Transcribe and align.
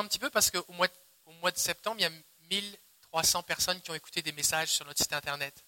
un 0.00 0.06
petit 0.06 0.18
peu 0.18 0.30
parce 0.30 0.50
qu'au 0.50 0.72
mois, 0.72 0.88
au 1.26 1.32
mois 1.32 1.50
de 1.50 1.58
septembre, 1.58 1.96
il 1.98 2.02
y 2.02 2.06
a 2.06 2.10
1300 2.50 3.42
personnes 3.42 3.80
qui 3.80 3.90
ont 3.90 3.94
écouté 3.94 4.22
des 4.22 4.32
messages 4.32 4.70
sur 4.70 4.84
notre 4.86 5.02
site 5.02 5.12
internet. 5.12 5.64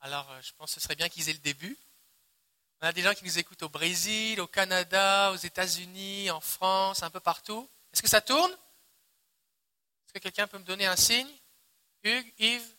Alors, 0.00 0.30
euh, 0.30 0.40
je 0.42 0.52
pense 0.52 0.74
que 0.74 0.80
ce 0.80 0.82
serait 0.84 0.96
bien 0.96 1.08
qu'ils 1.08 1.28
aient 1.28 1.34
le 1.34 1.38
début. 1.38 1.78
On 2.80 2.86
a 2.86 2.92
des 2.92 3.02
gens 3.02 3.14
qui 3.14 3.24
nous 3.24 3.38
écoutent 3.38 3.62
au 3.62 3.68
Brésil, 3.68 4.40
au 4.40 4.46
Canada, 4.46 5.32
aux 5.32 5.36
États-Unis, 5.36 6.30
en 6.30 6.40
France, 6.40 7.02
un 7.02 7.10
peu 7.10 7.20
partout. 7.20 7.68
Est-ce 7.92 8.02
que 8.02 8.08
ça 8.08 8.20
tourne? 8.20 8.52
Est-ce 8.52 10.12
que 10.12 10.18
quelqu'un 10.18 10.46
peut 10.46 10.58
me 10.58 10.64
donner 10.64 10.86
un 10.86 10.96
signe? 10.96 11.30
Hugues, 12.02 12.34
Yves? 12.38 12.76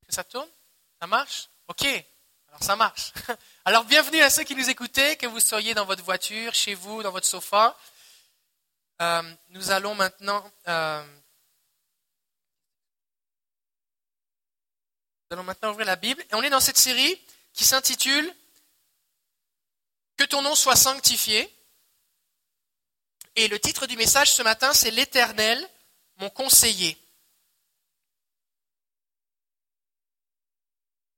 Est-ce 0.00 0.06
que 0.06 0.14
ça 0.14 0.24
tourne? 0.24 0.48
Ça 1.00 1.06
marche? 1.06 1.48
Ok, 1.68 1.84
alors 2.48 2.62
ça 2.62 2.76
marche. 2.76 3.12
Alors 3.66 3.84
bienvenue 3.84 4.22
à 4.22 4.30
ceux 4.30 4.42
qui 4.42 4.56
nous 4.56 4.70
écoutaient, 4.70 5.16
que 5.16 5.26
vous 5.26 5.38
soyez 5.38 5.74
dans 5.74 5.84
votre 5.84 6.02
voiture, 6.02 6.54
chez 6.54 6.74
vous, 6.74 7.02
dans 7.02 7.12
votre 7.12 7.26
sofa. 7.26 7.76
Euh, 9.00 9.22
nous 9.50 9.70
allons 9.70 9.94
maintenant... 9.94 10.50
Euh, 10.66 11.04
nous 15.30 15.34
allons 15.34 15.44
maintenant 15.44 15.70
ouvrir 15.70 15.86
la 15.86 15.96
Bible. 15.96 16.22
Et 16.30 16.34
on 16.34 16.42
est 16.42 16.50
dans 16.50 16.60
cette 16.60 16.78
série 16.78 17.20
qui 17.52 17.64
s'intitule 17.64 18.32
Que 20.16 20.24
ton 20.24 20.42
nom 20.42 20.54
soit 20.54 20.76
sanctifié. 20.76 21.54
Et 23.36 23.46
le 23.48 23.60
titre 23.60 23.86
du 23.86 23.96
message 23.96 24.32
ce 24.32 24.42
matin, 24.42 24.72
c'est 24.72 24.90
L'Éternel, 24.90 25.68
mon 26.16 26.30
conseiller. 26.30 26.98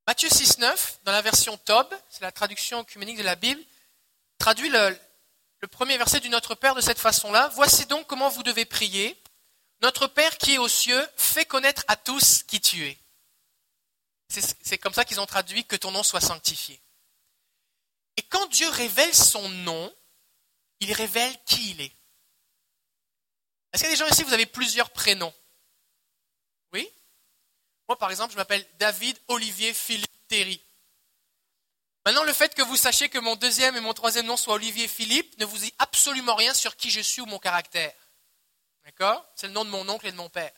Matthieu 0.07 0.29
6.9, 0.29 0.99
dans 1.05 1.13
la 1.13 1.23
version 1.23 1.57
Tob, 1.57 1.87
c'est 2.11 2.23
la 2.23 2.33
traduction 2.33 2.81
œcuménique 2.81 3.17
de 3.17 3.23
la 3.23 3.37
Bible, 3.37 3.63
traduit 4.39 4.69
le, 4.69 4.99
le 5.61 5.69
premier 5.69 5.99
verset 5.99 6.21
du 6.21 6.29
Notre 6.29 6.55
Père 6.55 6.75
de 6.75 6.81
cette 6.81 6.99
façon-là. 6.99 7.49
Voici 7.55 7.87
donc 7.87 8.07
comment 8.07 8.29
vous 8.29 8.43
devez 8.43 8.65
prier. 8.65 9.21
Notre 9.83 10.07
Père 10.07 10.39
qui 10.39 10.55
est 10.55 10.59
aux 10.59 10.69
cieux, 10.69 11.09
fait 11.17 11.47
connaître 11.47 11.85
à 11.89 11.97
tous 11.97 12.43
qui 12.43 12.61
tu 12.61 12.87
es. 12.87 12.99
C'est 14.29 14.79
comme 14.79 14.95
ça 14.95 15.05
qu'ils 15.05 15.21
ont 15.21 15.27
traduit 15.27 15.65
que 15.65 15.77
ton 15.77 15.91
nom 15.91 16.03
soit 16.03 16.21
sanctifié. 16.21 16.81
Et 18.17 18.23
quand 18.23 18.47
Dieu 18.49 18.69
révèle 18.69 19.15
son 19.15 19.49
nom, 19.49 19.95
il 20.81 20.93
révèle 20.93 21.35
qui 21.45 21.71
il 21.71 21.81
est. 21.81 21.93
Est-ce 23.73 23.83
qu'il 23.83 23.91
y 23.91 23.95
a 23.95 23.97
des 23.97 23.97
gens 23.97 24.07
ici, 24.07 24.23
vous 24.23 24.33
avez 24.33 24.47
plusieurs 24.47 24.91
prénoms? 24.91 25.35
Oui? 26.73 26.89
Moi, 27.89 27.99
par 27.99 28.11
exemple, 28.11 28.33
je 28.33 28.37
m'appelle 28.37 28.67
David 28.79 29.19
Olivier 29.29 29.75
Philippe 29.75 30.29
Terry. 30.29 30.63
Maintenant, 32.05 32.25
le 32.25 32.33
fait 32.33 32.55
que 32.55 32.63
vous 32.63 32.77
sachiez 32.77 33.09
que 33.09 33.19
mon 33.19 33.37
deuxième 33.37 33.77
et 33.77 33.81
mon 33.81 33.93
troisième 33.93 34.27
nom 34.27 34.37
soient 34.37 34.55
Olivier 34.55 34.89
Philippe 34.89 35.39
ne 35.39 35.45
vous 35.45 35.59
dit 35.59 35.73
absolument 35.79 36.35
rien 36.35 36.55
sur 36.55 36.77
qui 36.77 36.91
je 36.91 37.01
suis 37.01 37.21
ou 37.21 37.27
mon 37.27 37.39
caractère. 37.39 37.95
D'accord? 38.85 39.25
C'est 39.37 39.49
le 39.49 39.53
nom 39.53 39.65
de 39.65 39.71
mon 39.71 39.89
oncle 39.89 40.07
et 40.07 40.13
de 40.13 40.17
mon 40.17 40.31
père. 40.31 40.53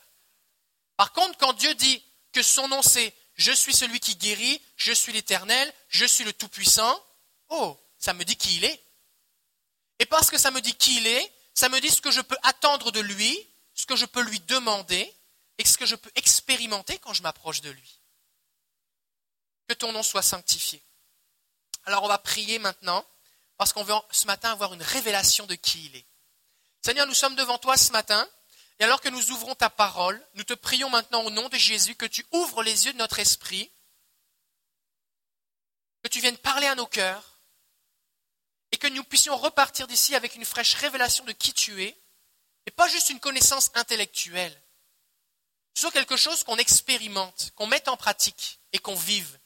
Par 0.95 1.11
contre, 1.11 1.37
quand 1.37 1.53
Dieu 1.53 1.73
dit 1.75 2.03
que 2.31 2.41
son 2.41 2.67
nom 2.67 2.81
c'est 2.81 3.13
je 3.35 3.51
suis 3.51 3.73
celui 3.73 3.99
qui 3.99 4.15
guérit, 4.15 4.61
je 4.75 4.93
suis 4.93 5.11
l'Éternel, 5.11 5.73
je 5.89 6.05
suis 6.05 6.23
le 6.23 6.33
Tout-Puissant. 6.33 7.03
Oh, 7.49 7.79
ça 7.97 8.13
me 8.13 8.23
dit 8.23 8.35
qui 8.35 8.57
il 8.57 8.65
est. 8.65 8.83
Et 9.99 10.05
parce 10.05 10.29
que 10.29 10.37
ça 10.37 10.51
me 10.51 10.61
dit 10.61 10.75
qui 10.75 10.97
il 10.97 11.07
est, 11.07 11.33
ça 11.53 11.69
me 11.69 11.79
dit 11.79 11.89
ce 11.89 12.01
que 12.01 12.11
je 12.11 12.21
peux 12.21 12.37
attendre 12.43 12.91
de 12.91 12.99
lui, 12.99 13.49
ce 13.73 13.85
que 13.85 13.95
je 13.95 14.05
peux 14.05 14.21
lui 14.21 14.39
demander 14.41 15.13
et 15.57 15.65
ce 15.65 15.77
que 15.77 15.85
je 15.85 15.95
peux 15.95 16.11
expérimenter 16.15 16.97
quand 16.99 17.13
je 17.13 17.23
m'approche 17.23 17.61
de 17.61 17.69
lui. 17.69 17.99
Que 19.67 19.73
ton 19.73 19.91
nom 19.91 20.03
soit 20.03 20.21
sanctifié. 20.21 20.83
Alors 21.85 22.03
on 22.03 22.07
va 22.07 22.17
prier 22.17 22.59
maintenant 22.59 23.05
parce 23.57 23.73
qu'on 23.73 23.83
veut 23.83 23.93
ce 24.11 24.25
matin 24.27 24.51
avoir 24.51 24.73
une 24.73 24.81
révélation 24.81 25.45
de 25.45 25.55
qui 25.55 25.85
il 25.85 25.95
est. 25.95 26.05
Seigneur, 26.81 27.07
nous 27.07 27.13
sommes 27.13 27.35
devant 27.35 27.57
toi 27.57 27.77
ce 27.77 27.91
matin 27.91 28.27
et 28.79 28.83
alors 28.83 29.01
que 29.01 29.09
nous 29.09 29.31
ouvrons 29.31 29.55
ta 29.55 29.69
parole, 29.69 30.21
nous 30.33 30.43
te 30.43 30.53
prions 30.53 30.89
maintenant 30.89 31.23
au 31.23 31.29
nom 31.29 31.47
de 31.49 31.57
Jésus 31.57 31.95
que 31.95 32.05
tu 32.05 32.25
ouvres 32.31 32.63
les 32.63 32.85
yeux 32.85 32.93
de 32.93 32.97
notre 32.97 33.19
esprit, 33.19 33.71
que 36.03 36.09
tu 36.09 36.19
viennes 36.19 36.37
parler 36.37 36.67
à 36.67 36.75
nos 36.75 36.87
cœurs, 36.87 37.39
et 38.71 38.77
que 38.77 38.87
nous 38.87 39.03
puissions 39.03 39.37
repartir 39.37 39.87
d'ici 39.87 40.15
avec 40.15 40.35
une 40.35 40.45
fraîche 40.45 40.73
révélation 40.73 41.23
de 41.25 41.31
qui 41.31 41.53
tu 41.53 41.83
es, 41.83 41.97
et 42.65 42.71
pas 42.71 42.87
juste 42.87 43.09
une 43.09 43.19
connaissance 43.19 43.69
intellectuelle, 43.75 44.59
soit 45.75 45.91
quelque 45.91 46.17
chose 46.17 46.43
qu'on 46.43 46.57
expérimente, 46.57 47.51
qu'on 47.55 47.67
mette 47.67 47.87
en 47.87 47.97
pratique 47.97 48.59
et 48.71 48.79
qu'on 48.79 48.95
vive. 48.95 49.39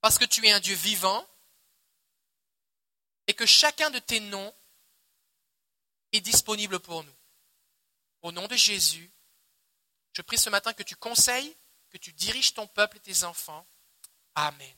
Parce 0.00 0.18
que 0.18 0.24
tu 0.24 0.46
es 0.46 0.52
un 0.52 0.60
Dieu 0.60 0.74
vivant, 0.74 1.26
et 3.28 3.34
que 3.34 3.46
chacun 3.46 3.90
de 3.90 3.98
tes 3.98 4.20
noms 4.20 4.54
est 6.12 6.20
disponible 6.20 6.80
pour 6.80 7.04
nous. 7.04 7.14
Au 8.22 8.32
nom 8.32 8.48
de 8.48 8.56
Jésus, 8.56 9.10
je 10.14 10.22
prie 10.22 10.38
ce 10.38 10.50
matin 10.50 10.72
que 10.72 10.82
tu 10.82 10.96
conseilles, 10.96 11.54
que 11.90 11.98
tu 11.98 12.12
diriges 12.12 12.54
ton 12.54 12.66
peuple 12.66 12.96
et 12.96 13.00
tes 13.00 13.24
enfants. 13.24 13.66
Amen. 14.34 14.74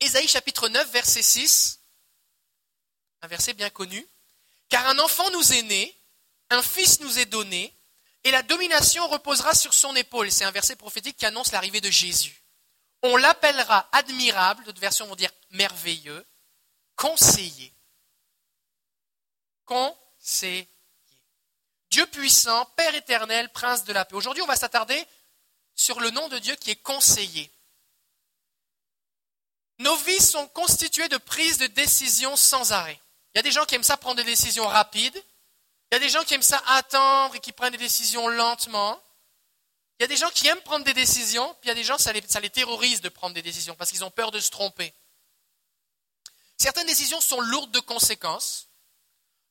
Ésaïe 0.00 0.26
chapitre 0.26 0.68
9, 0.68 0.90
verset 0.90 1.22
6, 1.22 1.80
un 3.22 3.28
verset 3.28 3.52
bien 3.52 3.70
connu. 3.70 4.06
Car 4.68 4.86
un 4.86 4.98
enfant 4.98 5.30
nous 5.30 5.52
est 5.52 5.62
né, 5.62 5.96
un 6.50 6.62
fils 6.62 7.00
nous 7.00 7.18
est 7.18 7.26
donné, 7.26 7.74
et 8.24 8.30
la 8.30 8.42
domination 8.42 9.06
reposera 9.08 9.54
sur 9.54 9.74
son 9.74 9.94
épaule. 9.96 10.32
C'est 10.32 10.44
un 10.44 10.50
verset 10.50 10.76
prophétique 10.76 11.16
qui 11.16 11.26
annonce 11.26 11.52
l'arrivée 11.52 11.80
de 11.80 11.90
Jésus. 11.90 12.42
On 13.02 13.16
l'appellera 13.16 13.88
admirable, 13.92 14.64
d'autres 14.64 14.80
versions 14.80 15.06
vont 15.06 15.16
dire 15.16 15.30
merveilleux, 15.50 16.26
conseiller. 16.96 17.72
Conseiller. 19.64 20.68
Dieu 21.90 22.06
puissant, 22.06 22.64
Père 22.76 22.94
éternel, 22.94 23.50
Prince 23.52 23.84
de 23.84 23.92
la 23.92 24.04
paix. 24.04 24.16
Aujourd'hui, 24.16 24.42
on 24.42 24.46
va 24.46 24.56
s'attarder 24.56 25.06
sur 25.74 26.00
le 26.00 26.10
nom 26.10 26.28
de 26.28 26.38
Dieu 26.38 26.54
qui 26.56 26.70
est 26.70 26.82
conseiller. 26.82 27.50
Nos 29.78 29.96
vies 29.96 30.20
sont 30.20 30.48
constituées 30.48 31.08
de 31.08 31.18
prises 31.18 31.58
de 31.58 31.68
décisions 31.68 32.36
sans 32.36 32.72
arrêt. 32.72 33.00
Il 33.34 33.38
y 33.38 33.40
a 33.40 33.42
des 33.42 33.52
gens 33.52 33.64
qui 33.64 33.76
aiment 33.76 33.84
ça 33.84 33.96
prendre 33.96 34.16
des 34.16 34.24
décisions 34.24 34.66
rapides. 34.66 35.16
Il 35.90 35.94
y 35.94 35.96
a 35.96 36.00
des 36.00 36.08
gens 36.08 36.24
qui 36.24 36.34
aiment 36.34 36.42
ça 36.42 36.62
attendre 36.66 37.36
et 37.36 37.40
qui 37.40 37.52
prennent 37.52 37.72
des 37.72 37.78
décisions 37.78 38.26
lentement. 38.28 39.00
Il 39.98 40.02
y 40.02 40.04
a 40.04 40.08
des 40.08 40.16
gens 40.16 40.30
qui 40.30 40.46
aiment 40.46 40.60
prendre 40.60 40.84
des 40.84 40.94
décisions, 40.94 41.54
puis 41.54 41.64
il 41.64 41.68
y 41.68 41.72
a 41.72 41.74
des 41.74 41.84
gens, 41.84 41.98
ça 41.98 42.12
les, 42.12 42.22
ça 42.28 42.40
les 42.40 42.50
terrorise 42.50 43.00
de 43.00 43.08
prendre 43.08 43.34
des 43.34 43.42
décisions 43.42 43.74
parce 43.74 43.90
qu'ils 43.90 44.04
ont 44.04 44.10
peur 44.10 44.30
de 44.30 44.40
se 44.40 44.50
tromper. 44.50 44.94
Certaines 46.56 46.86
décisions 46.86 47.20
sont 47.20 47.40
lourdes 47.40 47.72
de 47.72 47.80
conséquences, 47.80 48.68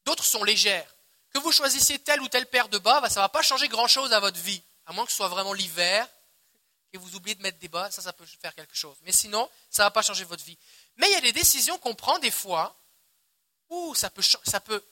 d'autres 0.06 0.25
sont 0.25 0.44
légères. 0.44 0.94
Que 1.34 1.40
vous 1.40 1.52
choisissiez 1.52 2.00
telle 2.00 2.22
ou 2.22 2.28
telle 2.30 2.46
paire 2.46 2.69
de 2.69 2.78
bas, 2.78 3.02
bah, 3.02 3.09
ça 3.09 3.19
ne 3.19 3.25
va 3.25 3.30
pas 3.30 3.41
changer 3.41 3.68
grand-chose 3.68 4.13
à 4.13 4.19
votre 4.19 4.40
vie, 4.40 4.62
à 4.85 4.94
moins 4.94 5.06
que 5.06 5.12
ce 5.12 5.18
soit 5.18 5.28
vraiment 5.28 5.53
l'hiver 5.53 6.08
et 6.94 6.97
vous 6.97 7.16
oubliez 7.16 7.35
de 7.35 7.41
mettre 7.41 7.59
des 7.59 7.68
bas, 7.68 7.91
ça, 7.91 8.02
ça 8.02 8.14
peut 8.14 8.25
faire 8.25 8.56
quelque 8.56 8.75
chose. 8.75 8.96
Mais 9.03 9.12
sinon, 9.12 9.50
ça 9.69 9.84
ne 9.84 9.88
va 9.88 9.91
pas 9.91 10.02
changer 10.02 10.24
votre 10.24 10.44
vie. 10.44 10.58
Mais 10.97 11.08
il 11.09 11.14
y 11.14 11.18
a 11.18 11.22
des 11.22 11.34
décisions 11.34 11.78
qu'on 11.79 11.96
prend 11.96 12.18
des 12.19 12.31
fois 12.31 12.75
où 13.69 13.94
ça 13.96 14.09
peut, 14.09 14.22
ça 14.22 14.59
peut 14.59 14.84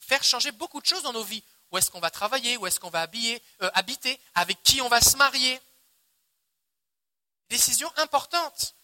faire 0.00 0.24
changer 0.24 0.52
beaucoup 0.52 0.80
de 0.80 0.86
choses 0.86 1.02
dans 1.02 1.12
nos 1.12 1.22
vies. 1.22 1.44
Où 1.70 1.78
est-ce 1.78 1.90
qu'on 1.90 2.00
va 2.00 2.10
travailler, 2.10 2.56
où 2.56 2.66
est-ce 2.66 2.78
qu'on 2.80 2.90
va 2.90 3.02
habiller, 3.02 3.42
euh, 3.62 3.70
habiter, 3.74 4.20
avec 4.34 4.62
qui 4.62 4.80
on 4.80 4.88
va 4.88 5.00
se 5.00 5.16
marier? 5.16 5.60
Décision 7.48 7.90
importante. 7.96 8.74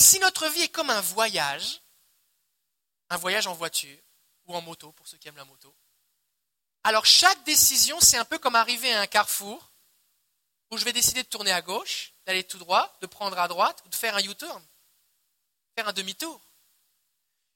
Si 0.00 0.18
notre 0.18 0.48
vie 0.48 0.62
est 0.62 0.68
comme 0.68 0.90
un 0.90 1.00
voyage, 1.00 1.80
un 3.10 3.16
voyage 3.16 3.46
en 3.46 3.54
voiture, 3.54 3.98
ou 4.46 4.54
en 4.54 4.60
moto, 4.60 4.92
pour 4.92 5.06
ceux 5.06 5.18
qui 5.18 5.28
aiment 5.28 5.36
la 5.36 5.44
moto. 5.44 5.74
Alors 6.84 7.06
chaque 7.06 7.44
décision, 7.44 8.00
c'est 8.00 8.16
un 8.18 8.24
peu 8.24 8.38
comme 8.38 8.56
arriver 8.56 8.92
à 8.92 9.00
un 9.00 9.06
carrefour 9.06 9.70
où 10.70 10.78
je 10.78 10.84
vais 10.84 10.92
décider 10.92 11.22
de 11.22 11.28
tourner 11.28 11.52
à 11.52 11.62
gauche, 11.62 12.14
d'aller 12.26 12.44
tout 12.44 12.58
droit, 12.58 12.96
de 13.00 13.06
prendre 13.06 13.38
à 13.38 13.46
droite 13.46 13.82
ou 13.84 13.88
de 13.88 13.94
faire 13.94 14.16
un 14.16 14.22
U-turn, 14.22 14.64
faire 15.76 15.86
un 15.86 15.92
demi-tour. 15.92 16.40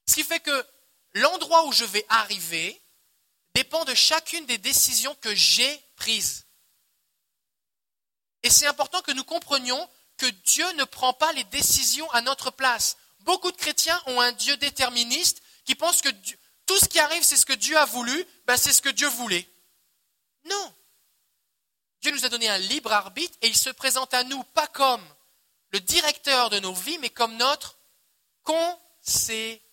Ce 0.06 0.14
qui 0.14 0.22
fait 0.22 0.40
que 0.40 0.66
l'endroit 1.14 1.64
où 1.64 1.72
je 1.72 1.84
vais 1.84 2.04
arriver 2.08 2.80
dépend 3.56 3.86
de 3.86 3.94
chacune 3.94 4.44
des 4.44 4.58
décisions 4.58 5.14
que 5.22 5.34
j'ai 5.34 5.82
prises. 5.96 6.44
Et 8.42 8.50
c'est 8.50 8.66
important 8.66 9.00
que 9.00 9.12
nous 9.12 9.24
comprenions 9.24 9.88
que 10.18 10.26
Dieu 10.26 10.70
ne 10.72 10.84
prend 10.84 11.14
pas 11.14 11.32
les 11.32 11.44
décisions 11.44 12.10
à 12.10 12.20
notre 12.20 12.50
place. 12.50 12.98
Beaucoup 13.20 13.50
de 13.50 13.56
chrétiens 13.56 13.98
ont 14.08 14.20
un 14.20 14.32
Dieu 14.32 14.58
déterministe 14.58 15.42
qui 15.64 15.74
pense 15.74 16.02
que 16.02 16.10
tout 16.66 16.76
ce 16.76 16.84
qui 16.84 16.98
arrive, 16.98 17.22
c'est 17.22 17.38
ce 17.38 17.46
que 17.46 17.54
Dieu 17.54 17.78
a 17.78 17.86
voulu, 17.86 18.26
ben 18.44 18.58
c'est 18.58 18.74
ce 18.74 18.82
que 18.82 18.90
Dieu 18.90 19.08
voulait. 19.08 19.48
Non. 20.44 20.74
Dieu 22.02 22.12
nous 22.12 22.26
a 22.26 22.28
donné 22.28 22.50
un 22.50 22.58
libre 22.58 22.92
arbitre 22.92 23.38
et 23.40 23.48
il 23.48 23.56
se 23.56 23.70
présente 23.70 24.12
à 24.12 24.22
nous 24.24 24.44
pas 24.44 24.66
comme 24.66 25.04
le 25.70 25.80
directeur 25.80 26.50
de 26.50 26.58
nos 26.58 26.74
vies, 26.74 26.98
mais 26.98 27.10
comme 27.10 27.38
notre 27.38 27.78
conseiller. 28.42 29.65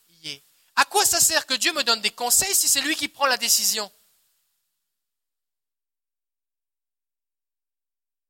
À 0.75 0.85
quoi 0.85 1.05
ça 1.05 1.19
sert 1.19 1.45
que 1.45 1.53
Dieu 1.53 1.71
me 1.73 1.83
donne 1.83 2.01
des 2.01 2.11
conseils 2.11 2.55
si 2.55 2.67
c'est 2.67 2.81
lui 2.81 2.95
qui 2.95 3.07
prend 3.07 3.27
la 3.27 3.37
décision? 3.37 3.91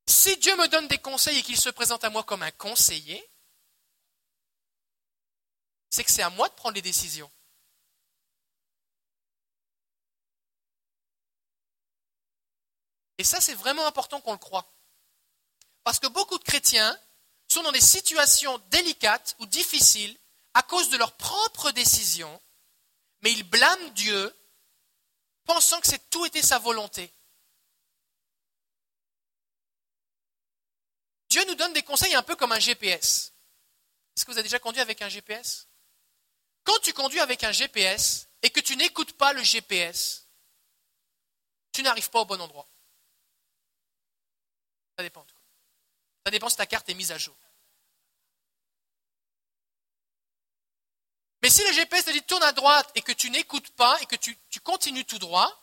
Si 0.08 0.38
Dieu 0.38 0.56
me 0.58 0.68
donne 0.68 0.88
des 0.88 0.98
conseils 0.98 1.40
et 1.40 1.44
qu'il 1.44 1.60
se 1.60 1.70
présente 1.70 2.04
à 2.04 2.10
moi 2.10 2.24
comme 2.24 2.44
un 2.44 2.52
conseiller, 2.52 3.30
c'est 5.90 6.04
que 6.04 6.12
c'est 6.12 6.22
à 6.22 6.30
moi 6.30 6.50
de 6.50 6.54
prendre 6.54 6.76
les 6.76 6.82
décisions. 6.82 7.32
Et 13.18 13.24
ça, 13.24 13.40
c'est 13.40 13.54
vraiment 13.54 13.86
important 13.86 14.20
qu'on 14.22 14.32
le 14.32 14.38
croit. 14.38 14.66
Parce 15.84 16.00
que 16.00 16.08
beaucoup 16.08 16.38
de 16.38 16.44
chrétiens 16.44 16.98
sont 17.48 17.64
dans 17.64 17.72
des 17.72 17.82
situations 17.82 18.58
délicates 18.70 19.36
ou 19.40 19.46
difficiles 19.46 20.18
à 20.54 20.64
cause 20.64 20.90
de 20.90 20.98
leurs 20.98 21.16
propres 21.18 21.72
décisions, 21.72 22.42
mais 23.22 23.32
ils 23.32 23.44
blâment 23.44 23.90
Dieu 23.90 24.36
pensant 25.46 25.80
que 25.82 25.88
c'est 25.88 26.10
tout 26.10 26.26
était 26.26 26.42
sa 26.42 26.60
volonté. 26.60 27.12
Dieu 31.30 31.44
nous 31.48 31.56
donne 31.56 31.74
des 31.74 31.84
conseils 31.84 32.14
un 32.14 32.24
peu 32.24 32.36
comme 32.36 32.52
un 32.52 32.60
GPS. 32.60 33.34
Est-ce 34.16 34.26
que 34.26 34.32
vous 34.32 34.38
avez 34.38 34.44
déjà 34.44 34.60
conduit 34.60 34.82
avec 34.82 35.02
un 35.02 35.10
GPS 35.10 35.68
Quand 36.64 36.78
tu 36.80 36.94
conduis 36.94 37.20
avec 37.20 37.44
un 37.44 37.52
GPS 37.52 38.28
et 38.44 38.52
que 38.52 38.60
tu 38.60 38.76
n'écoutes 38.76 39.14
pas 39.14 39.34
le 39.34 39.42
GPS, 39.42 40.28
tu 41.72 41.82
n'arrives 41.82 42.12
pas 42.12 42.22
au 42.22 42.26
bon 42.26 42.40
endroit. 42.40 42.70
Ça 44.98 45.04
dépend. 45.04 45.26
Ça 46.24 46.32
dépend 46.32 46.50
si 46.50 46.56
ta 46.56 46.68
carte 46.68 46.88
est 46.90 46.94
mise 46.94 47.12
à 47.12 47.18
jour. 47.18 47.36
Mais 51.44 51.50
si 51.50 51.62
le 51.66 51.74
GPS 51.74 52.06
te 52.06 52.12
dit 52.12 52.22
tourne 52.22 52.42
à 52.44 52.54
droite 52.54 52.90
et 52.96 53.02
que 53.02 53.12
tu 53.12 53.30
n'écoutes 53.30 53.70
pas 53.72 54.00
et 54.02 54.06
que 54.06 54.16
tu, 54.16 54.34
continues 54.62 55.04
tout 55.04 55.20
droit, 55.20 55.54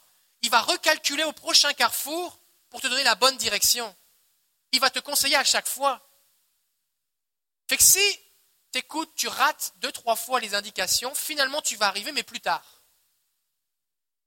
il 0.43 0.51
va 0.51 0.61
recalculer 0.61 1.25
au 1.25 1.33
prochain 1.33 1.73
carrefour 1.73 2.39
pour 2.69 2.83
te 2.83 2.87
donner 2.87 3.03
la 3.03 3.15
bonne 3.15 3.39
direction. 3.39 3.97
Il 4.73 4.81
va 4.81 4.91
te 4.91 4.99
conseiller 4.99 5.37
à 5.37 5.45
chaque 5.45 5.67
fois. 5.67 6.07
Fait 7.67 7.79
que 7.79 7.83
si 7.83 8.21
tu 8.73 8.79
écoutes, 8.81 9.15
tu 9.15 9.27
rates 9.27 9.73
deux, 9.77 9.91
trois 9.91 10.17
fois 10.17 10.39
les 10.39 10.55
indications, 10.55 11.15
finalement 11.15 11.63
tu 11.63 11.77
vas 11.77 11.87
arriver, 11.87 12.13
mais 12.13 12.25
plus 12.25 12.43
tard. 12.43 12.83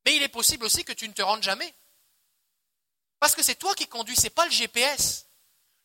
Mais 0.06 0.15
il 0.15 0.23
est 0.23 0.29
possible 0.29 0.65
aussi 0.65 0.83
que 0.83 0.91
tu 0.91 1.07
ne 1.07 1.13
te 1.13 1.21
rendes 1.21 1.44
jamais. 1.44 1.71
Parce 3.19 3.35
que 3.35 3.44
c'est 3.44 3.56
toi 3.56 3.75
qui 3.75 3.88
conduis, 3.88 4.15
ce 4.15 4.23
n'est 4.23 4.31
pas 4.31 4.45
le 4.45 4.51
GPS. 4.51 5.27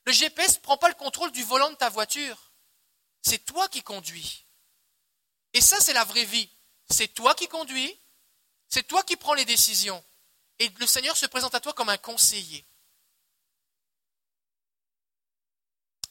Le 0.06 0.12
GPS 0.12 0.56
ne 0.56 0.62
prend 0.62 0.78
pas 0.78 0.88
le 0.88 0.94
contrôle 0.94 1.30
du 1.30 1.42
volant 1.42 1.70
de 1.70 1.76
ta 1.76 1.90
voiture. 1.90 2.52
C'est 3.20 3.44
toi 3.44 3.68
qui 3.68 3.82
conduis. 3.82 4.47
Et 5.58 5.60
ça, 5.60 5.80
c'est 5.80 5.92
la 5.92 6.04
vraie 6.04 6.24
vie. 6.24 6.48
C'est 6.88 7.08
toi 7.08 7.34
qui 7.34 7.48
conduis, 7.48 7.92
c'est 8.68 8.86
toi 8.86 9.02
qui 9.02 9.16
prends 9.16 9.34
les 9.34 9.44
décisions. 9.44 10.04
Et 10.60 10.68
le 10.68 10.86
Seigneur 10.86 11.16
se 11.16 11.26
présente 11.26 11.52
à 11.52 11.58
toi 11.58 11.72
comme 11.72 11.88
un 11.88 11.96
conseiller. 11.96 12.64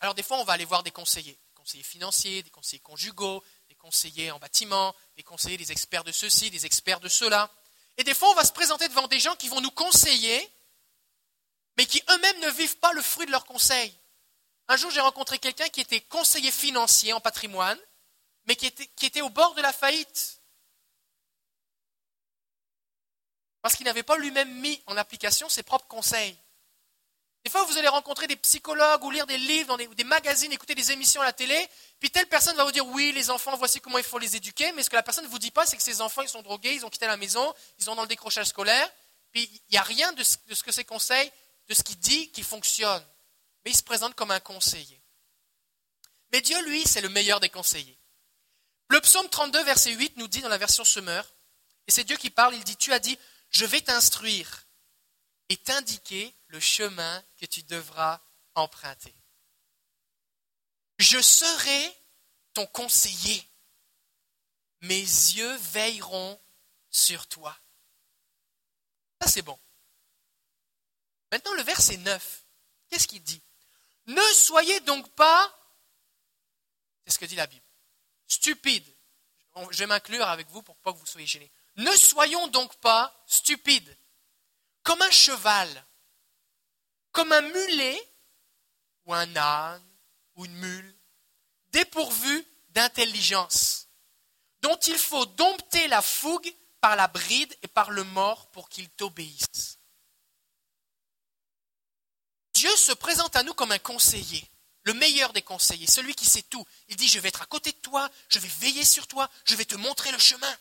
Alors 0.02 0.16
des 0.16 0.22
fois, 0.22 0.38
on 0.40 0.44
va 0.44 0.52
aller 0.52 0.66
voir 0.66 0.84
des 0.84 0.92
conseillers, 0.92 1.32
des 1.32 1.54
conseillers 1.56 1.86
financiers, 1.86 2.44
des 2.44 2.50
conseillers 2.50 2.82
conjugaux, 2.82 3.42
des 3.70 3.76
conseillers 3.76 4.32
en 4.32 4.40
bâtiment, 4.40 4.94
des 5.16 5.24
conseillers, 5.24 5.56
des 5.56 5.72
experts 5.72 6.04
de 6.04 6.12
ceci, 6.12 6.52
des 6.52 6.66
experts 6.66 7.00
de 7.00 7.08
cela. 7.08 7.50
Et 7.96 8.04
des 8.04 8.14
fois, 8.14 8.30
on 8.32 8.36
va 8.36 8.44
se 8.44 8.52
présenter 8.52 8.90
devant 8.90 9.08
des 9.08 9.22
gens 9.22 9.38
qui 9.38 9.48
vont 9.48 9.62
nous 9.62 9.72
conseiller, 9.72 10.46
mais 11.78 11.86
qui 11.86 12.04
eux-mêmes 12.10 12.40
ne 12.42 12.50
vivent 12.50 12.80
pas 12.80 12.92
le 12.92 13.02
fruit 13.02 13.28
de 13.28 13.32
leurs 13.32 13.46
conseils. 13.46 13.98
Un 14.68 14.76
jour, 14.76 14.92
j'ai 14.92 15.00
rencontré 15.00 15.40
quelqu'un 15.40 15.70
qui 15.70 15.80
était 15.80 16.02
conseiller 16.02 16.52
financier 16.52 17.14
en 17.14 17.22
patrimoine, 17.22 17.80
mais 18.48 18.56
qui 18.56 18.66
était, 19.06 19.22
au 19.22 19.30
bord 19.30 19.54
de 19.56 19.62
la 19.62 19.74
faillite. 19.74 20.42
Parce 23.62 23.76
qu'il 23.76 23.86
n'avait 23.86 24.04
pas 24.04 24.18
lui-même 24.18 24.52
mis 24.62 24.82
en 24.86 24.96
application 24.96 25.50
ses 25.50 25.64
propres 25.64 25.88
conseils. 25.88 26.38
Des 27.44 27.52
fois, 27.52 27.64
vous 27.66 27.78
allez 27.78 27.88
rencontrer 27.88 28.28
des 28.28 28.36
psychologues 28.38 29.04
ou 29.04 29.12
lire 29.12 29.28
des 29.28 29.38
livres 29.38 29.68
dans 29.68 29.78
des, 29.78 30.04
magazines, 30.04 30.52
écouter 30.52 30.76
des 30.76 30.92
émissions 30.92 31.22
à 31.22 31.26
la 31.26 31.34
télé, 31.34 31.68
puis 32.00 32.10
telle 32.10 32.28
personne 32.28 32.56
va 32.56 32.64
vous 32.64 32.72
dire 32.72 32.86
oui, 32.88 33.12
les 33.14 33.30
enfants, 33.30 33.56
voici 33.58 33.80
comment 33.80 33.98
il 33.98 34.04
faut 34.04 34.20
les 34.20 34.36
éduquer, 34.36 34.72
mais 34.74 34.84
ce 34.84 34.90
que 34.90 34.96
la 34.96 35.04
personne 35.04 35.26
ne 35.26 35.30
vous 35.30 35.40
dit 35.40 35.52
pas, 35.52 35.66
c'est 35.66 35.78
que 35.78 35.84
ces 35.84 36.02
enfants, 36.02 36.22
ils 36.22 36.30
sont 36.30 36.42
drogués, 36.42 36.74
ils 36.74 36.86
ont 36.86 36.90
quitté 36.90 37.06
la 37.06 37.18
maison, 37.18 37.54
ils 37.80 37.86
sont 37.86 37.96
dans 37.96 38.02
le 38.02 38.08
décrochage 38.08 38.48
scolaire, 38.48 38.90
puis 39.32 39.44
il 39.70 39.72
n'y 39.72 39.78
a 39.78 39.84
rien 39.84 40.12
de 40.14 40.24
ce 40.24 40.38
que 40.38 40.72
ces 40.72 40.86
conseils, 40.86 41.32
de 41.68 41.74
ce 41.74 41.84
qu'il 41.84 42.00
dit 42.00 42.32
qui 42.32 42.44
fonctionne. 42.44 43.06
Mais 43.64 43.72
il 43.72 43.78
se 43.78 43.84
présente 43.84 44.16
comme 44.16 44.32
un 44.32 44.40
conseiller. 44.40 45.02
Mais 46.32 46.42
Dieu, 46.42 46.62
lui, 46.66 46.86
c'est 46.86 47.02
le 47.02 47.10
meilleur 47.10 47.40
des 47.40 47.50
conseillers. 47.50 47.97
Le 48.90 49.02
psaume 49.02 49.30
32, 49.30 49.64
verset 49.64 49.92
8 49.94 50.18
nous 50.18 50.28
dit 50.28 50.42
dans 50.42 50.50
la 50.50 50.58
version 50.58 50.84
Semeur, 50.84 51.28
et 51.88 51.92
c'est 51.92 52.04
Dieu 52.04 52.18
qui 52.18 52.30
parle, 52.30 52.56
il 52.56 52.64
dit, 52.64 52.78
tu 52.78 52.94
as 52.94 53.00
dit, 53.00 53.18
je 53.50 53.66
vais 53.66 53.82
t'instruire 53.82 54.66
et 55.50 55.58
t'indiquer 55.58 56.36
le 56.48 56.60
chemin 56.60 57.24
que 57.40 57.46
tu 57.46 57.64
devras 57.64 58.22
emprunter. 58.56 59.16
Je 61.00 61.22
serai 61.22 61.96
ton 62.54 62.66
conseiller. 62.68 63.48
Mes 64.82 65.00
yeux 65.00 65.56
veilleront 65.58 66.40
sur 66.90 67.28
toi. 67.28 67.58
Ça, 69.22 69.28
c'est 69.28 69.42
bon. 69.42 69.60
Maintenant, 71.32 71.54
le 71.54 71.64
verset 71.64 71.98
9, 71.98 72.46
qu'est-ce 72.90 73.08
qu'il 73.08 73.24
dit? 73.24 73.42
Ne 74.08 74.22
soyez 74.34 74.80
donc 74.82 75.10
pas, 75.16 75.54
c'est 77.06 77.14
ce 77.14 77.20
que 77.20 77.26
dit 77.26 77.36
la 77.36 77.48
Bible, 77.48 77.66
stupide. 78.28 78.86
Je 79.72 79.78
vais 79.78 79.88
m'inclure 79.88 80.28
avec 80.28 80.48
vous 80.50 80.62
pour 80.62 80.78
pas 80.78 80.94
que 80.94 80.98
vous 80.98 81.06
soyez 81.06 81.28
gênés. 81.28 81.52
Ne 81.78 81.92
soyons 81.92 82.48
donc 82.48 82.76
pas 82.78 83.14
stupides, 83.28 83.98
comme 84.84 85.02
un 85.02 85.12
cheval, 85.12 85.86
comme 87.12 87.32
un 87.32 87.42
mulet, 87.42 88.14
ou 89.06 89.14
un 89.14 89.36
âne, 89.36 89.84
ou 90.36 90.46
une 90.46 90.56
mule, 90.56 90.98
dépourvu 91.70 92.46
d'intelligence, 92.70 93.88
dont 94.62 94.78
il 94.78 94.98
faut 94.98 95.26
dompter 95.26 95.88
la 95.88 96.02
fougue 96.02 96.54
par 96.82 96.96
la 96.96 97.08
bride 97.08 97.56
et 97.64 97.68
par 97.68 97.92
le 97.92 98.04
mort 98.04 98.50
pour 98.52 98.70
qu'il 98.70 98.90
t'obéisse. 98.90 99.80
Dieu 102.54 102.76
se 102.76 102.92
présente 102.92 103.36
à 103.36 103.44
nous 103.44 103.54
comme 103.54 103.72
un 103.72 103.80
conseiller 103.80 104.48
le 104.88 104.94
meilleur 104.94 105.34
des 105.34 105.42
conseillers, 105.42 105.86
celui 105.86 106.16
qui 106.16 106.26
sait 106.26 106.44
tout. 106.44 106.66
Il 106.88 106.96
dit, 106.96 107.10
je 107.10 107.20
vais 107.20 107.28
être 107.28 107.42
à 107.42 107.46
côté 107.46 107.74
de 107.74 107.78
toi, 107.78 108.10
je 108.30 108.40
vais 108.40 108.48
veiller 108.48 108.86
sur 108.86 109.06
toi, 109.06 109.30
je 109.44 109.56
vais 109.56 109.66
te 109.66 109.76
montrer 109.76 110.14
le 110.14 110.18
chemin. 110.18 110.58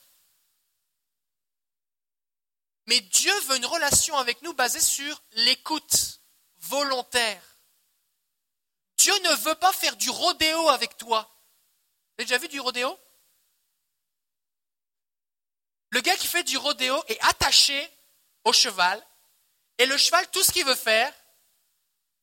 Mais 2.87 3.01
Dieu 3.01 3.33
veut 3.43 3.57
une 3.57 3.67
relation 3.67 4.17
avec 4.17 4.43
nous 4.43 4.53
basée 4.53 4.81
sur 4.81 5.23
l'écoute 5.33 6.21
volontaire. 6.59 7.43
Dieu 8.99 9.17
ne 9.21 9.35
veut 9.37 9.55
pas 9.55 9.73
faire 9.73 9.97
du 9.97 10.11
rodéo 10.11 10.69
avec 10.71 10.97
toi. 10.97 11.23
Vous 11.23 12.23
avez 12.23 12.25
déjà 12.25 12.39
vu 12.39 12.49
du 12.49 12.59
rodéo? 12.59 12.99
Le 15.91 16.01
gars 16.01 16.17
qui 16.17 16.27
fait 16.27 16.43
du 16.43 16.57
rodéo 16.57 17.01
est 17.07 17.21
attaché 17.21 17.89
au 18.43 18.53
cheval, 18.53 19.01
et 19.79 19.87
le 19.87 19.97
cheval, 19.97 20.29
tout 20.33 20.43
ce 20.43 20.51
qu'il 20.51 20.65
veut 20.65 20.75
faire, 20.75 21.15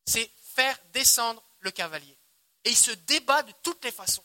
c'est 0.06 0.30
faire 0.54 0.78
descendre 0.92 1.42
le 1.64 1.70
cavalier. 1.70 2.16
Et 2.64 2.70
il 2.70 2.76
se 2.76 2.92
débat 2.92 3.42
de 3.42 3.52
toutes 3.62 3.84
les 3.84 3.92
façons. 3.92 4.24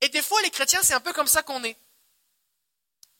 Et 0.00 0.08
des 0.08 0.22
fois, 0.22 0.40
les 0.42 0.50
chrétiens, 0.50 0.82
c'est 0.82 0.94
un 0.94 1.00
peu 1.00 1.12
comme 1.12 1.26
ça 1.26 1.42
qu'on 1.42 1.64
est. 1.64 1.76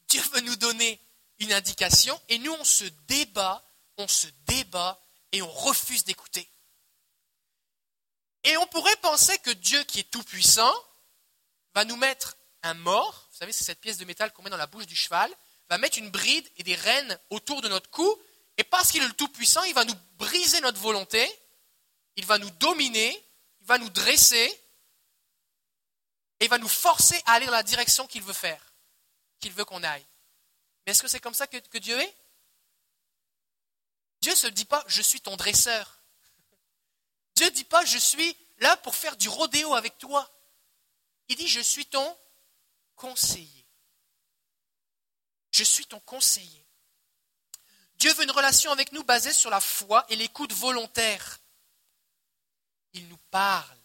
Dieu 0.09 0.23
veut 0.33 0.41
nous 0.41 0.57
donner 0.57 1.01
une 1.39 1.53
indication 1.53 2.21
et 2.29 2.39
nous, 2.39 2.53
on 2.53 2.65
se 2.65 2.85
débat, 3.07 3.65
on 3.97 4.09
se 4.09 4.27
débat 4.47 5.01
et 5.33 5.43
on 5.43 5.51
refuse 5.51 6.05
d'écouter. 6.05 6.49
Et 8.45 8.57
on 8.57 8.67
pourrait 8.67 8.97
penser 8.97 9.39
que 9.39 9.51
Dieu, 9.51 9.83
qui 9.85 10.01
est 10.01 10.11
tout-puissant, 10.11 10.73
va 11.75 11.85
nous 11.85 11.97
mettre 11.97 12.37
un 12.63 12.75
mort, 12.75 13.29
vous 13.31 13.37
savez, 13.37 13.53
c'est 13.53 13.65
cette 13.65 13.81
pièce 13.81 13.99
de 13.99 14.05
métal 14.05 14.33
qu'on 14.33 14.43
met 14.43 14.51
dans 14.51 14.57
la 14.57 14.67
bouche 14.67 14.87
du 14.87 14.97
cheval, 14.97 15.33
va 15.69 15.79
mettre 15.79 15.99
une 15.99 16.11
bride 16.11 16.49
et 16.57 16.63
des 16.63 16.75
rênes 16.75 17.19
autour 17.31 17.63
de 17.63 17.69
notre 17.69 17.91
cou, 17.91 18.19
et 18.57 18.65
parce 18.65 18.91
qu'il 18.91 19.03
est 19.03 19.07
le 19.07 19.13
tout-puissant, 19.15 19.63
il 19.65 19.75
va 19.75 19.85
nous 19.85 19.95
briser 20.19 20.61
notre 20.61 20.81
volonté, 20.81 21.27
il 22.21 22.27
va 22.27 22.37
nous 22.37 22.51
dominer, 22.51 23.27
il 23.63 23.67
va 23.67 23.79
nous 23.79 23.89
dresser, 23.89 24.45
et 26.39 26.45
il 26.45 26.51
va 26.51 26.59
nous 26.59 26.69
forcer 26.69 27.19
à 27.25 27.33
aller 27.33 27.47
dans 27.47 27.53
la 27.53 27.63
direction 27.63 28.07
qu'il 28.07 28.23
veut 28.23 28.35
faire, 28.35 28.75
qu'il 29.39 29.53
veut 29.53 29.65
qu'on 29.65 29.83
aille. 29.83 30.07
Mais 30.85 30.93
est-ce 30.93 31.01
que 31.01 31.09
c'est 31.09 31.21
comme 31.21 31.33
ça 31.33 31.47
que, 31.47 31.79
Dieu 31.79 31.99
est? 31.99 32.17
Dieu 34.21 34.33
ne 34.33 34.37
se 34.37 34.47
dit 34.49 34.67
pas 34.67 34.85
je 34.87 35.01
suis 35.01 35.23
ton 35.23 35.35
dresseur. 35.37 36.03
Dieu 37.37 37.47
ne 37.47 37.53
dit 37.53 37.65
pas 37.65 37.87
je 37.87 37.97
suis 37.97 38.37
là 38.59 38.77
pour 38.77 38.95
faire 38.95 39.17
du 39.17 39.31
rodéo 39.31 39.75
avec 39.75 39.97
toi. 39.97 40.31
Il 41.29 41.37
dit 41.37 41.49
je 41.49 41.61
suis 41.61 41.87
ton 41.87 42.19
conseiller. 42.97 43.67
Je 45.53 45.65
suis 45.65 45.87
ton 45.87 46.01
conseiller. 46.01 46.67
Dieu 47.95 48.13
veut 48.13 48.25
une 48.25 48.31
relation 48.31 48.73
avec 48.73 48.93
nous 48.93 49.05
basée 49.05 49.33
sur 49.33 49.49
la 49.49 49.61
foi 49.61 50.05
et 50.11 50.17
l'écoute 50.17 50.53
volontaire. 50.53 51.40
Il 52.93 53.09
nous 53.09 53.19
parle. 53.31 53.79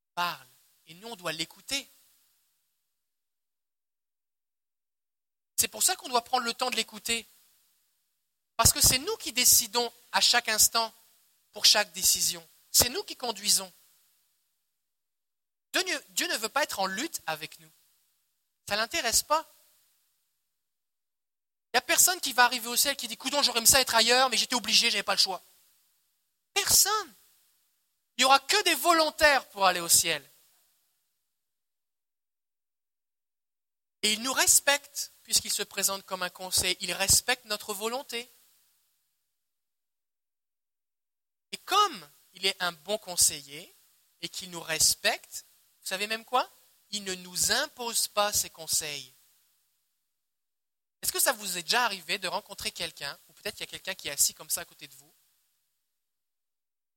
Il 0.00 0.14
parle. 0.14 0.48
Et 0.86 0.94
nous, 0.94 1.08
on 1.08 1.16
doit 1.16 1.32
l'écouter. 1.32 1.88
C'est 5.56 5.68
pour 5.68 5.82
ça 5.82 5.94
qu'on 5.96 6.08
doit 6.08 6.24
prendre 6.24 6.44
le 6.44 6.54
temps 6.54 6.70
de 6.70 6.76
l'écouter. 6.76 7.26
Parce 8.56 8.72
que 8.72 8.80
c'est 8.80 8.98
nous 8.98 9.16
qui 9.16 9.32
décidons 9.32 9.92
à 10.12 10.20
chaque 10.20 10.48
instant 10.48 10.92
pour 11.52 11.64
chaque 11.64 11.92
décision. 11.92 12.46
C'est 12.70 12.88
nous 12.88 13.02
qui 13.04 13.16
conduisons. 13.16 13.72
Dieu 16.10 16.26
ne 16.28 16.36
veut 16.36 16.48
pas 16.48 16.62
être 16.62 16.80
en 16.80 16.86
lutte 16.86 17.20
avec 17.26 17.58
nous. 17.60 17.70
Ça 18.68 18.74
ne 18.74 18.80
l'intéresse 18.80 19.22
pas. 19.22 19.48
Il 21.68 21.76
n'y 21.76 21.78
a 21.78 21.82
personne 21.82 22.20
qui 22.20 22.32
va 22.32 22.44
arriver 22.44 22.68
au 22.68 22.76
ciel 22.76 22.96
qui 22.96 23.08
dit 23.08 23.16
Coudon, 23.16 23.42
j'aurais 23.42 23.58
aimé 23.58 23.66
ça 23.66 23.80
être 23.80 23.94
ailleurs, 23.94 24.28
mais 24.28 24.36
j'étais 24.36 24.54
obligé, 24.54 24.90
je 24.90 24.96
n'avais 24.96 25.02
pas 25.02 25.14
le 25.14 25.20
choix. 25.20 25.42
Personne. 26.54 27.14
Il 28.16 28.22
n'y 28.22 28.24
aura 28.24 28.40
que 28.40 28.62
des 28.64 28.74
volontaires 28.74 29.48
pour 29.50 29.66
aller 29.66 29.80
au 29.80 29.88
ciel. 29.88 30.28
Et 34.02 34.12
il 34.12 34.22
nous 34.22 34.32
respecte, 34.32 35.12
puisqu'il 35.22 35.52
se 35.52 35.62
présente 35.62 36.04
comme 36.04 36.22
un 36.22 36.30
conseil. 36.30 36.76
Il 36.80 36.92
respecte 36.92 37.44
notre 37.46 37.72
volonté. 37.72 38.30
Et 41.52 41.56
comme 41.58 42.10
il 42.32 42.46
est 42.46 42.60
un 42.60 42.72
bon 42.72 42.98
conseiller 42.98 43.76
et 44.20 44.28
qu'il 44.28 44.50
nous 44.50 44.60
respecte, 44.60 45.46
vous 45.80 45.86
savez 45.86 46.06
même 46.06 46.24
quoi? 46.24 46.50
Il 46.90 47.04
ne 47.04 47.14
nous 47.14 47.52
impose 47.52 48.08
pas 48.08 48.32
ses 48.32 48.50
conseils. 48.50 49.14
Est-ce 51.02 51.12
que 51.12 51.20
ça 51.20 51.32
vous 51.32 51.58
est 51.58 51.62
déjà 51.62 51.84
arrivé 51.84 52.18
de 52.18 52.28
rencontrer 52.28 52.70
quelqu'un, 52.70 53.18
ou 53.28 53.32
peut-être 53.32 53.56
qu'il 53.56 53.66
y 53.66 53.68
a 53.68 53.70
quelqu'un 53.70 53.94
qui 53.94 54.08
est 54.08 54.12
assis 54.12 54.34
comme 54.34 54.50
ça 54.50 54.60
à 54.60 54.64
côté 54.64 54.86
de 54.86 54.94
vous, 54.94 55.12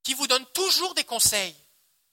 qui 0.05 0.13
vous 0.13 0.27
donne 0.27 0.45
toujours 0.51 0.93
des 0.93 1.03
conseils 1.03 1.55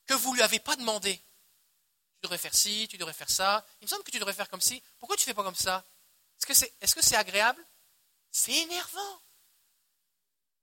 que 0.07 0.15
vous 0.15 0.31
ne 0.31 0.37
lui 0.37 0.43
avez 0.43 0.59
pas 0.59 0.75
demandé 0.77 1.15
Tu 1.15 2.23
devrais 2.23 2.39
faire 2.39 2.55
ci, 2.55 2.89
tu 2.89 2.97
devrais 2.97 3.13
faire 3.13 3.31
ça. 3.31 3.65
Il 3.81 3.85
me 3.85 3.89
semble 3.89 4.03
que 4.03 4.11
tu 4.11 4.19
devrais 4.19 4.33
faire 4.33 4.49
comme 4.49 4.63
ci. 4.63 4.83
Pourquoi 4.99 5.17
tu 5.17 5.23
ne 5.23 5.27
fais 5.27 5.35
pas 5.35 5.45
comme 5.45 5.55
ça? 5.55 5.85
Est-ce 6.81 6.95
que 6.95 7.03
c'est 7.03 7.17
agréable? 7.17 7.65
C'est 8.31 8.55
énervant. 8.55 9.23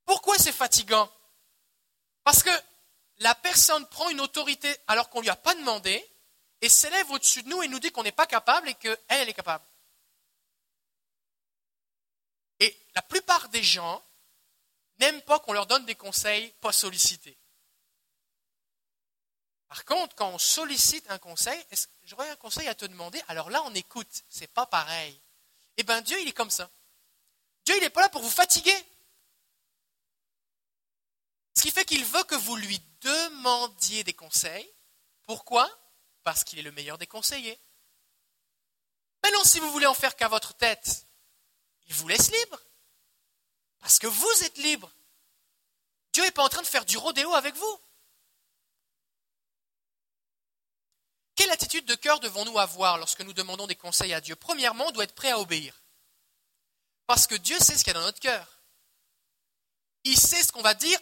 Pourquoi 0.06 0.40
c'est 0.40 0.52
fatigant? 0.52 1.10
Parce 2.24 2.42
que 2.42 2.50
la 3.18 3.36
personne 3.36 3.88
prend 3.90 4.10
une 4.10 4.22
autorité 4.22 4.76
alors 4.88 5.10
qu'on 5.10 5.20
ne 5.20 5.24
lui 5.24 5.30
a 5.30 5.36
pas 5.36 5.54
demandé 5.54 6.04
et 6.62 6.68
s'élève 6.68 7.12
au-dessus 7.12 7.44
de 7.44 7.50
nous 7.50 7.62
et 7.62 7.68
nous 7.68 7.80
dit 7.80 7.92
qu'on 7.92 8.04
n'est 8.04 8.12
pas 8.12 8.26
capable 8.26 8.70
et 8.70 8.74
qu'elle, 8.74 8.98
elle 9.08 9.30
est 9.30 9.34
capable. 9.36 9.64
Et 12.60 12.76
la 12.96 13.04
plupart 13.04 13.50
des 13.50 13.64
gens 13.64 14.04
n'aiment 15.00 15.22
pas 15.22 15.40
qu'on 15.40 15.54
leur 15.54 15.66
donne 15.66 15.86
des 15.86 15.96
conseils 15.96 16.52
pas 16.62 16.72
sollicités. 16.72 17.38
Par 19.68 19.86
contre, 19.86 20.16
quand 20.16 20.30
on 20.30 20.40
sollicite 20.40 21.10
un 21.12 21.20
conseil, 21.20 21.64
j'aurais 22.04 22.30
un 22.30 22.36
conseil 22.36 22.68
à 22.68 22.76
te 22.76 22.86
demander, 22.86 23.22
alors 23.28 23.50
là 23.50 23.62
on 23.66 23.74
écoute, 23.76 24.24
c'est 24.28 24.48
pas 24.48 24.66
pareil. 24.66 25.20
Eh 25.78 25.84
bien 25.84 26.02
Dieu, 26.02 26.20
il 26.20 26.28
est 26.28 26.34
comme 26.34 26.50
ça. 26.50 26.70
Dieu, 27.66 27.76
il 27.78 27.82
n'est 27.82 27.90
pas 27.90 28.02
là 28.02 28.10
pour 28.10 28.22
vous 28.24 28.30
fatiguer. 28.30 28.76
Ce 31.56 31.62
qui 31.62 31.72
fait 31.72 31.86
qu'il 31.86 32.04
veut 32.06 32.24
que 32.24 32.36
vous 32.36 32.56
lui 32.56 32.82
demandiez 33.02 34.04
des 34.04 34.14
conseils. 34.14 34.74
Pourquoi? 35.24 35.70
Parce 36.24 36.44
qu'il 36.44 36.58
est 36.58 36.64
le 36.64 36.72
meilleur 36.72 36.98
des 36.98 37.06
conseillers. 37.06 37.60
Maintenant, 39.24 39.44
si 39.44 39.60
vous 39.60 39.72
voulez 39.72 39.86
en 39.86 39.94
faire 39.94 40.16
qu'à 40.16 40.28
votre 40.28 40.56
tête, 40.56 41.06
il 41.88 41.94
vous 41.94 42.08
laisse 42.08 42.32
libre. 42.32 42.60
Parce 43.80 44.00
que 44.00 44.08
vous 44.08 44.44
êtes 44.44 44.58
libre. 44.58 44.92
Dieu 46.14 46.24
n'est 46.24 46.32
pas 46.32 46.44
en 46.44 46.50
train 46.50 46.62
de 46.62 46.68
faire 46.68 46.86
du 46.86 46.98
rodéo 46.98 47.34
avec 47.34 47.56
vous. 47.56 47.80
Quelle 51.36 51.52
attitude 51.52 51.86
de 51.86 51.96
cœur 51.96 52.20
devons-nous 52.20 52.60
avoir 52.60 52.98
lorsque 52.98 53.22
nous 53.22 53.34
demandons 53.34 53.68
des 53.68 53.76
conseils 53.76 54.14
à 54.14 54.20
Dieu? 54.20 54.36
Premièrement, 54.36 54.88
on 54.88 54.92
doit 54.92 55.06
être 55.06 55.16
prêt 55.16 55.32
à 55.32 55.40
obéir. 55.40 55.74
Parce 57.08 57.28
que 57.28 57.36
Dieu 57.36 57.58
sait 57.60 57.78
ce 57.78 57.84
qu'il 57.84 57.94
y 57.94 57.96
a 57.96 58.00
dans 58.00 58.06
notre 58.06 58.20
cœur. 58.20 58.60
Il 60.04 60.20
sait 60.20 60.44
ce 60.44 60.52
qu'on 60.52 60.62
va 60.62 60.74
dire, 60.74 61.00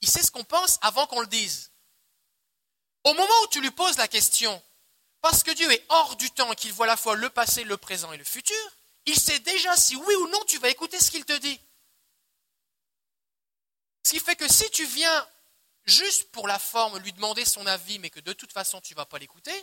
il 0.00 0.10
sait 0.10 0.22
ce 0.22 0.30
qu'on 0.30 0.44
pense 0.44 0.78
avant 0.82 1.06
qu'on 1.06 1.20
le 1.20 1.26
dise. 1.26 1.70
Au 3.04 3.14
moment 3.14 3.42
où 3.44 3.46
tu 3.48 3.60
lui 3.60 3.70
poses 3.70 3.96
la 3.96 4.08
question, 4.08 4.62
parce 5.20 5.42
que 5.42 5.50
Dieu 5.52 5.70
est 5.70 5.84
hors 5.88 6.16
du 6.16 6.30
temps, 6.30 6.52
qu'il 6.54 6.72
voit 6.72 6.86
à 6.86 6.88
la 6.88 6.96
fois 6.96 7.14
le 7.14 7.30
passé, 7.30 7.64
le 7.64 7.76
présent 7.76 8.12
et 8.12 8.16
le 8.16 8.24
futur, 8.24 8.56
il 9.06 9.18
sait 9.18 9.38
déjà 9.38 9.76
si 9.76 9.96
oui 9.96 10.14
ou 10.16 10.28
non 10.28 10.44
tu 10.46 10.58
vas 10.58 10.68
écouter 10.68 10.98
ce 10.98 11.10
qu'il 11.10 11.24
te 11.24 11.36
dit. 11.38 11.60
Ce 14.02 14.10
qui 14.10 14.20
fait 14.20 14.36
que 14.36 14.50
si 14.50 14.68
tu 14.70 14.84
viens 14.86 15.28
juste 15.84 16.30
pour 16.30 16.48
la 16.48 16.58
forme 16.58 16.98
lui 16.98 17.12
demander 17.12 17.44
son 17.44 17.66
avis, 17.66 17.98
mais 17.98 18.10
que 18.10 18.20
de 18.20 18.32
toute 18.32 18.52
façon 18.52 18.80
tu 18.80 18.94
ne 18.94 18.96
vas 18.96 19.06
pas 19.06 19.18
l'écouter, 19.18 19.56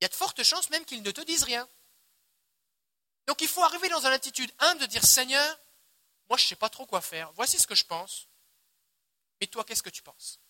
il 0.00 0.04
y 0.04 0.06
a 0.06 0.08
de 0.08 0.14
fortes 0.14 0.42
chances 0.42 0.70
même 0.70 0.84
qu'il 0.84 1.02
ne 1.02 1.10
te 1.10 1.20
dise 1.22 1.42
rien. 1.42 1.68
Donc 3.26 3.40
il 3.42 3.48
faut 3.48 3.62
arriver 3.62 3.88
dans 3.88 4.00
une 4.00 4.12
attitude 4.12 4.52
humble 4.58 4.80
de 4.80 4.86
dire 4.86 5.04
Seigneur, 5.04 5.60
moi 6.28 6.38
je 6.38 6.44
ne 6.44 6.48
sais 6.48 6.56
pas 6.56 6.70
trop 6.70 6.86
quoi 6.86 7.00
faire, 7.00 7.32
voici 7.32 7.58
ce 7.58 7.66
que 7.66 7.74
je 7.74 7.84
pense, 7.84 8.28
et 9.40 9.46
toi 9.46 9.64
qu'est-ce 9.64 9.82
que 9.82 9.90
tu 9.90 10.02
penses? 10.02 10.40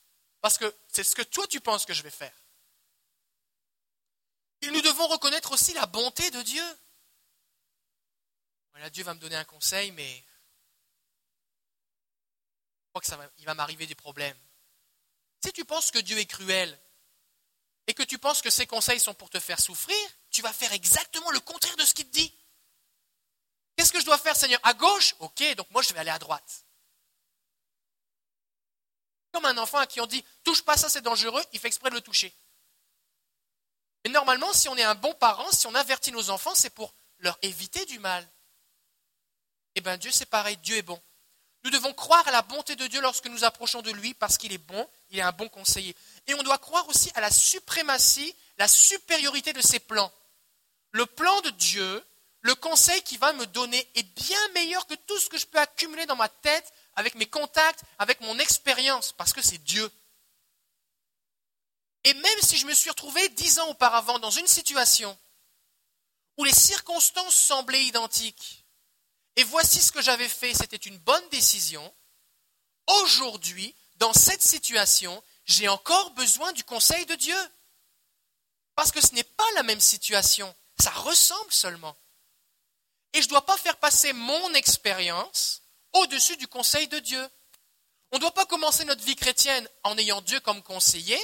Parce 0.41 0.59
que 0.59 0.73
c'est 0.89 1.05
ce 1.05 1.15
que 1.15 1.23
toi 1.23 1.47
tu 1.47 1.61
penses 1.61 1.85
que 1.85 1.95
je 1.95 2.03
vais 2.03 2.11
faire. 2.11 2.35
Et 4.63 4.71
nous 4.71 4.81
devons 4.81 5.07
reconnaître 5.07 5.53
aussi 5.53 5.73
la 5.73 5.87
bonté 5.87 6.31
de 6.31 6.43
Dieu. 6.43 6.79
Voilà, 8.73 8.91
Dieu 8.91 9.05
va 9.05 9.15
me 9.15 9.21
donner 9.21 9.37
un 9.37 9.45
conseil, 9.45 9.93
mais 9.93 10.25
crois 13.01 13.17
qu'il 13.17 13.45
va, 13.47 13.53
va 13.53 13.55
m'arriver 13.55 13.87
des 13.87 13.95
problèmes. 13.95 14.39
Si 15.45 15.53
tu 15.53 15.65
penses 15.65 15.91
que 15.91 15.99
Dieu 15.99 16.19
est 16.19 16.27
cruel 16.27 16.79
et 17.87 17.95
que 17.95 18.03
tu 18.03 18.19
penses 18.19 18.43
que 18.43 18.51
ses 18.51 18.67
conseils 18.67 19.01
sont 19.01 19.15
pour 19.15 19.31
te 19.31 19.41
faire 19.41 19.61
souffrir, 19.61 19.97
tu 20.31 20.43
vas 20.43 20.53
faire 20.53 20.73
exactement 20.73 21.31
le 21.31 21.41
contraire 21.41 21.77
de 21.77 21.85
ce 21.85 21.95
qu'il 21.95 22.07
te 22.07 22.13
dit. 22.13 22.35
Qu'est-ce 23.77 23.93
que 23.93 24.01
je 24.01 24.05
dois 24.05 24.19
faire, 24.19 24.37
Seigneur? 24.37 24.61
À 24.65 24.75
gauche? 24.75 25.15
Ok, 25.21 25.55
donc 25.55 25.71
moi 25.71 25.83
je 25.83 25.93
vais 25.93 26.01
aller 26.01 26.11
à 26.11 26.19
droite. 26.19 26.65
Comme 29.33 29.45
un 29.45 29.59
enfant 29.59 29.79
à 29.79 29.87
qui 29.87 30.01
on 30.01 30.07
dit 30.07 30.25
touche 30.43 30.63
pas 30.63 30.77
ça, 30.77 30.89
c'est 30.89 31.03
dangereux, 31.03 31.43
il 31.53 31.61
fait 31.61 31.69
exprès 31.69 31.91
de 31.91 31.95
le 31.95 32.01
toucher. 32.01 32.35
Mais 34.05 34.11
normalement, 34.11 34.53
si 34.53 34.69
on 34.69 34.77
est 34.77 34.83
un 34.83 34.95
bon 34.95 35.15
parent, 35.15 35.51
si 35.53 35.67
on 35.67 35.75
avertit 35.75 36.13
nos 36.13 36.31
enfants, 36.31 36.55
c'est 36.55 36.71
pour 36.71 36.95
leur 37.19 37.39
éviter 37.43 37.85
du 37.87 37.99
mal. 37.99 38.29
Eh 39.75 39.81
bien, 39.81 39.97
Dieu, 39.97 40.11
c'est 40.11 40.27
pareil, 40.27 40.57
Dieu 40.59 40.77
est 40.77 40.83
bon. 40.83 41.01
Nous 41.65 41.71
devons 41.71 41.93
croire 41.93 42.27
à 42.29 42.31
la 42.31 42.43
bonté 42.43 42.77
de 42.77 42.87
Dieu 42.87 43.01
lorsque 43.01 43.27
nous 43.27 43.45
approchons 43.45 43.83
de 43.83 43.91
lui 43.91 44.15
parce 44.15 44.39
qu'il 44.39 44.53
est 44.53 44.59
bon, 44.59 44.89
il 45.11 45.19
est 45.19 45.23
un 45.23 45.33
bon 45.33 45.49
conseiller. 45.49 45.95
Et 46.27 46.35
on 46.35 46.43
doit 46.43 46.59
croire 46.59 46.89
aussi 46.89 47.11
à 47.15 47.21
la 47.21 47.31
suprématie, 47.31 48.35
la 48.59 48.69
supériorité 48.69 49.53
de 49.53 49.61
ses 49.61 49.81
plans. 49.81 50.13
Le 50.93 51.05
plan 51.05 51.41
de 51.43 51.51
Dieu, 51.51 52.05
le 52.41 52.55
conseil 52.55 53.03
qu'il 53.03 53.19
va 53.19 53.33
me 53.33 53.47
donner 53.47 53.87
est 53.95 54.03
bien 54.03 54.49
meilleur 54.55 54.87
que 54.87 54.95
tout 54.95 55.19
ce 55.19 55.29
que 55.29 55.39
je 55.39 55.47
peux 55.47 55.59
accumuler 55.59 56.07
dans 56.07 56.17
ma 56.17 56.29
tête, 56.29 56.73
avec 56.95 57.15
mes 57.17 57.27
contacts, 57.27 57.83
avec 57.99 58.21
mon 58.21 58.39
expérience, 58.39 59.13
parce 59.13 59.33
que 59.33 59.43
c'est 59.43 59.59
Dieu. 59.59 59.91
Et 62.05 62.15
même 62.15 62.41
si 62.43 62.57
je 62.57 62.67
me 62.67 62.75
suis 62.75 62.91
retrouvé 62.91 63.29
dix 63.31 63.59
ans 63.59 63.69
auparavant 63.69 64.19
dans 64.19 64.31
une 64.31 64.47
situation 64.47 65.17
où 66.37 66.45
les 66.45 66.55
circonstances 66.55 67.35
semblaient 67.35 67.85
identiques, 67.85 68.58
et 69.39 69.45
voici 69.45 69.81
ce 69.81 69.93
que 69.93 70.03
j'avais 70.03 70.29
fait, 70.29 70.53
c'était 70.53 70.77
une 70.77 70.99
bonne 70.99 71.29
décision, 71.29 71.95
aujourd'hui, 72.89 73.73
dans 73.99 74.13
cette 74.13 74.43
situation, 74.43 75.23
j'ai 75.45 75.69
encore 75.69 76.11
besoin 76.11 76.53
du 76.55 76.65
conseil 76.65 77.07
de 77.07 77.15
Dieu. 77.15 77.39
Parce 78.75 78.91
que 78.91 79.01
ce 79.01 79.15
n'est 79.15 79.23
pas 79.23 79.47
la 79.55 79.63
même 79.63 79.79
situation, 79.79 80.53
ça 80.81 80.91
ressemble 80.91 81.53
seulement. 81.53 81.97
Et 83.13 83.23
je 83.23 83.27
ne 83.27 83.31
dois 83.31 83.47
pas 83.47 83.57
faire 83.57 83.77
passer 83.77 84.13
mon 84.13 84.55
expérience 84.55 85.63
au-dessus 85.93 86.37
du 86.37 86.49
conseil 86.49 86.89
de 86.89 86.99
Dieu. 86.99 87.31
On 88.11 88.17
ne 88.17 88.23
doit 88.23 88.35
pas 88.35 88.47
commencer 88.47 88.85
notre 88.87 89.05
vie 89.05 89.15
chrétienne 89.15 89.69
en 89.85 89.97
ayant 89.99 90.21
Dieu 90.21 90.41
comme 90.41 90.65
conseiller 90.65 91.21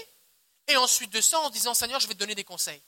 et 0.68 0.76
ensuite 0.76 1.10
de 1.10 1.20
ça 1.20 1.40
en 1.40 1.50
disant 1.50 1.74
Seigneur, 1.74 1.98
je 1.98 2.06
vais 2.06 2.14
te 2.14 2.20
donner 2.20 2.36
des 2.36 2.44
conseils. 2.44 2.82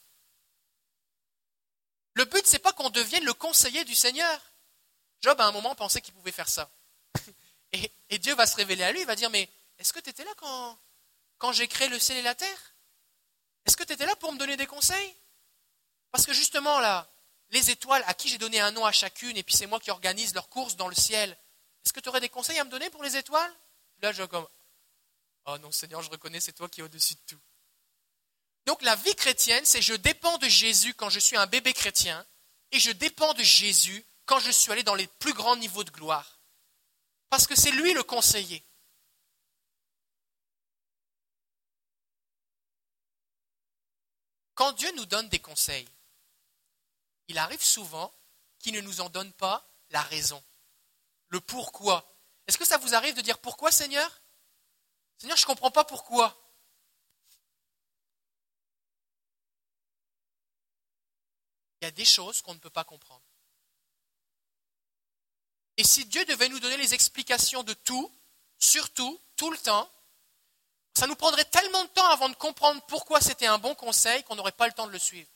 Le 2.14 2.26
but, 2.26 2.46
c'est 2.46 2.60
pas 2.60 2.72
qu'on 2.72 2.90
devienne 2.90 3.24
le 3.24 3.34
conseiller 3.34 3.84
du 3.84 3.96
Seigneur. 3.96 4.40
Job, 5.20 5.40
à 5.40 5.46
un 5.46 5.52
moment, 5.52 5.74
pensait 5.74 6.00
qu'il 6.00 6.14
pouvait 6.14 6.32
faire 6.32 6.48
ça. 6.48 6.70
Et, 7.72 8.18
Dieu 8.18 8.34
va 8.34 8.46
se 8.46 8.56
révéler 8.56 8.84
à 8.84 8.92
lui, 8.92 9.00
il 9.00 9.06
va 9.06 9.16
dire 9.16 9.30
Mais 9.30 9.48
est-ce 9.78 9.92
que 9.92 10.00
tu 10.00 10.10
étais 10.10 10.24
là 10.24 10.32
quand, 10.36 10.78
quand 11.38 11.52
j'ai 11.52 11.68
créé 11.68 11.88
le 11.88 11.98
ciel 11.98 12.18
et 12.18 12.22
la 12.22 12.34
terre? 12.34 12.74
Est-ce 13.64 13.76
que 13.76 13.84
tu 13.84 13.92
étais 13.92 14.06
là 14.06 14.14
pour 14.16 14.32
me 14.32 14.38
donner 14.38 14.56
des 14.56 14.66
conseils? 14.66 15.16
Parce 16.12 16.24
que 16.24 16.32
justement, 16.32 16.78
là, 16.80 17.10
les 17.50 17.70
étoiles, 17.70 18.02
à 18.06 18.14
qui 18.14 18.28
j'ai 18.28 18.38
donné 18.38 18.60
un 18.60 18.70
nom 18.70 18.84
à 18.84 18.92
chacune, 18.92 19.36
et 19.36 19.42
puis 19.42 19.56
c'est 19.56 19.66
moi 19.66 19.80
qui 19.80 19.90
organise 19.90 20.34
leurs 20.34 20.48
courses 20.48 20.76
dans 20.76 20.88
le 20.88 20.94
ciel, 20.94 21.36
est-ce 21.84 21.92
que 21.92 22.00
tu 22.00 22.08
aurais 22.08 22.20
des 22.20 22.28
conseils 22.28 22.58
à 22.58 22.64
me 22.64 22.70
donner 22.70 22.90
pour 22.90 23.02
les 23.02 23.16
étoiles? 23.16 23.52
Là, 24.02 24.12
je 24.12 24.22
comme 24.24 24.46
Oh 25.46 25.58
non, 25.58 25.70
Seigneur, 25.70 26.02
je 26.02 26.10
reconnais, 26.10 26.40
c'est 26.40 26.52
toi 26.52 26.68
qui 26.68 26.80
es 26.80 26.82
au-dessus 26.82 27.14
de 27.14 27.20
tout. 27.26 27.40
Donc 28.66 28.82
la 28.82 28.96
vie 28.96 29.14
chrétienne, 29.14 29.64
c'est 29.64 29.80
je 29.80 29.94
dépends 29.94 30.38
de 30.38 30.48
Jésus 30.48 30.92
quand 30.94 31.08
je 31.08 31.20
suis 31.20 31.36
un 31.36 31.46
bébé 31.46 31.72
chrétien 31.72 32.26
et 32.72 32.80
je 32.80 32.90
dépends 32.90 33.32
de 33.32 33.42
Jésus 33.42 34.04
quand 34.26 34.38
je 34.40 34.50
suis 34.50 34.70
allé 34.70 34.82
dans 34.82 34.94
les 34.94 35.06
plus 35.06 35.32
grands 35.32 35.56
niveaux 35.56 35.84
de 35.84 35.90
gloire. 35.90 36.38
Parce 37.30 37.46
que 37.46 37.56
c'est 37.56 37.70
lui 37.70 37.92
le 37.94 38.02
conseiller. 38.02 38.62
Quand 44.54 44.72
Dieu 44.72 44.90
nous 44.92 45.06
donne 45.06 45.28
des 45.28 45.38
conseils, 45.38 45.88
il 47.28 47.38
arrive 47.38 47.62
souvent 47.62 48.12
qu'il 48.58 48.74
ne 48.74 48.80
nous 48.80 49.00
en 49.00 49.08
donne 49.08 49.32
pas 49.32 49.68
la 49.90 50.02
raison, 50.02 50.42
le 51.28 51.40
pourquoi. 51.40 52.06
Est-ce 52.46 52.58
que 52.58 52.64
ça 52.64 52.78
vous 52.78 52.94
arrive 52.94 53.14
de 53.14 53.20
dire 53.20 53.38
pourquoi 53.38 53.70
Seigneur? 53.70 54.20
Seigneur, 55.18 55.36
je 55.36 55.42
ne 55.42 55.46
comprends 55.46 55.70
pas 55.70 55.84
pourquoi. 55.84 56.36
il 61.80 61.84
y 61.84 61.88
a 61.88 61.90
des 61.90 62.04
choses 62.04 62.42
qu'on 62.42 62.54
ne 62.54 62.58
peut 62.58 62.70
pas 62.70 62.84
comprendre. 62.84 63.22
Et 65.76 65.84
si 65.84 66.04
Dieu 66.06 66.24
devait 66.24 66.48
nous 66.48 66.60
donner 66.60 66.76
les 66.76 66.94
explications 66.94 67.62
de 67.62 67.74
tout, 67.74 68.10
surtout, 68.58 69.20
tout 69.36 69.50
le 69.50 69.58
temps, 69.58 69.90
ça 70.96 71.06
nous 71.06 71.16
prendrait 71.16 71.44
tellement 71.44 71.84
de 71.84 71.90
temps 71.90 72.08
avant 72.08 72.30
de 72.30 72.36
comprendre 72.36 72.80
pourquoi 72.86 73.20
c'était 73.20 73.46
un 73.46 73.58
bon 73.58 73.74
conseil 73.74 74.24
qu'on 74.24 74.34
n'aurait 74.34 74.52
pas 74.52 74.66
le 74.66 74.72
temps 74.72 74.86
de 74.86 74.92
le 74.92 74.98
suivre. 74.98 75.28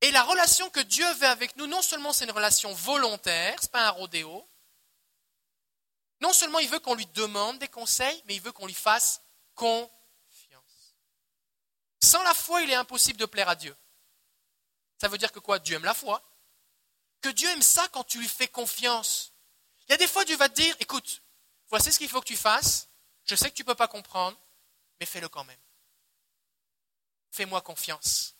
Et 0.00 0.10
la 0.12 0.22
relation 0.22 0.70
que 0.70 0.80
Dieu 0.80 1.10
veut 1.14 1.26
avec 1.26 1.56
nous, 1.56 1.66
non 1.66 1.82
seulement 1.82 2.12
c'est 2.12 2.24
une 2.24 2.30
relation 2.30 2.72
volontaire, 2.72 3.58
ce 3.60 3.66
n'est 3.66 3.70
pas 3.70 3.86
un 3.86 3.90
rodéo, 3.90 4.48
non 6.20 6.32
seulement 6.32 6.58
il 6.58 6.68
veut 6.68 6.78
qu'on 6.78 6.94
lui 6.94 7.06
demande 7.06 7.58
des 7.58 7.68
conseils, 7.68 8.22
mais 8.26 8.36
il 8.36 8.40
veut 8.40 8.52
qu'on 8.52 8.66
lui 8.66 8.74
fasse 8.74 9.20
confiance. 9.54 9.92
Sans 12.02 12.22
la 12.22 12.34
foi, 12.34 12.62
il 12.62 12.70
est 12.70 12.76
impossible 12.76 13.18
de 13.18 13.26
plaire 13.26 13.48
à 13.48 13.56
Dieu. 13.56 13.76
Ça 15.00 15.08
veut 15.08 15.18
dire 15.18 15.32
que 15.32 15.38
quoi? 15.38 15.58
Dieu 15.58 15.76
aime 15.76 15.84
la 15.84 15.94
foi. 15.94 16.22
Que 17.20 17.28
Dieu 17.30 17.48
aime 17.48 17.62
ça 17.62 17.88
quand 17.88 18.04
tu 18.04 18.18
lui 18.18 18.28
fais 18.28 18.48
confiance. 18.48 19.32
Il 19.88 19.92
y 19.92 19.94
a 19.94 19.98
des 19.98 20.06
fois, 20.06 20.24
Dieu 20.24 20.36
va 20.36 20.48
te 20.48 20.54
dire, 20.54 20.76
écoute, 20.80 21.22
voici 21.68 21.92
ce 21.92 21.98
qu'il 21.98 22.08
faut 22.08 22.20
que 22.20 22.26
tu 22.26 22.36
fasses, 22.36 22.88
je 23.24 23.34
sais 23.34 23.50
que 23.50 23.56
tu 23.56 23.62
ne 23.62 23.66
peux 23.66 23.74
pas 23.74 23.88
comprendre, 23.88 24.38
mais 25.00 25.06
fais-le 25.06 25.28
quand 25.28 25.44
même. 25.44 25.60
Fais-moi 27.30 27.60
confiance. 27.60 28.34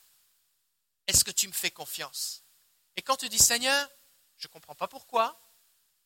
Est-ce 1.07 1.23
que 1.23 1.31
tu 1.31 1.47
me 1.47 1.53
fais 1.53 1.71
confiance? 1.71 2.43
Et 2.95 3.01
quand 3.01 3.17
tu 3.17 3.29
dis, 3.29 3.39
Seigneur, 3.39 3.89
je 4.37 4.47
ne 4.47 4.51
comprends 4.51 4.75
pas 4.75 4.87
pourquoi, 4.87 5.39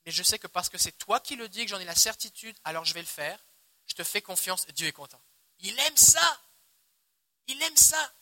mais 0.05 0.11
je 0.11 0.23
sais 0.23 0.39
que 0.39 0.47
parce 0.47 0.69
que 0.69 0.77
c'est 0.77 0.97
toi 0.97 1.19
qui 1.19 1.35
le 1.35 1.49
dis, 1.49 1.65
que 1.65 1.69
j'en 1.69 1.79
ai 1.79 1.85
la 1.85 1.95
certitude, 1.95 2.57
alors 2.63 2.85
je 2.85 2.93
vais 2.93 3.01
le 3.01 3.07
faire, 3.07 3.39
je 3.87 3.95
te 3.95 4.03
fais 4.03 4.21
confiance, 4.21 4.65
Dieu 4.67 4.87
est 4.87 4.93
content. 4.93 5.21
Il 5.59 5.77
aime 5.79 5.97
ça. 5.97 6.41
Il 7.47 7.61
aime 7.61 7.77
ça. 7.77 8.13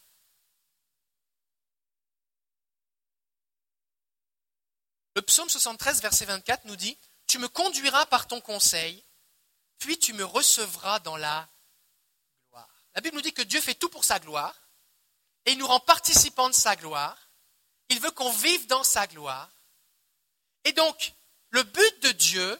Le 5.21 5.25
psaume 5.25 5.49
73, 5.49 6.01
verset 6.01 6.25
24 6.25 6.65
nous 6.65 6.75
dit, 6.75 6.97
Tu 7.27 7.37
me 7.37 7.47
conduiras 7.47 8.07
par 8.07 8.27
ton 8.27 8.41
conseil, 8.41 9.03
puis 9.77 9.99
tu 9.99 10.13
me 10.13 10.25
recevras 10.25 10.97
dans 10.97 11.15
la 11.15 11.47
gloire. 12.49 12.67
La 12.95 13.01
Bible 13.01 13.17
nous 13.17 13.21
dit 13.21 13.31
que 13.31 13.43
Dieu 13.43 13.61
fait 13.61 13.75
tout 13.75 13.89
pour 13.89 14.03
sa 14.03 14.17
gloire, 14.17 14.55
et 15.45 15.51
il 15.51 15.59
nous 15.59 15.67
rend 15.67 15.79
participants 15.79 16.49
de 16.49 16.55
sa 16.55 16.75
gloire. 16.75 17.15
Il 17.89 17.99
veut 17.99 18.09
qu'on 18.09 18.31
vive 18.31 18.65
dans 18.65 18.83
sa 18.83 19.05
gloire. 19.05 19.47
Et 20.63 20.73
donc, 20.73 21.13
le 21.51 21.61
but 21.61 21.99
de 22.01 22.13
Dieu, 22.13 22.59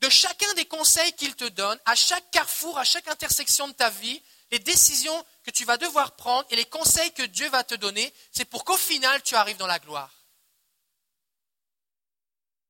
de 0.00 0.08
chacun 0.08 0.52
des 0.54 0.66
conseils 0.66 1.12
qu'il 1.12 1.36
te 1.36 1.44
donne, 1.44 1.78
à 1.84 1.94
chaque 1.94 2.28
carrefour, 2.32 2.76
à 2.76 2.84
chaque 2.84 3.06
intersection 3.06 3.68
de 3.68 3.72
ta 3.72 3.88
vie, 3.88 4.20
les 4.50 4.58
décisions 4.58 5.24
que 5.44 5.52
tu 5.52 5.64
vas 5.64 5.76
devoir 5.76 6.16
prendre 6.16 6.44
et 6.50 6.56
les 6.56 6.66
conseils 6.66 7.12
que 7.12 7.22
Dieu 7.22 7.48
va 7.50 7.62
te 7.62 7.76
donner, 7.76 8.12
c'est 8.32 8.46
pour 8.46 8.64
qu'au 8.64 8.76
final, 8.76 9.22
tu 9.22 9.36
arrives 9.36 9.58
dans 9.58 9.68
la 9.68 9.78
gloire. 9.78 10.10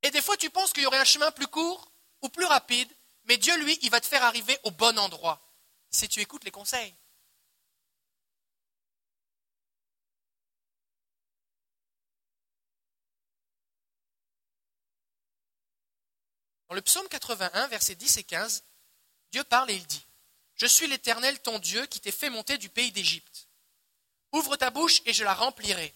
Et 0.02 0.10
des 0.10 0.22
fois, 0.22 0.36
tu 0.36 0.50
penses 0.50 0.72
qu'il 0.72 0.82
y 0.82 0.86
aurait 0.86 0.98
un 0.98 1.04
chemin 1.04 1.30
plus 1.30 1.46
court 1.46 1.92
ou 2.22 2.28
plus 2.28 2.46
rapide, 2.46 2.90
mais 3.24 3.36
Dieu, 3.36 3.56
lui, 3.58 3.78
il 3.82 3.90
va 3.90 4.00
te 4.00 4.06
faire 4.06 4.24
arriver 4.24 4.58
au 4.64 4.70
bon 4.70 4.98
endroit, 4.98 5.40
si 5.90 6.08
tu 6.08 6.20
écoutes 6.20 6.44
les 6.44 6.50
conseils. 6.50 6.94
Dans 16.70 16.76
le 16.76 16.82
psaume 16.82 17.08
81, 17.08 17.66
versets 17.66 17.96
10 17.96 18.18
et 18.18 18.24
15, 18.24 18.62
Dieu 19.32 19.42
parle 19.42 19.72
et 19.72 19.74
il 19.74 19.84
dit 19.86 20.06
Je 20.54 20.66
suis 20.66 20.86
l'Éternel 20.86 21.40
ton 21.42 21.58
Dieu 21.58 21.84
qui 21.86 21.98
t'ai 21.98 22.12
fait 22.12 22.30
monter 22.30 22.58
du 22.58 22.68
pays 22.68 22.92
d'Égypte. 22.92 23.48
Ouvre 24.32 24.56
ta 24.56 24.70
bouche 24.70 25.02
et 25.04 25.12
je 25.12 25.24
la 25.24 25.34
remplirai. 25.34 25.92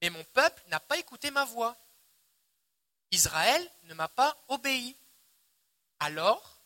Mais 0.00 0.10
mon 0.10 0.22
peuple 0.24 0.62
n'a 0.68 0.78
pas 0.78 0.96
écouté 0.96 1.32
ma 1.32 1.44
voix. 1.44 1.76
Israël 3.12 3.70
ne 3.84 3.94
m'a 3.94 4.08
pas 4.08 4.36
obéi. 4.48 4.96
Alors, 6.00 6.60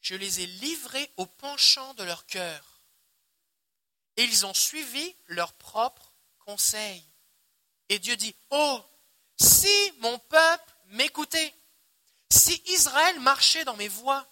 je 0.00 0.14
les 0.14 0.40
ai 0.40 0.46
livrés 0.46 1.10
au 1.16 1.26
penchant 1.26 1.94
de 1.94 2.04
leur 2.04 2.26
cœur. 2.26 2.80
Et 4.16 4.24
ils 4.24 4.44
ont 4.44 4.54
suivi 4.54 5.16
leur 5.26 5.54
propre 5.54 6.12
conseil. 6.40 7.02
Et 7.88 7.98
Dieu 7.98 8.16
dit, 8.16 8.36
Oh, 8.50 8.84
si 9.40 9.92
mon 9.98 10.18
peuple 10.18 10.72
m'écoutait, 10.86 11.54
si 12.30 12.62
Israël 12.66 13.18
marchait 13.20 13.64
dans 13.64 13.76
mes 13.76 13.88
voies, 13.88 14.26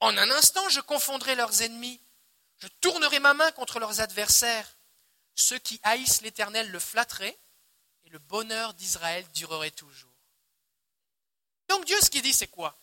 en 0.00 0.16
un 0.16 0.30
instant 0.30 0.68
je 0.68 0.80
confondrai 0.80 1.34
leurs 1.36 1.62
ennemis, 1.62 2.00
je 2.58 2.68
tournerai 2.80 3.20
ma 3.20 3.34
main 3.34 3.52
contre 3.52 3.78
leurs 3.78 4.00
adversaires. 4.00 4.76
Ceux 5.34 5.58
qui 5.58 5.80
haïssent 5.82 6.22
l'Éternel 6.22 6.70
le 6.70 6.78
flatteraient, 6.78 7.38
et 8.04 8.10
le 8.10 8.18
bonheur 8.18 8.74
d'Israël 8.74 9.26
durerait 9.32 9.70
toujours. 9.70 10.09
Donc 11.70 11.84
Dieu, 11.84 11.96
ce 12.00 12.10
qu'il 12.10 12.22
dit, 12.22 12.32
c'est 12.32 12.48
quoi? 12.48 12.76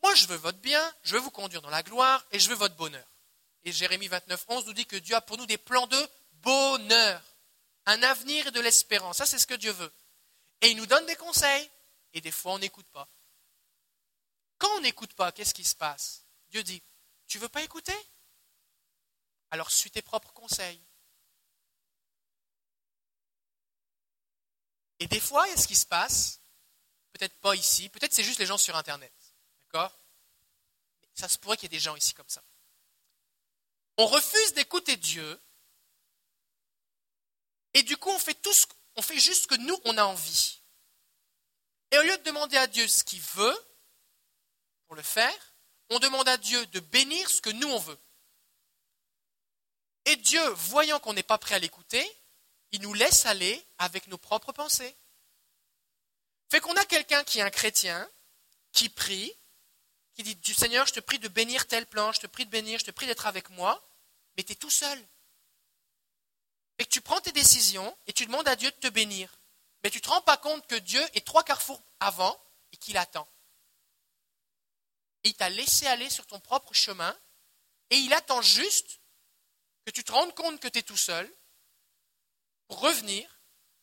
Moi, 0.00 0.14
je 0.14 0.28
veux 0.28 0.36
votre 0.36 0.58
bien, 0.58 0.94
je 1.02 1.14
veux 1.14 1.20
vous 1.20 1.32
conduire 1.32 1.60
dans 1.60 1.70
la 1.70 1.82
gloire, 1.82 2.24
et 2.30 2.38
je 2.38 2.48
veux 2.48 2.54
votre 2.54 2.76
bonheur. 2.76 3.04
Et 3.64 3.72
Jérémie 3.72 4.06
29, 4.06 4.44
11 4.46 4.66
nous 4.66 4.74
dit 4.74 4.86
que 4.86 4.94
Dieu 4.94 5.16
a 5.16 5.20
pour 5.20 5.36
nous 5.38 5.46
des 5.46 5.58
plans 5.58 5.88
de 5.88 6.08
bonheur, 6.34 7.20
un 7.86 8.00
avenir 8.04 8.46
et 8.46 8.50
de 8.52 8.60
l'espérance. 8.60 9.16
Ça, 9.16 9.26
c'est 9.26 9.40
ce 9.40 9.46
que 9.48 9.54
Dieu 9.54 9.72
veut. 9.72 9.92
Et 10.60 10.68
il 10.68 10.76
nous 10.76 10.86
donne 10.86 11.04
des 11.06 11.16
conseils, 11.16 11.68
et 12.12 12.20
des 12.20 12.30
fois, 12.30 12.52
on 12.52 12.60
n'écoute 12.60 12.86
pas. 12.92 13.08
Quand 14.58 14.70
on 14.76 14.82
n'écoute 14.82 15.14
pas, 15.14 15.32
qu'est-ce 15.32 15.52
qui 15.52 15.64
se 15.64 15.74
passe? 15.74 16.24
Dieu 16.50 16.62
dit, 16.62 16.80
tu 17.26 17.40
veux 17.40 17.48
pas 17.48 17.64
écouter? 17.64 17.98
Alors 19.50 19.72
suis 19.72 19.90
tes 19.90 20.02
propres 20.02 20.32
conseils. 20.32 20.80
Et 25.00 25.08
des 25.08 25.20
fois, 25.20 25.44
il 25.48 25.50
y 25.50 25.54
a 25.54 25.56
ce 25.56 25.66
qui 25.66 25.74
se 25.74 25.86
passe, 25.86 26.40
peut-être 27.12 27.36
pas 27.40 27.54
ici, 27.54 27.88
peut-être 27.88 28.12
c'est 28.12 28.24
juste 28.24 28.38
les 28.38 28.46
gens 28.46 28.58
sur 28.58 28.76
Internet. 28.76 29.12
D'accord? 29.66 29.96
Ça 31.14 31.28
se 31.28 31.38
pourrait 31.38 31.56
qu'il 31.56 31.64
y 31.64 31.74
ait 31.74 31.78
des 31.78 31.82
gens 31.82 31.96
ici 31.96 32.14
comme 32.14 32.28
ça. 32.28 32.42
On 33.96 34.06
refuse 34.06 34.54
d'écouter 34.54 34.96
Dieu, 34.96 35.40
et 37.74 37.82
du 37.82 37.96
coup, 37.96 38.10
on 38.10 38.18
fait, 38.18 38.34
tout 38.34 38.52
ce, 38.52 38.66
on 38.96 39.02
fait 39.02 39.18
juste 39.18 39.42
ce 39.42 39.46
que 39.46 39.54
nous, 39.54 39.78
on 39.84 39.96
a 39.98 40.04
envie. 40.04 40.60
Et 41.90 41.98
au 41.98 42.02
lieu 42.02 42.16
de 42.18 42.22
demander 42.22 42.56
à 42.56 42.66
Dieu 42.66 42.86
ce 42.86 43.04
qu'il 43.04 43.20
veut, 43.20 43.56
pour 44.86 44.96
le 44.96 45.02
faire, 45.02 45.54
on 45.90 45.98
demande 45.98 46.28
à 46.28 46.36
Dieu 46.36 46.64
de 46.66 46.80
bénir 46.80 47.28
ce 47.30 47.40
que 47.40 47.50
nous 47.50 47.68
on 47.68 47.78
veut. 47.78 47.98
Et 50.06 50.16
Dieu, 50.16 50.44
voyant 50.50 51.00
qu'on 51.00 51.12
n'est 51.12 51.22
pas 51.22 51.38
prêt 51.38 51.54
à 51.54 51.58
l'écouter, 51.58 52.04
il 52.72 52.80
nous 52.80 52.94
laisse 52.94 53.26
aller 53.26 53.64
avec 53.78 54.06
nos 54.08 54.18
propres 54.18 54.52
pensées. 54.52 54.94
Fait 56.48 56.60
qu'on 56.60 56.76
a 56.76 56.84
quelqu'un 56.84 57.24
qui 57.24 57.38
est 57.38 57.42
un 57.42 57.50
chrétien, 57.50 58.08
qui 58.72 58.88
prie, 58.88 59.32
qui 60.14 60.22
dit 60.22 60.36
du 60.36 60.54
Seigneur, 60.54 60.86
je 60.86 60.94
te 60.94 61.00
prie 61.00 61.18
de 61.18 61.28
bénir 61.28 61.66
tel 61.66 61.86
plan, 61.86 62.12
je 62.12 62.20
te 62.20 62.26
prie 62.26 62.46
de 62.46 62.50
bénir, 62.50 62.78
je 62.78 62.84
te 62.84 62.90
prie 62.90 63.06
d'être 63.06 63.26
avec 63.26 63.50
moi, 63.50 63.86
mais 64.36 64.42
tu 64.42 64.52
es 64.52 64.56
tout 64.56 64.70
seul. 64.70 65.02
Et 66.78 66.84
que 66.84 66.90
tu 66.90 67.00
prends 67.00 67.20
tes 67.20 67.32
décisions 67.32 67.96
et 68.06 68.12
tu 68.12 68.26
demandes 68.26 68.48
à 68.48 68.56
Dieu 68.56 68.70
de 68.70 68.76
te 68.76 68.88
bénir. 68.88 69.32
Mais 69.82 69.90
tu 69.90 69.98
ne 69.98 70.02
te 70.02 70.08
rends 70.08 70.22
pas 70.22 70.36
compte 70.36 70.66
que 70.66 70.76
Dieu 70.76 71.02
est 71.14 71.26
trois 71.26 71.44
carrefours 71.44 71.82
avant 72.00 72.40
et 72.72 72.76
qu'il 72.76 72.96
attend 72.96 73.28
il 75.28 75.34
t'a 75.34 75.50
laissé 75.50 75.86
aller 75.86 76.10
sur 76.10 76.26
ton 76.26 76.40
propre 76.40 76.74
chemin 76.74 77.16
et 77.90 77.96
il 77.96 78.12
attend 78.12 78.42
juste 78.42 79.00
que 79.84 79.90
tu 79.90 80.04
te 80.04 80.12
rendes 80.12 80.34
compte 80.34 80.60
que 80.60 80.68
tu 80.68 80.78
es 80.78 80.82
tout 80.82 80.96
seul 80.96 81.30
pour 82.66 82.80
revenir, 82.80 83.28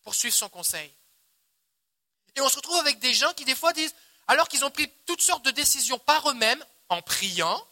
pour 0.02 0.14
suivre 0.14 0.36
son 0.36 0.50
conseil. 0.50 0.94
Et 2.36 2.42
on 2.42 2.50
se 2.50 2.58
retrouve 2.58 2.78
avec 2.78 3.00
des 3.00 3.14
gens 3.14 3.34
qui 3.34 3.46
des 3.46 3.56
fois 3.56 3.74
disent, 3.74 3.96
alors 4.28 4.48
qu'ils 4.48 4.66
ont 4.66 4.72
pris 4.72 4.92
toutes 5.06 5.22
sortes 5.22 5.46
de 5.46 5.52
décisions 5.52 6.00
par 6.00 6.30
eux-mêmes, 6.30 6.64
en 6.90 7.02
priant, 7.02 7.66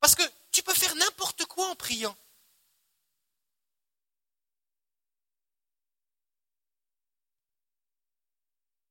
parce 0.00 0.14
que 0.14 0.22
tu 0.52 0.62
peux 0.62 0.74
faire 0.74 0.94
n'importe 0.94 1.44
quoi 1.46 1.68
en 1.68 1.74
priant. 1.74 2.16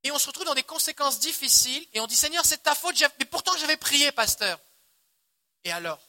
et 0.04 0.12
on 0.12 0.20
se 0.20 0.28
retrouve 0.28 0.46
dans 0.46 0.54
des 0.54 0.64
conséquences 0.64 1.20
difficiles 1.20 1.88
et 1.94 2.00
on 2.00 2.08
dit 2.08 2.16
Seigneur, 2.16 2.46
c'est 2.46 2.64
ta 2.64 2.76
faute, 2.76 3.02
mais 3.20 3.26
pourtant 3.26 3.56
j'avais 3.58 3.78
prié, 3.78 4.12
pasteur. 4.12 4.60
Et 5.64 5.72
alors? 5.72 6.00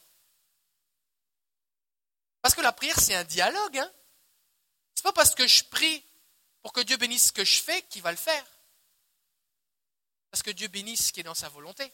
Parce 2.42 2.54
que 2.54 2.60
la 2.60 2.72
prière, 2.72 2.98
c'est 2.98 3.14
un 3.14 3.24
dialogue. 3.24 3.78
Hein 3.78 3.90
ce 4.96 5.00
n'est 5.00 5.04
pas 5.04 5.12
parce 5.12 5.34
que 5.34 5.46
je 5.46 5.64
prie 5.64 6.04
pour 6.64 6.72
que 6.72 6.80
Dieu 6.80 6.96
bénisse 6.96 7.26
ce 7.26 7.32
que 7.32 7.44
je 7.44 7.62
fais 7.62 7.82
qu'il 7.82 8.00
va 8.00 8.10
le 8.10 8.16
faire. 8.16 8.44
Parce 10.30 10.42
que 10.42 10.50
Dieu 10.50 10.66
bénisse 10.68 11.08
ce 11.08 11.12
qui 11.12 11.20
est 11.20 11.24
dans 11.24 11.34
sa 11.34 11.50
volonté. 11.50 11.92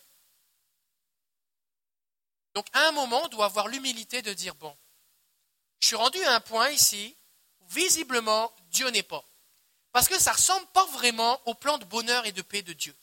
Donc 2.54 2.68
à 2.72 2.86
un 2.86 2.92
moment, 2.92 3.20
on 3.24 3.28
doit 3.28 3.46
avoir 3.46 3.66
l'humilité 3.66 4.22
de 4.22 4.32
dire, 4.32 4.54
bon, 4.54 4.74
je 5.80 5.88
suis 5.88 5.96
rendu 5.96 6.22
à 6.22 6.36
un 6.36 6.40
point 6.40 6.70
ici, 6.70 7.16
où 7.58 7.66
visiblement, 7.66 8.54
Dieu 8.70 8.88
n'est 8.90 9.02
pas. 9.02 9.24
Parce 9.90 10.06
que 10.06 10.20
ça 10.20 10.30
ne 10.30 10.36
ressemble 10.36 10.66
pas 10.68 10.86
vraiment 10.86 11.42
au 11.46 11.54
plan 11.54 11.76
de 11.76 11.84
bonheur 11.86 12.24
et 12.26 12.32
de 12.32 12.42
paix 12.42 12.62
de 12.62 12.72
Dieu. 12.72 12.96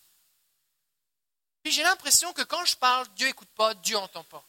Puis 1.64 1.74
j'ai 1.74 1.84
l'impression 1.84 2.32
que 2.32 2.44
quand 2.44 2.64
je 2.64 2.78
parle, 2.78 3.10
Dieu 3.16 3.28
n'écoute 3.28 3.52
pas, 3.56 3.74
Dieu 3.74 3.98
n'entend 3.98 4.24
pas. 4.24 4.48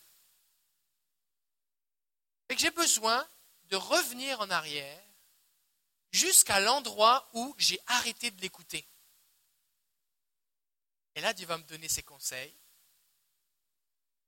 Et 2.49 2.55
que 2.55 2.61
j'ai 2.61 2.71
besoin 2.71 3.29
de 3.65 3.77
revenir 3.77 4.41
en 4.41 4.51
arrière 4.51 5.08
jusqu'à 6.11 6.61
l'endroit 6.61 7.29
où 7.35 7.55
j'ai 7.59 7.79
arrêté 7.87 8.31
de 8.31 8.41
l'écouter. 8.41 8.89
Et 11.15 11.21
là, 11.21 11.33
Dieu 11.33 11.47
va 11.47 11.59
me 11.59 11.65
donner 11.65 11.89
ses 11.89 12.03
conseils 12.03 12.57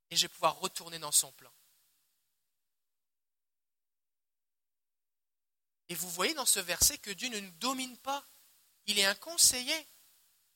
et 0.09 0.15
je 0.15 0.23
vais 0.23 0.33
pouvoir 0.33 0.59
retourner 0.59 0.99
dans 0.99 1.11
son 1.11 1.31
plan. 1.31 1.51
Et 5.89 5.95
vous 5.95 6.09
voyez 6.09 6.33
dans 6.33 6.45
ce 6.45 6.59
verset 6.59 6.97
que 6.97 7.11
Dieu 7.11 7.29
ne 7.29 7.39
nous 7.39 7.51
domine 7.51 7.97
pas. 7.97 8.25
Il 8.85 8.97
est 8.97 9.05
un 9.05 9.15
conseiller. 9.15 9.87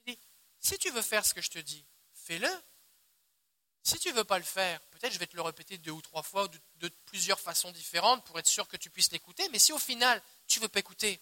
Il 0.05 0.15
dit, 0.15 0.19
si 0.59 0.77
tu 0.77 0.89
veux 0.91 1.01
faire 1.01 1.25
ce 1.25 1.33
que 1.33 1.41
je 1.41 1.49
te 1.49 1.59
dis, 1.59 1.85
fais-le. 2.13 2.49
Si 3.85 3.99
tu 3.99 4.09
ne 4.09 4.15
veux 4.15 4.23
pas 4.23 4.39
le 4.39 4.43
faire, 4.43 4.81
peut-être 4.87 5.13
je 5.13 5.19
vais 5.19 5.27
te 5.27 5.35
le 5.35 5.43
répéter 5.43 5.77
deux 5.77 5.91
ou 5.91 6.01
trois 6.01 6.23
fois 6.23 6.47
de, 6.47 6.59
de 6.77 6.87
plusieurs 7.05 7.39
façons 7.39 7.71
différentes 7.71 8.25
pour 8.25 8.39
être 8.39 8.47
sûr 8.47 8.67
que 8.67 8.77
tu 8.77 8.89
puisses 8.89 9.11
l'écouter. 9.11 9.47
Mais 9.49 9.59
si 9.59 9.71
au 9.73 9.77
final, 9.77 10.19
tu 10.47 10.57
ne 10.57 10.63
veux 10.63 10.69
pas 10.69 10.79
écouter, 10.79 11.21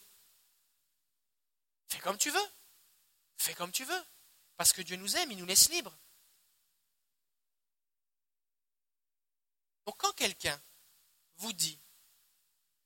fais 1.90 2.00
comme 2.00 2.18
tu 2.18 2.32
veux. 2.32 2.48
Fais 3.36 3.54
comme 3.54 3.72
tu 3.74 3.84
veux. 3.84 4.04
Parce 4.56 4.72
que 4.72 4.82
Dieu 4.82 4.96
nous 4.96 5.18
aime, 5.18 5.30
il 5.32 5.38
nous 5.38 5.46
laisse 5.46 5.70
libres. 5.70 5.94
Donc 9.86 9.98
quand 9.98 10.14
quelqu'un 10.14 10.58
vous 11.36 11.52
dit, 11.52 11.78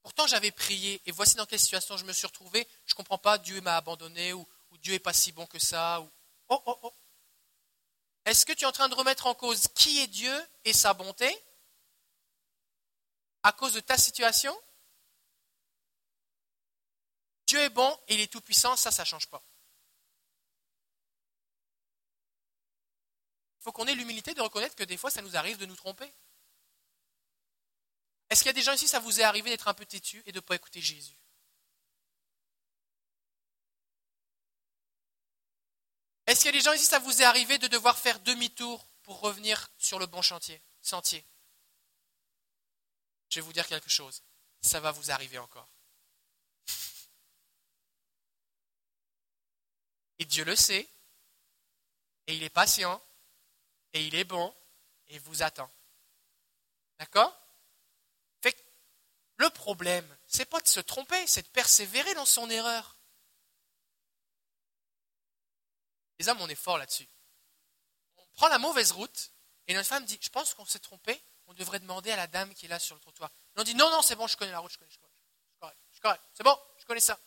pourtant 0.02 0.26
j'avais 0.26 0.50
prié 0.50 1.00
et 1.06 1.12
voici 1.12 1.36
dans 1.36 1.46
quelle 1.46 1.60
situation 1.60 1.98
je 1.98 2.06
me 2.06 2.14
suis 2.14 2.26
retrouvé, 2.26 2.68
je 2.88 2.94
ne 2.94 2.96
comprends 2.96 3.20
pas, 3.20 3.38
Dieu 3.38 3.62
m'a 3.62 3.78
abandonné 3.78 4.34
ou, 4.34 4.48
ou 4.72 4.78
Dieu 4.80 4.94
n'est 4.94 5.00
pas 5.00 5.14
si 5.14 5.32
bon 5.32 5.46
que 5.46 5.60
ça, 5.60 6.02
ou 6.02 6.10
oh 6.50 6.64
oh 6.66 6.80
oh, 6.82 6.94
est-ce 8.28 8.46
que 8.46 8.52
tu 8.52 8.66
es 8.66 8.68
en 8.68 8.74
train 8.74 8.90
de 8.90 8.94
remettre 8.94 9.26
en 9.28 9.34
cause 9.34 9.70
qui 9.70 10.00
est 10.02 10.08
Dieu 10.08 10.48
et 10.66 10.74
sa 10.74 10.94
bonté 10.94 11.34
à 13.42 13.54
cause 13.54 13.74
de 13.74 13.80
ta 13.80 13.98
situation? 13.98 14.54
Dieu 17.46 17.60
est 17.60 17.70
bon 17.70 17.98
et 18.10 18.16
il 18.16 18.20
est 18.20 18.32
tout-puissant, 18.32 18.76
ça, 18.76 18.92
ça 18.92 19.04
ne 19.04 19.08
change 19.08 19.28
pas. 19.28 19.42
Il 23.62 23.64
faut 23.64 23.72
qu'on 23.72 23.88
ait 23.88 23.96
l'humilité 23.96 24.34
de 24.34 24.42
reconnaître 24.42 24.76
que 24.76 24.84
des 24.84 24.98
fois, 24.98 25.10
ça 25.10 25.22
nous 25.22 25.38
arrive 25.38 25.58
de 25.58 25.66
nous 25.66 25.78
tromper. 25.78 26.14
Est-ce 28.30 28.42
qu'il 28.42 28.48
y 28.48 28.50
a 28.50 28.54
des 28.54 28.62
gens 28.62 28.74
ici, 28.74 28.90
ça 28.90 29.00
vous 29.00 29.22
est 29.22 29.24
arrivé 29.24 29.50
d'être 29.50 29.70
un 29.70 29.74
peu 29.74 29.86
têtu 29.86 30.22
et 30.26 30.34
de 30.34 30.40
ne 30.40 30.42
pas 30.42 30.56
écouter 30.56 30.82
Jésus? 30.82 31.16
Est-ce 36.28 36.42
qu'il 36.42 36.48
y 36.48 36.50
a 36.50 36.60
des 36.60 36.64
gens 36.64 36.74
ici, 36.74 36.86
ça 36.86 37.00
vous 37.00 37.22
est 37.22 37.26
arrivé 37.26 37.58
de 37.58 37.68
devoir 37.68 37.98
faire 37.98 38.20
demi-tour 38.20 38.86
pour 39.04 39.22
revenir 39.22 39.70
sur 39.78 39.98
le 39.98 40.06
bon 40.06 40.22
chantier, 40.22 40.62
sentier? 40.82 41.26
Je 43.30 43.40
vais 43.40 43.46
vous 43.46 43.54
dire 43.54 43.68
quelque 43.68 43.90
chose. 43.90 44.22
Ça 44.62 44.80
va 44.80 44.92
vous 44.92 45.10
arriver 45.12 45.38
encore. 45.38 45.68
Et 50.20 50.26
Dieu 50.26 50.44
le 50.44 50.56
sait, 50.56 50.90
et 52.28 52.36
il 52.36 52.44
est 52.44 52.50
patient, 52.50 53.02
et 53.94 54.06
il 54.06 54.16
est 54.16 54.24
bon, 54.24 54.54
et 55.08 55.20
vous 55.20 55.44
attend. 55.44 55.72
D'accord? 57.00 57.34
Le 59.40 59.52
problème, 59.52 60.18
c'est 60.26 60.46
pas 60.46 60.60
de 60.60 60.68
se 60.68 60.80
tromper, 60.80 61.28
c'est 61.28 61.44
de 61.44 61.48
persévérer 61.50 62.16
dans 62.16 62.26
son 62.26 62.50
erreur. 62.50 62.97
Les 66.20 66.30
hommes, 66.30 66.42
on 66.42 66.50
est 66.50 66.56
fort 66.56 66.78
là-dessus. 66.78 67.08
On 68.18 68.26
prend 68.34 68.48
la 68.48 68.60
mauvaise 68.60 68.92
route 68.92 69.32
et 69.68 69.74
notre 69.74 69.88
femme 69.88 70.06
dit, 70.06 70.18
je 70.22 70.30
pense 70.30 70.54
qu'on 70.54 70.66
s'est 70.66 70.80
trompé, 70.80 71.22
on 71.48 71.54
devrait 71.54 71.80
demander 71.80 72.12
à 72.12 72.16
la 72.16 72.28
dame 72.28 72.54
qui 72.54 72.66
est 72.66 72.70
là 72.70 72.80
sur 72.80 72.96
le 72.96 73.02
trottoir. 73.02 73.30
on 73.56 73.64
dit, 73.64 73.76
non, 73.76 73.90
non, 73.92 74.02
c'est 74.02 74.16
bon, 74.16 74.28
je 74.28 74.38
connais 74.38 74.52
la 74.52 74.60
route, 74.60 74.72
je 74.72 74.78
connais, 74.78 74.92
je 74.92 75.00
connais, 75.00 75.14
je 75.92 76.02
connais, 76.02 76.20
c'est 76.34 76.44
bon, 76.44 76.58
je 76.78 76.86
connais 76.86 77.00
ça. 77.00 77.20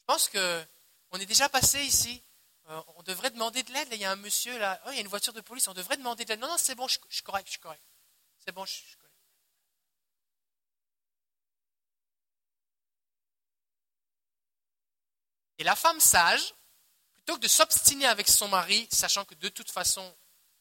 Je 0.00 0.04
pense 0.06 0.28
qu'on 0.28 1.18
est 1.18 1.26
déjà 1.26 1.48
passé 1.48 1.82
ici. 1.82 2.22
Euh, 2.68 2.82
on 2.96 3.02
devrait 3.02 3.30
demander 3.30 3.62
de 3.62 3.72
l'aide. 3.72 3.88
Il 3.92 3.98
y 3.98 4.04
a 4.04 4.10
un 4.10 4.16
monsieur 4.16 4.58
là, 4.58 4.80
oh, 4.86 4.90
il 4.90 4.96
y 4.96 4.98
a 4.98 5.00
une 5.00 5.08
voiture 5.08 5.32
de 5.32 5.40
police, 5.40 5.68
on 5.68 5.74
devrait 5.74 5.96
demander 5.96 6.24
de 6.24 6.30
l'aide. 6.30 6.40
Non, 6.40 6.48
non, 6.48 6.58
c'est 6.58 6.74
bon, 6.74 6.86
je, 6.86 6.98
suis 7.08 7.22
correct, 7.22 7.46
je 7.46 7.52
suis 7.52 7.60
correct. 7.60 7.82
C'est 8.38 8.52
bon, 8.52 8.64
je, 8.64 8.72
je 8.72 8.96
connais. 8.96 9.08
Et 15.58 15.64
la 15.64 15.76
femme 15.76 16.00
sage, 16.00 16.54
que 17.36 17.42
de 17.42 17.48
s'obstiner 17.48 18.06
avec 18.06 18.28
son 18.28 18.48
mari, 18.48 18.88
sachant 18.90 19.24
que 19.24 19.34
de 19.34 19.48
toute 19.48 19.70
façon, 19.70 20.16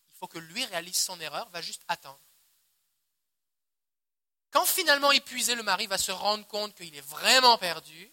il 0.09 0.15
faut 0.17 0.27
que 0.27 0.39
lui 0.39 0.65
réalise 0.65 0.97
son 0.97 1.19
erreur, 1.19 1.49
va 1.49 1.61
juste 1.61 1.83
attendre. 1.87 2.19
Quand 4.51 4.65
finalement 4.65 5.11
épuisé, 5.11 5.55
le 5.55 5.63
mari 5.63 5.87
va 5.87 5.97
se 5.97 6.11
rendre 6.11 6.45
compte 6.47 6.75
qu'il 6.75 6.95
est 6.95 7.01
vraiment 7.01 7.57
perdu, 7.57 8.11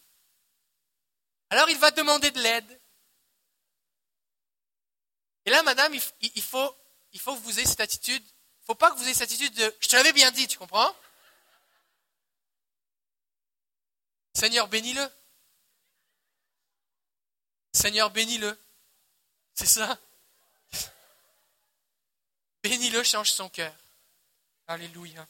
alors 1.51 1.69
il 1.71 1.79
va 1.79 1.90
demander 1.90 2.31
de 2.31 2.40
l'aide. 2.40 2.81
Et 5.47 5.51
là, 5.51 5.62
madame, 5.62 5.95
il 5.95 6.01
faut, 6.43 6.77
il 7.12 7.21
faut 7.21 7.35
que 7.37 7.40
vous 7.40 7.59
ayez 7.59 7.69
cette 7.69 7.81
attitude. 7.81 8.25
Il 8.25 8.62
ne 8.62 8.67
faut 8.67 8.75
pas 8.75 8.90
que 8.90 8.97
vous 8.97 9.05
ayez 9.05 9.14
cette 9.14 9.31
attitude 9.31 9.55
de 9.55 9.75
je 9.81 9.88
te 9.88 9.97
l'avais 9.97 10.12
bien 10.12 10.31
dit, 10.31 10.49
tu 10.49 10.59
comprends? 10.59 10.95
Seigneur, 14.35 14.69
bénis-le. 14.69 15.09
Seigneur, 17.75 18.11
bénis-le. 18.11 18.59
C'est 19.53 19.67
ça? 19.67 19.99
Bénis-le, 22.63 23.03
change 23.03 23.31
son 23.31 23.51
cœur. 23.51 23.75
Alléluia. 24.67 25.29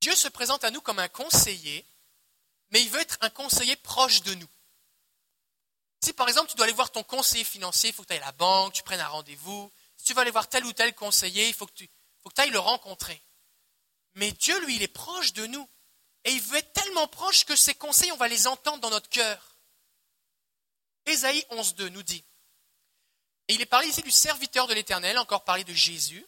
Dieu 0.00 0.14
se 0.14 0.28
présente 0.28 0.64
à 0.64 0.70
nous 0.70 0.80
comme 0.80 0.98
un 0.98 1.08
conseiller, 1.08 1.84
mais 2.70 2.82
il 2.82 2.90
veut 2.90 3.00
être 3.00 3.18
un 3.20 3.30
conseiller 3.30 3.76
proche 3.76 4.22
de 4.22 4.34
nous. 4.34 4.48
Si 6.00 6.12
par 6.12 6.28
exemple 6.28 6.50
tu 6.50 6.56
dois 6.56 6.64
aller 6.64 6.72
voir 6.72 6.90
ton 6.90 7.02
conseiller 7.02 7.44
financier, 7.44 7.90
il 7.90 7.92
faut 7.92 8.02
que 8.02 8.08
tu 8.08 8.14
ailles 8.14 8.22
à 8.22 8.26
la 8.26 8.32
banque, 8.32 8.72
tu 8.72 8.82
prennes 8.82 9.00
un 9.00 9.08
rendez-vous. 9.08 9.70
Si 9.96 10.04
tu 10.04 10.14
vas 10.14 10.22
aller 10.22 10.30
voir 10.30 10.48
tel 10.48 10.64
ou 10.64 10.72
tel 10.72 10.94
conseiller, 10.94 11.48
il 11.48 11.54
faut 11.54 11.66
que 11.66 11.72
tu 11.72 11.88
faut 12.22 12.30
que 12.30 12.40
ailles 12.40 12.50
le 12.50 12.58
rencontrer. 12.58 13.20
Mais 14.14 14.32
Dieu, 14.32 14.58
lui, 14.64 14.76
il 14.76 14.82
est 14.82 14.88
proche 14.88 15.32
de 15.32 15.46
nous. 15.46 15.68
Et 16.26 16.32
il 16.32 16.42
veut 16.42 16.58
être 16.58 16.72
tellement 16.72 17.06
proche 17.06 17.44
que 17.44 17.54
ses 17.54 17.74
conseils, 17.74 18.10
on 18.10 18.16
va 18.16 18.26
les 18.26 18.48
entendre 18.48 18.80
dans 18.80 18.90
notre 18.90 19.08
cœur. 19.08 19.56
Ésaïe 21.06 21.46
11.2 21.52 21.86
nous 21.86 22.02
dit, 22.02 22.24
et 23.48 23.54
il 23.54 23.60
est 23.60 23.66
parlé 23.66 23.86
ici 23.86 24.02
du 24.02 24.10
serviteur 24.10 24.66
de 24.66 24.74
l'Éternel, 24.74 25.18
encore 25.18 25.44
parlé 25.44 25.62
de 25.62 25.72
Jésus, 25.72 26.26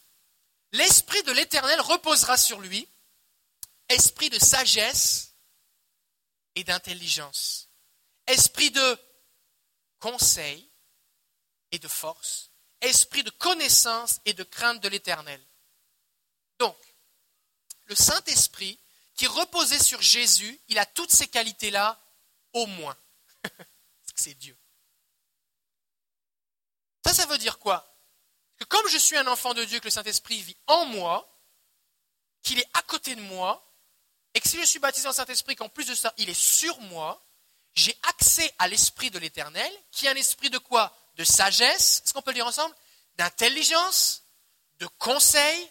l'Esprit 0.71 1.23
de 1.25 1.33
l'Éternel 1.33 1.81
reposera 1.81 2.37
sur 2.37 2.61
lui, 2.61 2.89
esprit 3.89 4.31
de 4.31 4.39
sagesse 4.39 5.35
et 6.55 6.63
d'intelligence, 6.63 7.69
esprit 8.29 8.71
de 8.71 8.99
conseil 9.99 10.71
et 11.73 11.81
de 11.81 11.89
force, 11.89 12.53
esprit 12.83 13.25
de 13.25 13.31
connaissance 13.31 14.21
et 14.27 14.33
de 14.33 14.45
crainte 14.45 14.81
de 14.81 14.89
l'Éternel. 14.89 15.45
Donc, 16.61 16.79
le 17.87 17.97
Saint-Esprit 17.97 18.79
qui 19.19 19.27
reposait 19.27 19.83
sur 19.83 20.01
Jésus, 20.01 20.59
il 20.69 20.79
a 20.79 20.87
toutes 20.87 21.11
ces 21.11 21.27
qualités-là, 21.27 22.01
au 22.53 22.67
moins. 22.67 22.97
C'est 24.15 24.35
Dieu. 24.35 24.57
Ça, 27.05 27.13
ça 27.13 27.27
veut 27.27 27.37
dire 27.37 27.59
quoi? 27.59 27.85
Que 28.57 28.65
comme 28.65 28.89
je 28.89 28.97
suis 28.97 29.17
un 29.17 29.27
enfant 29.27 29.55
de 29.55 29.65
Dieu, 29.65 29.81
que 29.81 29.87
le 29.87 29.91
Saint-Esprit 29.91 30.41
vit 30.41 30.57
en 30.69 30.87
moi, 30.87 31.29
qu'il 32.43 32.61
est 32.61 32.71
à 32.75 32.83
côté 32.83 33.17
de 33.17 33.21
moi, 33.21 33.69
et 34.35 34.41
que 34.41 34.49
si 34.49 34.57
je 34.57 34.65
suis 34.65 34.79
baptisé 34.79 35.09
en 35.09 35.13
Saint-Esprit, 35.13 35.57
qu'en 35.57 35.69
plus 35.69 35.87
de 35.87 35.97
ça, 35.97 36.15
il 36.17 36.31
est 36.31 36.41
sur 36.41 36.81
moi, 36.83 37.21
j'ai 37.75 37.97
accès 38.09 38.55
à 38.59 38.69
l'Esprit 38.69 39.11
de 39.11 39.19
l'Éternel, 39.19 39.73
qui 39.91 40.07
est 40.07 40.11
un 40.11 40.15
esprit 40.15 40.51
de 40.51 40.59
quoi? 40.59 40.97
De 41.17 41.25
sagesse, 41.25 42.03
est-ce 42.05 42.13
qu'on 42.13 42.23
peut 42.23 42.31
le 42.31 42.37
dire 42.37 42.47
ensemble? 42.47 42.75
D'intelligence, 43.17 44.23
de 44.79 44.87
conseil, 44.87 45.69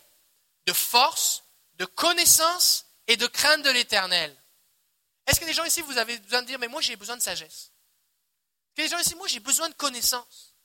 de 0.65 0.73
force, 0.73 1.43
de 1.75 1.86
connaissance 1.86 2.87
et 3.08 3.17
de 3.17 3.28
crainte 3.28 3.63
de 3.63 3.70
l'éternel. 3.70 4.36
Est-ce 5.26 5.39
que 5.39 5.46
des 5.46 5.54
gens 5.54 5.65
ici, 5.65 5.82
vous 5.82 5.98
avez 5.98 6.17
besoin 6.20 6.41
de 6.41 6.48
dire, 6.48 6.60
mais 6.60 6.67
moi 6.67 6.82
j'ai 6.82 6.96
besoin 6.96 7.17
de 7.17 7.22
sagesse? 7.22 7.72
Est-ce 7.72 8.76
que 8.76 8.82
des 8.84 8.89
gens 8.89 9.00
ici, 9.00 9.15
moi 9.15 9.28
j'ai 9.28 9.39
besoin 9.39 9.70
de 9.70 9.76
connaissance? 9.76 10.56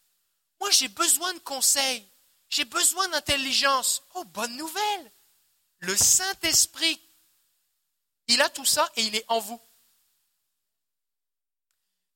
Moi 0.60 0.70
j'ai 0.70 0.88
besoin 0.88 1.32
de 1.34 1.38
conseils. 1.40 2.08
J'ai 2.48 2.64
besoin 2.64 3.08
d'intelligence. 3.08 4.02
Oh, 4.14 4.24
bonne 4.24 4.56
nouvelle 4.56 5.12
Le 5.78 5.96
Saint-Esprit, 5.96 7.00
il 8.28 8.40
a 8.42 8.50
tout 8.50 8.64
ça 8.64 8.90
et 8.96 9.02
il 9.02 9.16
est 9.16 9.24
en 9.28 9.40
vous. 9.40 9.60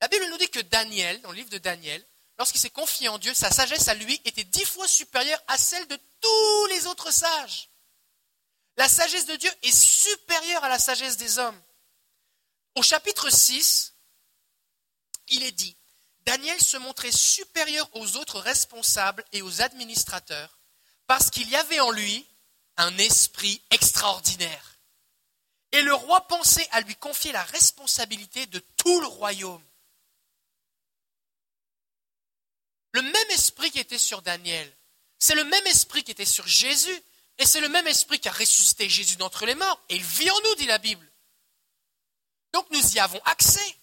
La 0.00 0.08
Bible 0.08 0.28
nous 0.28 0.36
dit 0.36 0.50
que 0.50 0.60
Daniel, 0.60 1.20
dans 1.22 1.30
le 1.30 1.36
livre 1.36 1.50
de 1.50 1.58
Daniel, 1.58 2.06
lorsqu'il 2.38 2.60
s'est 2.60 2.70
confié 2.70 3.08
en 3.08 3.18
Dieu, 3.18 3.32
sa 3.32 3.50
sagesse 3.50 3.88
à 3.88 3.94
lui 3.94 4.20
était 4.24 4.44
dix 4.44 4.66
fois 4.66 4.86
supérieure 4.86 5.42
à 5.46 5.56
celle 5.56 5.86
de 5.88 5.98
tous 6.20 6.66
les 6.66 6.86
autres 6.86 7.10
sages. 7.10 7.70
La 8.76 8.88
sagesse 8.88 9.26
de 9.26 9.36
Dieu 9.36 9.50
est 9.62 9.74
supérieure 9.74 10.64
à 10.64 10.68
la 10.68 10.78
sagesse 10.78 11.16
des 11.16 11.38
hommes. 11.38 11.60
Au 12.74 12.82
chapitre 12.82 13.30
6, 13.30 13.94
il 15.28 15.42
est 15.42 15.52
dit, 15.52 15.76
Daniel 16.20 16.60
se 16.60 16.76
montrait 16.76 17.12
supérieur 17.12 17.88
aux 17.94 18.16
autres 18.16 18.40
responsables 18.40 19.24
et 19.32 19.42
aux 19.42 19.62
administrateurs 19.62 20.58
Parce 21.06 21.30
qu'il 21.30 21.48
y 21.48 21.56
avait 21.56 21.80
en 21.80 21.90
lui 21.90 22.26
un 22.76 22.96
esprit 22.98 23.62
extraordinaire. 23.70 24.78
Et 25.72 25.82
le 25.82 25.94
roi 25.94 26.26
pensait 26.26 26.68
à 26.72 26.80
lui 26.80 26.96
confier 26.96 27.32
la 27.32 27.42
responsabilité 27.44 28.46
de 28.46 28.58
tout 28.58 29.00
le 29.00 29.06
royaume. 29.06 29.64
Le 32.92 33.02
même 33.02 33.30
esprit 33.30 33.70
qui 33.70 33.78
était 33.78 33.98
sur 33.98 34.22
Daniel, 34.22 34.70
c'est 35.18 35.34
le 35.34 35.44
même 35.44 35.66
esprit 35.66 36.02
qui 36.02 36.10
était 36.10 36.24
sur 36.24 36.46
Jésus, 36.46 37.02
et 37.38 37.46
c'est 37.46 37.60
le 37.60 37.68
même 37.68 37.86
esprit 37.86 38.18
qui 38.18 38.28
a 38.28 38.32
ressuscité 38.32 38.88
Jésus 38.88 39.16
d'entre 39.16 39.44
les 39.46 39.54
morts, 39.54 39.80
et 39.88 39.96
il 39.96 40.02
vit 40.02 40.30
en 40.30 40.40
nous, 40.40 40.54
dit 40.56 40.66
la 40.66 40.78
Bible. 40.78 41.10
Donc 42.52 42.70
nous 42.70 42.94
y 42.94 42.98
avons 42.98 43.20
accès. 43.24 43.76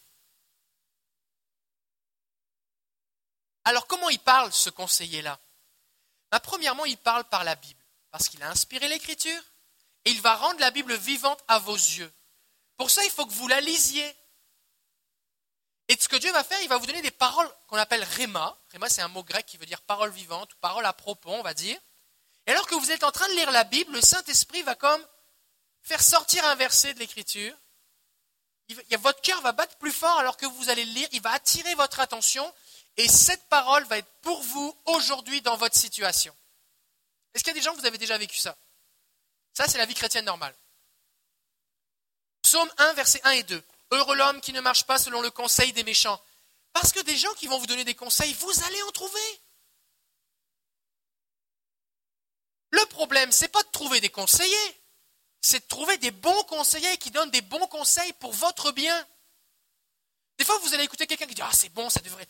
Alors 3.66 3.88
comment 3.88 4.10
il 4.10 4.20
parle, 4.20 4.52
ce 4.52 4.70
conseiller-là? 4.70 5.40
Ben, 6.32 6.40
Premièrement, 6.40 6.86
il 6.86 6.98
parle 6.98 7.24
par 7.26 7.44
la 7.44 7.56
Bible, 7.56 7.84
parce 8.12 8.28
qu'il 8.28 8.42
a 8.44 8.50
inspiré 8.50 8.88
l'Écriture, 8.88 9.42
et 10.06 10.12
il 10.12 10.22
va 10.22 10.36
rendre 10.36 10.60
la 10.60 10.72
Bible 10.72 10.96
vivante 10.96 11.44
à 11.48 11.60
vos 11.60 11.76
yeux. 11.76 12.12
Pour 12.76 12.90
ça, 12.90 13.04
il 13.06 13.12
faut 13.12 13.26
que 13.26 13.34
vous 13.34 13.48
la 13.48 13.62
lisiez. 13.62 14.16
Et 15.88 15.98
ce 16.00 16.08
que 16.08 16.16
Dieu 16.16 16.32
va 16.32 16.44
faire, 16.44 16.62
il 16.62 16.70
va 16.70 16.78
vous 16.78 16.86
donner 16.86 17.02
des 17.02 17.12
paroles 17.12 17.50
qu'on 17.68 17.78
appelle 17.78 18.04
réma. 18.04 18.58
Réma, 18.70 18.90
c'est 18.90 19.02
un 19.02 19.08
mot 19.10 19.24
grec 19.24 19.46
qui 19.46 19.58
veut 19.58 19.66
dire 19.66 19.82
parole 19.82 20.12
vivante, 20.12 20.54
parole 20.56 20.86
à 20.86 20.94
propos, 20.94 21.32
on 21.32 21.44
va 21.44 21.54
dire. 21.54 21.80
Et 22.46 22.52
alors 22.52 22.68
que 22.68 22.76
vous 22.76 22.92
êtes 22.92 23.04
en 23.04 23.12
train 23.12 23.28
de 23.30 23.34
lire 23.34 23.52
la 23.52 23.64
Bible, 23.64 23.94
le 23.94 24.02
Saint-Esprit 24.02 24.62
va 24.64 24.76
comme 24.76 25.06
faire 25.82 26.02
sortir 26.02 26.44
un 26.46 26.56
verset 26.56 26.94
de 26.94 27.00
l'Écriture. 27.00 27.56
Votre 29.00 29.22
cœur 29.22 29.42
va 29.42 29.52
battre 29.52 29.78
plus 29.78 29.92
fort 29.92 30.18
alors 30.20 30.38
que 30.38 30.46
vous 30.46 30.70
allez 30.70 30.86
le 30.86 30.92
lire, 30.92 31.08
il 31.12 31.22
va 31.22 31.32
attirer 31.32 31.76
votre 31.76 32.00
attention, 32.00 32.54
et 32.98 33.08
cette 33.08 33.48
parole 33.50 33.84
va 33.86 33.98
être 33.98 34.12
pour 34.22 34.42
vous 34.42 34.78
aujourd'hui 34.86 35.42
dans 35.42 35.58
votre 35.58 35.76
situation. 35.76 36.36
Est-ce 37.34 37.44
qu'il 37.44 37.52
y 37.54 37.58
a 37.58 37.60
des 37.60 37.64
gens, 37.64 37.74
vous 37.76 37.86
avez 37.86 37.98
déjà 37.98 38.18
vécu 38.18 38.38
ça? 38.38 38.56
Ça, 39.54 39.68
c'est 39.68 39.78
la 39.78 39.86
vie 39.86 39.94
chrétienne 39.94 40.26
normale. 40.26 40.56
Psaume 42.42 42.72
1, 42.78 42.94
versets 42.94 43.22
1 43.24 43.32
et 43.32 43.44
2. 43.44 43.64
Heureux 43.92 44.16
l'homme 44.16 44.42
qui 44.42 44.54
ne 44.54 44.62
marche 44.62 44.86
pas 44.86 44.98
selon 44.98 45.22
le 45.22 45.32
conseil 45.32 45.74
des 45.74 45.84
méchants. 45.84 46.22
Parce 46.72 46.92
que 46.92 47.00
des 47.02 47.18
gens 47.18 47.34
qui 47.36 47.48
vont 47.48 47.60
vous 47.60 47.68
donner 47.68 47.84
des 47.84 47.96
conseils, 47.96 48.34
vous 48.34 48.64
allez 48.64 48.82
en 48.84 48.92
trouver. 48.92 49.42
Le 52.74 52.86
problème, 52.88 53.32
c'est 53.32 53.50
pas 53.50 53.62
de 53.62 53.70
trouver 53.70 54.02
des 54.02 54.10
conseillers, 54.10 54.82
c'est 55.42 55.60
de 55.60 55.68
trouver 55.68 55.96
des 56.00 56.10
bons 56.10 56.44
conseillers 56.46 56.98
qui 56.98 57.12
donnent 57.12 57.30
des 57.30 57.42
bons 57.42 57.68
conseils 57.68 58.14
pour 58.14 58.34
votre 58.34 58.72
bien. 58.72 59.08
Des 60.40 60.44
fois, 60.44 60.58
vous 60.58 60.74
allez 60.74 60.84
écouter 60.84 61.06
quelqu'un 61.06 61.28
qui 61.28 61.36
dit 61.36 61.44
Ah, 61.44 61.52
c'est 61.54 61.70
bon, 61.70 61.88
ça 61.92 62.00
devrait, 62.00 62.28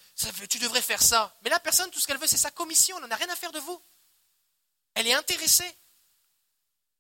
tu 0.50 0.60
devrais 0.60 0.82
faire 0.82 1.02
ça. 1.02 1.34
Mais 1.44 1.50
la 1.50 1.62
personne, 1.62 1.90
tout 1.92 2.00
ce 2.02 2.08
qu'elle 2.08 2.18
veut, 2.18 2.28
c'est 2.28 2.36
sa 2.36 2.52
commission. 2.52 2.98
Elle 2.98 3.06
n'en 3.06 3.12
a 3.12 3.16
rien 3.16 3.30
à 3.30 3.38
faire 3.38 3.54
de 3.54 3.60
vous. 3.60 3.82
Elle 4.96 5.08
est 5.08 5.14
intéressée. 5.14 5.78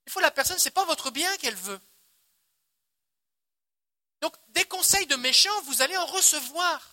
Des 0.06 0.12
fois, 0.13 0.21
la 0.21 0.32
personne, 0.32 0.58
ce 0.58 0.65
n'est 0.65 0.71
pas 0.71 0.86
votre 0.86 1.12
bien 1.12 1.36
qu'elle 1.36 1.58
veut. 1.58 1.82
Donc, 4.21 4.38
des 4.49 4.63
conseils 4.63 5.06
de 5.08 5.17
méchants, 5.17 5.62
vous 5.63 5.82
allez 5.82 5.97
en 5.97 6.06
recevoir. 6.06 6.92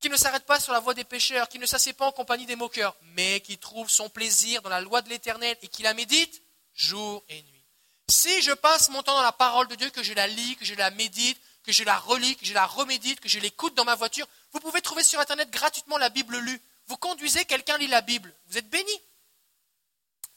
Qui 0.00 0.10
ne 0.10 0.16
s'arrête 0.16 0.44
pas 0.44 0.60
sur 0.60 0.72
la 0.72 0.80
voie 0.80 0.94
des 0.94 1.04
pécheurs, 1.04 1.48
qui 1.48 1.58
ne 1.58 1.66
s'assied 1.66 1.92
pas 1.92 2.06
en 2.06 2.12
compagnie 2.12 2.46
des 2.46 2.56
moqueurs, 2.56 2.96
mais 3.14 3.40
qui 3.40 3.58
trouve 3.58 3.88
son 3.88 4.08
plaisir 4.08 4.62
dans 4.62 4.68
la 4.68 4.80
loi 4.80 5.02
de 5.02 5.08
l'Éternel 5.08 5.56
et 5.62 5.68
qui 5.68 5.82
la 5.82 5.94
médite 5.94 6.42
jour 6.74 7.24
et 7.28 7.42
nuit. 7.42 7.64
Si 8.08 8.42
je 8.42 8.52
passe 8.52 8.90
mon 8.90 9.02
temps 9.02 9.16
dans 9.16 9.22
la 9.22 9.32
parole 9.32 9.68
de 9.68 9.74
Dieu, 9.74 9.90
que 9.90 10.02
je 10.02 10.12
la 10.12 10.26
lis, 10.26 10.56
que 10.56 10.64
je 10.64 10.74
la 10.74 10.90
médite, 10.90 11.40
que 11.64 11.72
je 11.72 11.82
la 11.82 11.98
relis, 11.98 12.36
que 12.36 12.46
je 12.46 12.54
la 12.54 12.66
remédite, 12.66 13.20
que 13.20 13.28
je 13.28 13.40
l'écoute 13.40 13.74
dans 13.74 13.84
ma 13.84 13.94
voiture, 13.94 14.28
vous 14.52 14.60
pouvez 14.60 14.82
trouver 14.82 15.02
sur 15.02 15.18
Internet 15.18 15.50
gratuitement 15.50 15.98
la 15.98 16.10
Bible 16.10 16.38
lue. 16.38 16.60
Vous 16.86 16.96
conduisez, 16.96 17.44
quelqu'un 17.46 17.78
lit 17.78 17.88
la 17.88 18.02
Bible. 18.02 18.32
Vous 18.46 18.58
êtes 18.58 18.68
béni. 18.68 18.92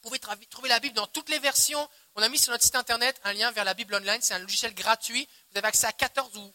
Vous 0.02 0.08
pouvez 0.08 0.18
trouver 0.18 0.68
la 0.68 0.80
Bible 0.80 0.94
dans 0.94 1.06
toutes 1.06 1.28
les 1.28 1.38
versions, 1.38 1.86
on 2.14 2.22
a 2.22 2.28
mis 2.28 2.38
sur 2.38 2.50
notre 2.50 2.64
site 2.64 2.74
internet 2.74 3.20
un 3.24 3.32
lien 3.32 3.50
vers 3.52 3.64
la 3.64 3.74
Bible 3.74 3.94
online. 3.94 4.20
C'est 4.20 4.34
un 4.34 4.38
logiciel 4.38 4.74
gratuit. 4.74 5.28
Vous 5.50 5.58
avez 5.58 5.68
accès 5.68 5.86
à 5.86 5.92
14 5.92 6.36
ou 6.36 6.52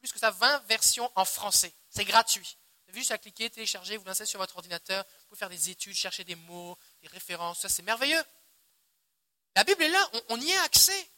plus 0.00 0.12
que 0.12 0.18
ça, 0.18 0.30
20 0.30 0.62
versions 0.68 1.10
en 1.16 1.24
français. 1.24 1.72
C'est 1.90 2.04
gratuit. 2.04 2.58
Vous 2.84 2.92
avez 2.92 3.00
juste 3.00 3.10
à 3.10 3.18
cliquer, 3.18 3.50
télécharger, 3.50 3.96
vous 3.96 4.04
lancez 4.04 4.24
sur 4.24 4.40
votre 4.40 4.56
ordinateur. 4.56 5.04
Vous 5.04 5.26
pouvez 5.28 5.38
faire 5.38 5.50
des 5.50 5.70
études, 5.70 5.94
chercher 5.94 6.24
des 6.24 6.36
mots, 6.36 6.78
des 7.02 7.08
références. 7.08 7.60
Ça, 7.60 7.68
c'est 7.68 7.82
merveilleux. 7.82 8.22
La 9.56 9.64
Bible 9.64 9.82
est 9.82 9.88
là, 9.88 10.10
on, 10.28 10.40
y 10.40 10.52
a 10.54 10.62
accès. 10.62 11.10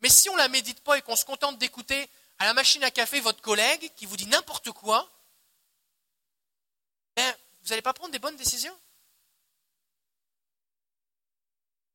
Mais 0.00 0.08
si 0.08 0.28
on 0.30 0.32
ne 0.32 0.38
la 0.38 0.48
médite 0.48 0.80
pas 0.80 0.98
et 0.98 1.02
qu'on 1.02 1.16
se 1.16 1.24
contente 1.24 1.58
d'écouter 1.58 2.10
à 2.38 2.44
la 2.44 2.54
machine 2.54 2.82
à 2.82 2.90
café 2.90 3.20
votre 3.20 3.40
collègue 3.40 3.92
qui 3.96 4.06
vous 4.06 4.16
dit 4.16 4.26
n'importe 4.26 4.72
quoi, 4.72 5.10
ben, 7.14 7.36
vous 7.62 7.68
n'allez 7.68 7.82
pas 7.82 7.92
prendre 7.92 8.12
des 8.12 8.18
bonnes 8.18 8.36
décisions. 8.36 8.76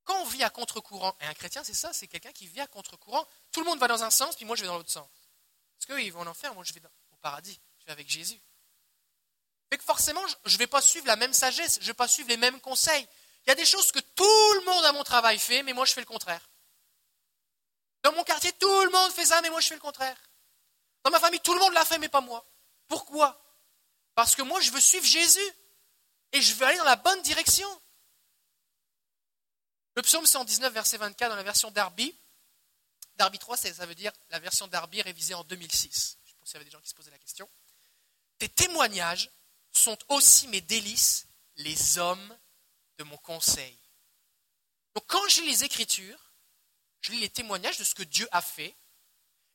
Quand 0.03 0.21
on 0.21 0.25
vit 0.25 0.43
à 0.43 0.49
contre-courant, 0.49 1.15
et 1.21 1.25
un 1.25 1.33
chrétien, 1.33 1.63
c'est 1.63 1.73
ça, 1.73 1.93
c'est 1.93 2.07
quelqu'un 2.07 2.31
qui 2.31 2.47
vit 2.47 2.61
à 2.61 2.67
contre-courant. 2.67 3.25
Tout 3.51 3.61
le 3.61 3.65
monde 3.65 3.79
va 3.79 3.87
dans 3.87 4.03
un 4.03 4.09
sens, 4.09 4.35
puis 4.35 4.45
moi 4.45 4.55
je 4.55 4.61
vais 4.61 4.67
dans 4.67 4.77
l'autre 4.77 4.91
sens. 4.91 5.07
Parce 5.77 5.85
qu'eux, 5.85 6.03
ils 6.03 6.11
vont 6.11 6.21
en 6.21 6.27
enfer, 6.27 6.53
moi 6.53 6.63
je 6.63 6.73
vais 6.73 6.81
au 7.11 7.17
paradis, 7.17 7.59
je 7.81 7.85
vais 7.85 7.91
avec 7.91 8.09
Jésus. 8.09 8.39
Fait 9.69 9.77
que 9.77 9.83
forcément, 9.83 10.21
je 10.45 10.53
ne 10.53 10.57
vais 10.57 10.67
pas 10.67 10.81
suivre 10.81 11.07
la 11.07 11.15
même 11.15 11.33
sagesse, 11.33 11.75
je 11.75 11.81
ne 11.81 11.87
vais 11.87 11.93
pas 11.93 12.07
suivre 12.07 12.29
les 12.29 12.37
mêmes 12.37 12.59
conseils. 12.59 13.07
Il 13.45 13.49
y 13.49 13.51
a 13.51 13.55
des 13.55 13.65
choses 13.65 13.91
que 13.91 13.99
tout 13.99 14.53
le 14.53 14.65
monde 14.65 14.85
à 14.85 14.91
mon 14.91 15.03
travail 15.03 15.39
fait, 15.39 15.63
mais 15.63 15.73
moi 15.73 15.85
je 15.85 15.93
fais 15.93 16.01
le 16.01 16.05
contraire. 16.05 16.47
Dans 18.03 18.13
mon 18.13 18.23
quartier, 18.23 18.51
tout 18.53 18.83
le 18.83 18.89
monde 18.89 19.11
fait 19.11 19.25
ça, 19.25 19.41
mais 19.41 19.49
moi 19.49 19.61
je 19.61 19.67
fais 19.67 19.75
le 19.75 19.81
contraire. 19.81 20.17
Dans 21.03 21.11
ma 21.11 21.19
famille, 21.19 21.39
tout 21.39 21.53
le 21.53 21.59
monde 21.59 21.73
l'a 21.73 21.85
fait, 21.85 21.97
mais 21.97 22.09
pas 22.09 22.21
moi. 22.21 22.45
Pourquoi? 22.87 23.41
Parce 24.15 24.35
que 24.35 24.41
moi, 24.41 24.59
je 24.61 24.71
veux 24.71 24.79
suivre 24.79 25.05
Jésus. 25.05 25.39
Et 26.33 26.41
je 26.41 26.53
veux 26.55 26.65
aller 26.65 26.77
dans 26.77 26.83
la 26.85 26.95
bonne 26.95 27.21
direction. 27.23 27.67
Le 29.95 30.01
psaume 30.01 30.25
119, 30.25 30.71
verset 30.73 30.97
24, 30.97 31.29
dans 31.29 31.35
la 31.35 31.43
version 31.43 31.69
Darby, 31.71 32.17
Darby 33.15 33.37
3, 33.39 33.57
ça 33.57 33.85
veut 33.85 33.95
dire 33.95 34.13
la 34.29 34.39
version 34.39 34.67
Darby 34.67 35.01
révisée 35.01 35.33
en 35.33 35.43
2006. 35.43 36.17
Je 36.25 36.33
pense 36.35 36.49
qu'il 36.49 36.53
y 36.53 36.55
avait 36.57 36.65
des 36.65 36.71
gens 36.71 36.79
qui 36.79 36.87
se 36.87 36.95
posaient 36.95 37.11
la 37.11 37.17
question. 37.17 37.49
Tes 38.41 38.49
témoignages 38.49 39.29
sont 39.71 39.99
aussi 40.07 40.47
mes 40.47 40.61
délices, 40.61 41.27
les 41.57 41.99
hommes 41.99 42.39
de 42.97 43.03
mon 43.03 43.17
conseil. 43.17 43.77
Donc 44.95 45.03
quand 45.05 45.29
je 45.29 45.41
lis 45.41 45.47
les 45.49 45.63
Écritures, 45.63 46.33
je 47.01 47.11
lis 47.11 47.19
les 47.19 47.29
témoignages 47.29 47.77
de 47.77 47.83
ce 47.83 47.93
que 47.93 48.01
Dieu 48.01 48.27
a 48.31 48.41
fait, 48.41 48.75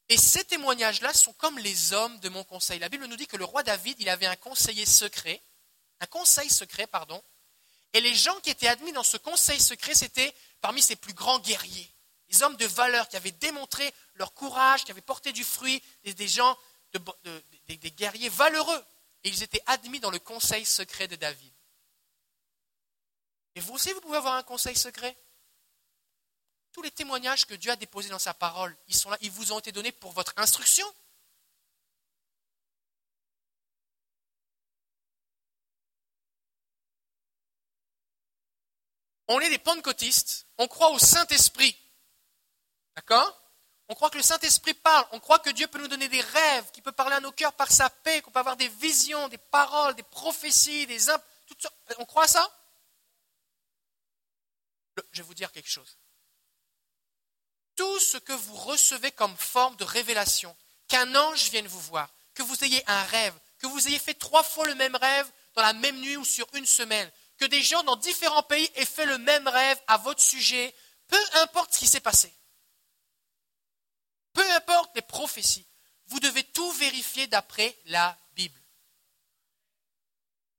et 0.09 0.16
ces 0.16 0.44
témoignages-là 0.44 1.12
sont 1.14 1.33
comme 1.33 1.59
les 1.59 1.94
hommes 1.94 2.20
de 2.20 2.29
mon 2.29 2.44
conseil. 2.44 2.79
La 2.79 2.88
Bible 2.88 3.07
nous 3.07 3.16
dit 3.16 3.27
que 3.27 3.37
le 3.37 3.44
roi 3.44 3.64
David, 3.64 3.96
il 3.99 4.09
avait 4.09 4.27
un 4.27 4.37
conseiller 4.37 4.87
secret, 4.87 5.42
un 5.99 6.07
conseil 6.07 6.49
secret, 6.49 6.87
pardon, 6.87 7.20
et 7.92 8.01
les 8.01 8.14
gens 8.14 8.38
qui 8.38 8.51
étaient 8.51 8.68
admis 8.68 8.92
dans 8.92 9.03
ce 9.03 9.16
conseil 9.16 9.59
secret, 9.61 9.96
c'était 9.96 10.33
parmi 10.61 10.81
ses 10.81 10.94
plus 10.94 11.12
grands 11.12 11.40
guerriers, 11.40 11.92
les 12.29 12.40
hommes 12.44 12.57
de 12.57 12.66
valeur 12.66 13.09
qui 13.09 13.16
avaient 13.16 13.33
démontré 13.33 13.92
leur 14.14 14.33
courage, 14.33 14.85
qui 14.85 14.92
avaient 14.92 15.01
porté 15.01 15.33
du 15.33 15.42
fruit, 15.42 15.83
des, 16.05 16.29
gens, 16.29 16.57
des, 17.67 17.91
guerriers 17.93 18.29
valeureux. 18.29 18.85
Et 19.25 19.29
ils 19.29 19.43
étaient 19.43 19.63
admis 19.67 20.01
dans 20.01 20.11
le 20.11 20.19
conseil 20.19 20.65
secret 20.65 21.09
de 21.09 21.17
David. 21.17 21.53
Et 23.55 23.61
vous 23.61 23.75
aussi, 23.75 23.93
vous 23.93 24.01
pouvez 24.01 24.19
avoir 24.19 24.35
un 24.35 24.43
conseil 24.43 24.77
secret. 24.77 25.17
Tous 26.73 26.83
les 26.83 26.91
témoignages 26.91 27.47
que 27.47 27.55
Dieu 27.55 27.71
a 27.71 27.77
déposés 27.77 28.11
dans 28.11 28.19
sa 28.19 28.35
parole, 28.35 28.77
ils 28.87 28.95
sont 28.95 29.11
là, 29.11 29.17
ils 29.23 29.31
vous 29.31 29.53
ont 29.53 29.59
été 29.59 29.73
donnés 29.73 29.93
pour 29.93 30.13
votre 30.13 30.35
instruction. 30.37 30.87
on 39.29 39.41
est 39.41 39.51
des 39.51 39.59
pentecôtistes, 39.59 40.47
on 40.59 40.69
croit 40.69 40.91
au 40.91 40.99
Saint-Esprit. 40.99 41.77
D'accord? 42.95 43.43
On 43.88 43.94
croit 43.94 44.11
que 44.11 44.16
le 44.16 44.22
Saint-Esprit 44.22 44.75
parle, 44.75 45.07
on 45.12 45.20
croit 45.20 45.38
que 45.38 45.51
Dieu 45.51 45.68
peut 45.68 45.79
nous 45.79 45.88
donner 45.88 46.09
des 46.09 46.20
rêves, 46.20 46.70
qu'il 46.72 46.83
peut 46.83 46.92
parler 46.92 47.14
à 47.14 47.20
nos 47.20 47.31
cœurs 47.31 47.53
par 47.53 47.70
sa 47.70 47.88
paix, 47.88 48.20
qu'on 48.20 48.33
peut 48.33 48.40
avoir 48.40 48.57
des 48.57 48.68
visions, 48.68 49.29
des 49.29 49.38
paroles, 49.38 49.94
des 49.94 50.03
prophéties, 50.03 50.87
des 50.87 51.09
imp... 51.09 51.22
On 51.99 52.05
croit 52.05 52.27
ça? 52.27 52.51
Je 55.12 55.22
vais 55.22 55.27
vous 55.27 55.35
dire 55.35 55.53
quelque 55.53 55.70
chose. 55.70 55.96
Tout 57.77 58.01
ce 58.01 58.16
que 58.16 58.33
vous 58.33 58.57
recevez 58.57 59.12
comme 59.12 59.37
forme 59.37 59.77
de 59.77 59.85
révélation, 59.85 60.57
qu'un 60.88 61.14
ange 61.14 61.51
vienne 61.51 61.66
vous 61.68 61.81
voir, 61.81 62.11
que 62.35 62.42
vous 62.42 62.64
ayez 62.64 62.83
un 62.88 63.05
rêve, 63.05 63.35
que 63.59 63.66
vous 63.66 63.87
ayez 63.87 63.99
fait 63.99 64.14
trois 64.14 64.42
fois 64.42 64.66
le 64.66 64.75
même 64.75 64.96
rêve 64.96 65.31
dans 65.55 65.62
la 65.62 65.75
même 65.75 66.01
nuit 66.01 66.16
ou 66.16 66.25
sur 66.25 66.49
une 66.55 66.66
semaine, 66.66 67.11
que 67.38 67.44
des 67.44 67.62
gens 67.62 67.83
dans 67.85 67.96
différents 67.96 68.42
pays 68.42 68.70
aient 68.75 68.85
fait 68.85 69.07
le 69.07 69.18
même 69.18 69.46
rêve 69.46 69.81
à 69.87 69.99
votre 69.99 70.22
sujet, 70.22 70.75
peu 71.07 71.20
importe 71.35 71.75
ce 71.75 71.79
qui 71.79 71.87
s'est 71.87 72.01
passé. 72.01 72.35
Peu 74.37 74.53
importe 74.53 74.94
les 74.94 75.01
prophéties, 75.01 75.66
vous 76.09 76.20
devez 76.20 76.44
tout 76.44 76.70
vérifier 76.72 77.27
d'après 77.27 77.75
la 77.87 78.18
Bible. 78.35 78.61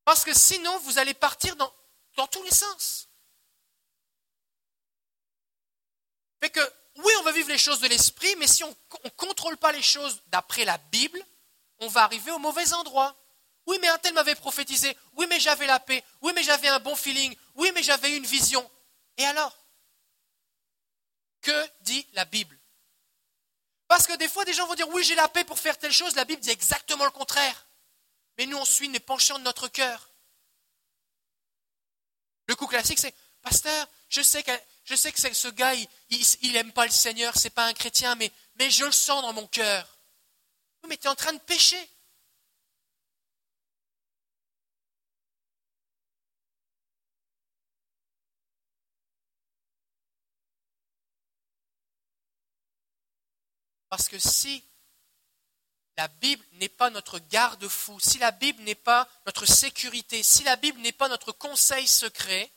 Parce 0.03 0.23
que 0.23 0.33
sinon, 0.33 0.79
vous 0.79 0.97
allez 0.97 1.13
partir 1.13 1.55
dans, 1.55 1.71
tous 2.27 2.41
les 2.41 2.51
sens. 2.51 3.07
Que, 6.41 6.73
oui, 6.95 7.13
on 7.19 7.23
va 7.23 7.31
vivre 7.31 7.49
les 7.49 7.59
choses 7.59 7.79
de 7.79 7.87
l'esprit, 7.87 8.35
mais 8.37 8.47
si 8.47 8.63
on 8.63 8.75
ne 9.03 9.09
contrôle 9.09 9.57
pas 9.57 9.71
les 9.71 9.83
choses 9.83 10.23
d'après 10.27 10.65
la 10.65 10.79
Bible, 10.79 11.23
on 11.77 11.87
va 11.87 12.03
arriver 12.03 12.31
au 12.31 12.39
mauvais 12.39 12.73
endroit. 12.73 13.15
Oui, 13.67 13.77
mais 13.79 13.89
un 13.89 13.99
tel 13.99 14.15
m'avait 14.15 14.33
prophétisé. 14.33 14.97
Oui, 15.17 15.27
mais 15.29 15.39
j'avais 15.39 15.67
la 15.67 15.79
paix. 15.79 16.03
Oui, 16.21 16.31
mais 16.33 16.41
j'avais 16.41 16.69
un 16.69 16.79
bon 16.79 16.95
feeling. 16.95 17.35
Oui, 17.53 17.71
mais 17.75 17.83
j'avais 17.83 18.17
une 18.17 18.25
vision. 18.25 18.67
Et 19.17 19.25
alors? 19.25 19.55
Que 21.41 21.69
dit 21.81 22.07
la 22.13 22.25
Bible? 22.25 22.57
Parce 23.88 24.06
que 24.06 24.15
des 24.17 24.28
fois, 24.28 24.45
des 24.45 24.54
gens 24.54 24.67
vont 24.67 24.76
dire 24.76 24.89
Oui, 24.89 25.04
j'ai 25.04 25.15
la 25.15 25.28
paix 25.28 25.43
pour 25.43 25.60
faire 25.60 25.78
telle 25.78 25.91
chose. 25.91 26.15
La 26.15 26.26
Bible 26.26 26.41
dit 26.41 26.50
exactement 26.50 27.06
le 27.06 27.12
contraire. 27.12 27.67
Mais 28.38 28.45
nous, 28.45 28.58
on 28.58 28.65
suit 28.65 28.88
les 28.89 29.00
penchants 29.00 29.39
de 29.39 29.43
notre 29.43 29.67
cœur. 29.67 30.12
Le 32.47 32.56
coup 32.56 32.67
classique, 32.67 33.00
c'est 33.00 33.13
Pasteur, 33.41 33.88
je 34.10 34.21
sais 34.21 34.43
que, 34.43 34.52
je 34.84 34.95
ce 34.95 35.47
gars, 35.50 35.73
il 36.10 36.52
n'aime 36.52 36.71
pas 36.73 36.86
le 36.86 36.91
Seigneur, 36.91 37.38
c'est 37.38 37.50
pas 37.50 37.65
un 37.65 37.73
chrétien, 37.73 38.15
mais, 38.15 38.32
mais 38.56 38.69
je 38.69 38.86
le 38.86 38.91
sens 38.91 39.21
dans 39.21 39.34
mon 39.34 39.47
cœur. 39.47 40.00
Oui, 40.84 40.89
mais 40.89 40.97
tu 40.97 41.08
es 41.08 41.10
en 41.10 41.15
train 41.15 41.34
de 41.34 41.39
pécher. 41.39 41.89
Parce 53.89 54.08
que 54.08 54.19
si 54.19 54.63
la 55.97 56.08
Bible 56.08 56.45
n'est 56.54 56.69
pas 56.69 56.89
notre 56.89 57.19
garde-fou, 57.19 58.00
si 58.00 58.17
la 58.17 58.32
Bible 58.32 58.62
n'est 58.63 58.76
pas 58.76 59.10
notre 59.26 59.45
sécurité, 59.45 60.21
si 60.23 60.43
la 60.43 60.56
Bible 60.56 60.80
n'est 60.82 60.91
pas 60.91 61.10
notre 61.10 61.32
conseil 61.32 61.88
secret, 61.88 62.52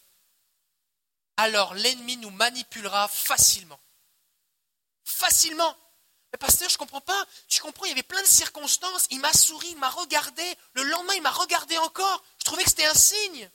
alors 1.36 1.74
l'ennemi 1.74 2.16
nous 2.18 2.30
manipulera 2.30 3.08
facilement. 3.08 3.80
Facilement. 5.04 5.76
Mais 6.32 6.38
pasteur, 6.38 6.68
je 6.68 6.74
ne 6.74 6.78
comprends 6.78 7.00
pas. 7.00 7.26
Tu 7.48 7.60
comprends, 7.60 7.86
il 7.86 7.88
y 7.88 7.92
avait 7.92 8.02
plein 8.02 8.22
de 8.22 8.26
circonstances. 8.26 9.06
Il 9.10 9.20
m'a 9.20 9.32
souri, 9.32 9.68
il 9.70 9.78
m'a 9.78 9.88
regardé. 9.88 10.44
Le 10.74 10.82
lendemain, 10.84 11.14
il 11.14 11.22
m'a 11.22 11.30
regardé 11.30 11.76
encore. 11.78 12.22
Je 12.38 12.44
trouvais 12.44 12.62
que 12.62 12.70
c'était 12.70 12.86
un 12.86 12.94
signe. 12.94 13.50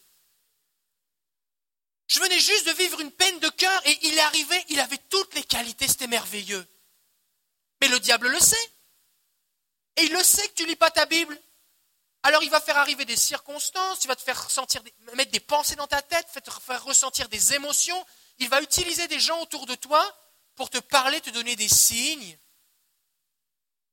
Je 2.08 2.20
venais 2.20 2.40
juste 2.40 2.68
de 2.68 2.72
vivre 2.74 3.00
une 3.00 3.12
peine 3.12 3.40
de 3.40 3.50
cœur 3.50 3.82
et 3.88 3.98
il 4.04 4.18
est 4.18 4.22
arrivé, 4.22 4.66
il 4.70 4.80
avait 4.80 5.00
toutes 5.10 5.34
les 5.34 5.44
qualités, 5.44 5.88
c'était 5.88 6.08
merveilleux. 6.08 6.68
Mais 7.82 7.88
le 7.88 8.00
diable 8.00 8.28
le 8.28 8.40
sait. 8.40 8.72
Et 9.98 10.04
il 10.04 10.14
le 10.14 10.24
sait 10.24 10.48
que 10.50 10.54
tu 10.54 10.66
lis 10.66 10.76
pas 10.76 10.92
ta 10.92 11.06
Bible. 11.06 11.40
Alors 12.24 12.42
il 12.42 12.50
va 12.50 12.60
faire 12.60 12.78
arriver 12.78 13.06
des 13.06 13.16
circonstances, 13.16 14.04
il 14.04 14.08
va 14.08 14.16
te 14.16 14.22
faire 14.24 14.50
sentir, 14.50 14.82
mettre 15.14 15.32
des 15.32 15.40
pensées 15.40 15.76
dans 15.76 15.86
ta 15.86 16.02
tête, 16.02 16.28
te 16.34 16.52
faire 16.52 16.84
ressentir 16.84 17.30
des 17.30 17.54
émotions. 17.54 18.04
Il 18.40 18.50
va 18.50 18.62
utiliser 18.62 19.08
des 19.08 19.20
gens 19.20 19.40
autour 19.42 19.68
de 19.68 19.76
toi 19.76 20.04
pour 20.56 20.70
te 20.70 20.80
parler, 20.80 21.22
te 21.22 21.30
donner 21.30 21.56
des 21.56 21.70
signes. 21.70 22.38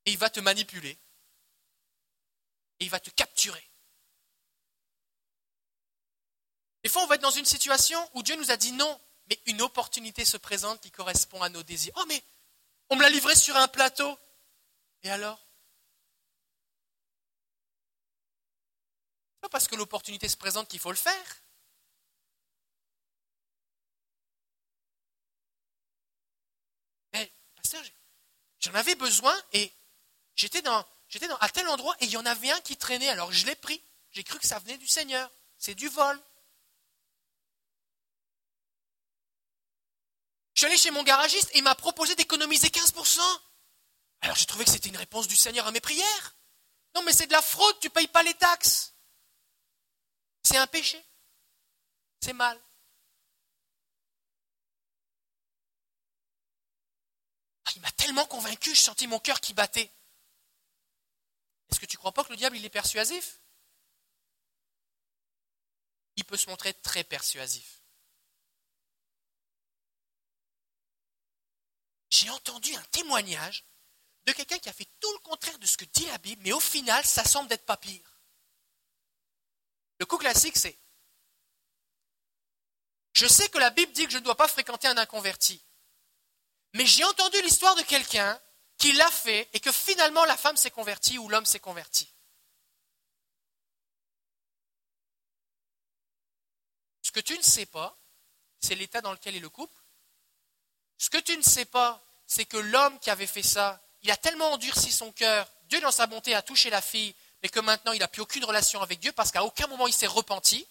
Et 0.06 0.12
il 0.12 0.18
va 0.18 0.30
te 0.30 0.40
manipuler. 0.40 0.98
Et 2.80 2.84
il 2.84 2.90
va 2.90 3.00
te 3.00 3.10
capturer. 3.10 3.68
Des 6.82 6.88
fois, 6.88 7.02
on 7.02 7.06
va 7.06 7.14
être 7.14 7.20
dans 7.20 7.30
une 7.30 7.44
situation 7.44 8.10
où 8.14 8.22
Dieu 8.22 8.34
nous 8.36 8.50
a 8.50 8.56
dit 8.56 8.72
non, 8.72 9.00
mais 9.28 9.38
une 9.46 9.62
opportunité 9.62 10.24
se 10.24 10.36
présente 10.36 10.80
qui 10.80 10.90
correspond 10.90 11.40
à 11.42 11.48
nos 11.48 11.62
désirs. 11.62 11.92
Oh, 11.96 12.04
mais 12.08 12.22
on 12.92 12.96
me 12.96 13.02
l'a 13.02 13.08
livré 13.08 13.34
sur 13.34 13.56
un 13.56 13.68
plateau. 13.68 14.18
Et 15.02 15.10
alors? 15.10 15.40
Pas 19.40 19.48
parce 19.48 19.66
que 19.66 19.76
l'opportunité 19.76 20.28
se 20.28 20.36
présente 20.36 20.68
qu'il 20.68 20.78
faut 20.78 20.90
le 20.90 20.96
faire. 20.96 21.42
Mais, 27.14 27.32
pasteur, 27.56 27.82
j'en 28.60 28.74
avais 28.74 28.94
besoin 28.94 29.34
et 29.52 29.72
j'étais 30.34 30.60
dans, 30.60 30.86
j'étais 31.08 31.28
à 31.40 31.48
tel 31.48 31.66
endroit 31.68 31.96
et 32.00 32.04
il 32.04 32.10
y 32.10 32.18
en 32.18 32.26
avait 32.26 32.50
un 32.50 32.60
qui 32.60 32.76
traînait, 32.76 33.08
alors 33.08 33.32
je 33.32 33.46
l'ai 33.46 33.56
pris. 33.56 33.82
J'ai 34.10 34.22
cru 34.22 34.38
que 34.38 34.46
ça 34.46 34.58
venait 34.58 34.76
du 34.76 34.86
Seigneur. 34.86 35.30
C'est 35.56 35.74
du 35.74 35.88
vol. 35.88 36.20
suis 40.62 40.66
allé 40.68 40.78
chez 40.78 40.90
mon 40.92 41.02
garagiste 41.02 41.50
et 41.54 41.58
il 41.58 41.64
m'a 41.64 41.74
proposé 41.74 42.14
d'économiser 42.14 42.68
15%. 42.68 43.18
Alors 44.20 44.36
j'ai 44.36 44.46
trouvé 44.46 44.64
que 44.64 44.70
c'était 44.70 44.90
une 44.90 44.96
réponse 44.96 45.26
du 45.26 45.34
Seigneur 45.34 45.66
à 45.66 45.72
mes 45.72 45.80
prières. 45.80 46.36
Non, 46.94 47.02
mais 47.02 47.12
c'est 47.12 47.26
de 47.26 47.32
la 47.32 47.42
fraude, 47.42 47.80
tu 47.80 47.88
ne 47.88 47.92
payes 47.92 48.06
pas 48.06 48.22
les 48.22 48.34
taxes. 48.34 48.94
C'est 50.44 50.56
un 50.56 50.68
péché. 50.68 51.04
C'est 52.20 52.32
mal. 52.32 52.60
Ah, 57.64 57.70
il 57.74 57.82
m'a 57.82 57.90
tellement 57.92 58.26
convaincu, 58.26 58.72
je 58.72 58.80
sentis 58.80 59.08
mon 59.08 59.18
cœur 59.18 59.40
qui 59.40 59.54
battait. 59.54 59.92
Est-ce 61.70 61.80
que 61.80 61.86
tu 61.86 61.96
ne 61.96 61.98
crois 61.98 62.12
pas 62.12 62.22
que 62.22 62.30
le 62.30 62.36
diable, 62.36 62.56
il 62.56 62.64
est 62.64 62.70
persuasif? 62.70 63.40
Il 66.14 66.24
peut 66.24 66.36
se 66.36 66.48
montrer 66.48 66.72
très 66.74 67.02
persuasif. 67.02 67.81
J'ai 72.12 72.28
entendu 72.28 72.74
un 72.74 72.84
témoignage 72.90 73.64
de 74.26 74.32
quelqu'un 74.32 74.58
qui 74.58 74.68
a 74.68 74.72
fait 74.74 74.88
tout 75.00 75.10
le 75.14 75.18
contraire 75.20 75.58
de 75.58 75.64
ce 75.64 75.78
que 75.78 75.86
dit 75.86 76.04
la 76.04 76.18
Bible, 76.18 76.42
mais 76.44 76.52
au 76.52 76.60
final, 76.60 77.02
ça 77.06 77.24
semble 77.24 77.48
d'être 77.48 77.64
pas 77.64 77.78
pire. 77.78 78.18
Le 79.98 80.04
coup 80.04 80.18
classique, 80.18 80.58
c'est 80.58 80.78
Je 83.14 83.26
sais 83.26 83.48
que 83.48 83.56
la 83.56 83.70
Bible 83.70 83.92
dit 83.92 84.04
que 84.04 84.12
je 84.12 84.18
ne 84.18 84.24
dois 84.24 84.36
pas 84.36 84.46
fréquenter 84.46 84.88
un 84.88 84.98
inconverti. 84.98 85.64
Mais 86.74 86.84
j'ai 86.84 87.04
entendu 87.04 87.40
l'histoire 87.40 87.76
de 87.76 87.82
quelqu'un 87.82 88.38
qui 88.76 88.92
l'a 88.92 89.10
fait 89.10 89.48
et 89.54 89.60
que 89.60 89.72
finalement 89.72 90.26
la 90.26 90.36
femme 90.36 90.58
s'est 90.58 90.70
convertie 90.70 91.16
ou 91.16 91.30
l'homme 91.30 91.46
s'est 91.46 91.60
converti. 91.60 92.12
Ce 97.00 97.10
que 97.10 97.20
tu 97.20 97.38
ne 97.38 97.42
sais 97.42 97.66
pas, 97.66 97.98
c'est 98.60 98.74
l'état 98.74 99.00
dans 99.00 99.12
lequel 99.12 99.34
est 99.34 99.40
le 99.40 99.48
couple. 99.48 99.81
Ce 101.02 101.10
que 101.10 101.18
tu 101.18 101.36
ne 101.36 101.42
sais 101.42 101.64
pas, 101.64 102.00
c'est 102.28 102.44
que 102.44 102.56
l'homme 102.56 102.96
qui 103.00 103.10
avait 103.10 103.26
fait 103.26 103.42
ça, 103.42 103.82
il 104.02 104.10
a 104.12 104.16
tellement 104.16 104.52
endurci 104.52 104.92
son 104.92 105.10
cœur, 105.10 105.50
Dieu 105.64 105.80
dans 105.80 105.90
sa 105.90 106.06
bonté 106.06 106.32
a 106.32 106.42
touché 106.42 106.70
la 106.70 106.80
fille, 106.80 107.12
mais 107.42 107.48
que 107.48 107.58
maintenant 107.58 107.90
il 107.90 107.98
n'a 107.98 108.06
plus 108.06 108.22
aucune 108.22 108.44
relation 108.44 108.80
avec 108.80 109.00
Dieu 109.00 109.10
parce 109.10 109.32
qu'à 109.32 109.42
aucun 109.42 109.66
moment 109.66 109.88
il 109.88 109.92
s'est 109.92 110.06
repenti. 110.06 110.64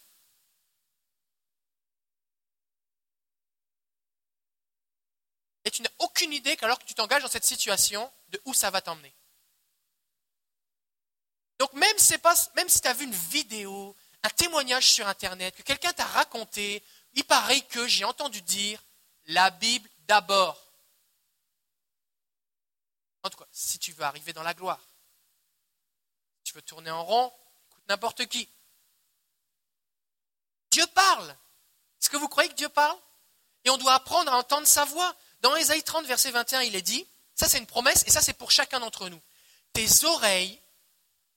Et 5.65 5.71
tu 5.71 5.81
n'as 5.81 5.89
aucune 5.99 6.31
idée 6.31 6.55
qu'alors 6.55 6.79
que 6.79 6.85
tu 6.85 6.93
t'engages 6.93 7.23
dans 7.23 7.27
cette 7.27 7.43
situation, 7.43 8.09
de 8.29 8.41
où 8.45 8.53
ça 8.53 8.69
va 8.69 8.81
t'emmener. 8.81 9.13
Donc 11.59 11.73
même, 11.73 11.97
pas, 12.23 12.35
même 12.55 12.69
si 12.69 12.79
tu 12.79 12.87
as 12.87 12.93
vu 12.93 13.03
une 13.03 13.11
vidéo, 13.11 13.97
un 14.23 14.29
témoignage 14.29 14.93
sur 14.93 15.05
Internet, 15.09 15.57
que 15.57 15.63
quelqu'un 15.63 15.91
t'a 15.91 16.05
raconté, 16.05 16.81
il 17.15 17.25
paraît 17.25 17.61
que 17.63 17.85
j'ai 17.85 18.05
entendu 18.05 18.41
dire 18.41 18.81
la 19.25 19.49
Bible 19.49 19.89
d'abord. 20.11 20.59
Si 23.49 23.79
tu 23.79 23.93
veux 23.93 24.03
arriver 24.03 24.33
dans 24.33 24.43
la 24.43 24.53
gloire 24.53 24.81
tu 26.43 26.53
veux 26.53 26.61
tourner 26.63 26.91
en 26.91 27.05
rond, 27.05 27.31
écoute 27.69 27.83
n'importe 27.87 28.25
qui. 28.25 28.49
Dieu 30.71 30.85
parle. 30.87 31.29
Est-ce 31.29 32.09
que 32.09 32.17
vous 32.17 32.27
croyez 32.27 32.49
que 32.49 32.55
Dieu 32.55 32.67
parle? 32.67 32.97
Et 33.63 33.69
on 33.69 33.77
doit 33.77 33.93
apprendre 33.93 34.33
à 34.33 34.37
entendre 34.37 34.67
sa 34.67 34.83
voix. 34.83 35.15
Dans 35.41 35.55
Ésaïe 35.55 35.83
30, 35.83 36.05
verset 36.07 36.31
21, 36.31 36.63
il 36.63 36.75
est 36.75 36.81
dit, 36.81 37.07
ça 37.35 37.47
c'est 37.47 37.59
une 37.59 37.67
promesse, 37.67 38.03
et 38.05 38.09
ça 38.09 38.21
c'est 38.21 38.33
pour 38.33 38.51
chacun 38.51 38.81
d'entre 38.81 39.07
nous. 39.07 39.21
Tes 39.71 40.03
oreilles 40.03 40.59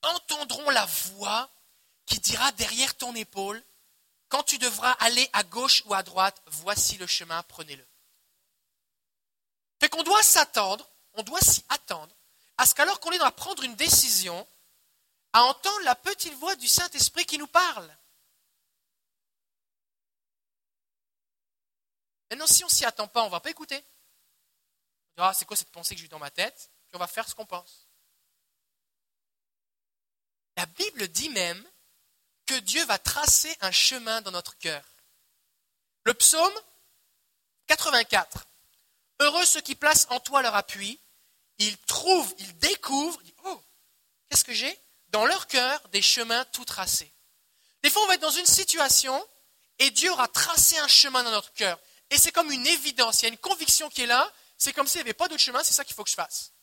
entendront 0.02 0.70
la 0.70 0.86
voix 0.86 1.48
qui 2.06 2.18
dira 2.18 2.50
derrière 2.52 2.96
ton 2.96 3.14
épaule, 3.14 3.62
quand 4.28 4.42
tu 4.42 4.58
devras 4.58 4.92
aller 4.92 5.28
à 5.32 5.44
gauche 5.44 5.84
ou 5.86 5.94
à 5.94 6.02
droite, 6.02 6.42
voici 6.46 6.96
le 6.96 7.06
chemin, 7.06 7.40
prenez-le. 7.44 7.86
Qu'on 9.94 10.02
doit 10.02 10.24
s'attendre, 10.24 10.90
on 11.12 11.22
doit 11.22 11.40
s'y 11.40 11.64
attendre, 11.68 12.12
à 12.58 12.66
ce 12.66 12.74
qu'alors 12.74 12.98
qu'on 12.98 13.12
est 13.12 13.18
dans 13.18 13.26
à 13.26 13.30
prendre 13.30 13.62
une 13.62 13.76
décision, 13.76 14.44
à 15.32 15.44
entendre 15.44 15.84
la 15.84 15.94
petite 15.94 16.34
voix 16.34 16.56
du 16.56 16.66
Saint-Esprit 16.66 17.24
qui 17.24 17.38
nous 17.38 17.46
parle. 17.46 17.96
Maintenant, 22.28 22.48
si 22.48 22.64
on 22.64 22.68
s'y 22.68 22.84
attend 22.84 23.06
pas, 23.06 23.22
on 23.22 23.26
ne 23.26 23.30
va 23.30 23.38
pas 23.38 23.50
écouter. 23.50 23.76
On 25.12 25.22
dira, 25.22 25.32
c'est 25.32 25.44
quoi 25.44 25.56
cette 25.56 25.70
pensée 25.70 25.94
que 25.94 26.00
j'ai 26.00 26.08
dans 26.08 26.18
ma 26.18 26.32
tête? 26.32 26.72
Puis 26.88 26.96
on 26.96 26.98
va 26.98 27.06
faire 27.06 27.28
ce 27.28 27.36
qu'on 27.36 27.46
pense. 27.46 27.86
La 30.56 30.66
Bible 30.66 31.06
dit 31.06 31.28
même 31.28 31.64
que 32.46 32.58
Dieu 32.58 32.84
va 32.86 32.98
tracer 32.98 33.56
un 33.60 33.70
chemin 33.70 34.22
dans 34.22 34.32
notre 34.32 34.58
cœur. 34.58 34.84
Le 36.02 36.14
psaume 36.14 36.54
84. 37.68 38.48
Heureux 39.20 39.44
ceux 39.44 39.60
qui 39.60 39.74
placent 39.74 40.06
en 40.10 40.20
toi 40.20 40.42
leur 40.42 40.54
appui. 40.54 41.00
Ils 41.58 41.76
trouvent, 41.78 42.34
ils 42.38 42.58
découvrent. 42.58 43.20
oh, 43.44 43.62
qu'est-ce 44.28 44.44
que 44.44 44.52
j'ai 44.52 44.78
dans 45.08 45.26
leur 45.26 45.46
cœur 45.46 45.80
des 45.90 46.02
chemins 46.02 46.44
tout 46.46 46.64
tracés. 46.64 47.12
Des 47.84 47.90
fois, 47.90 48.02
on 48.02 48.06
va 48.08 48.14
être 48.14 48.20
dans 48.20 48.30
une 48.30 48.46
situation 48.46 49.24
et 49.78 49.90
Dieu 49.92 50.10
aura 50.10 50.26
tracé 50.26 50.76
un 50.78 50.88
chemin 50.88 51.22
dans 51.22 51.30
notre 51.30 51.52
cœur. 51.52 51.78
Et 52.10 52.18
c'est 52.18 52.32
comme 52.32 52.50
une 52.50 52.66
évidence, 52.66 53.22
il 53.22 53.26
y 53.26 53.28
a 53.28 53.32
une 53.32 53.38
conviction 53.38 53.88
qui 53.90 54.02
est 54.02 54.06
là, 54.06 54.32
c'est 54.58 54.72
comme 54.72 54.88
s'il 54.88 54.98
n'y 54.98 55.02
avait 55.02 55.14
pas 55.14 55.28
d'autre 55.28 55.42
chemin, 55.42 55.62
c'est 55.62 55.72
ça 55.72 55.84
qu'il 55.84 55.94
faut 55.94 56.04
que 56.04 56.10
je 56.10 56.16
fasse. 56.16 56.54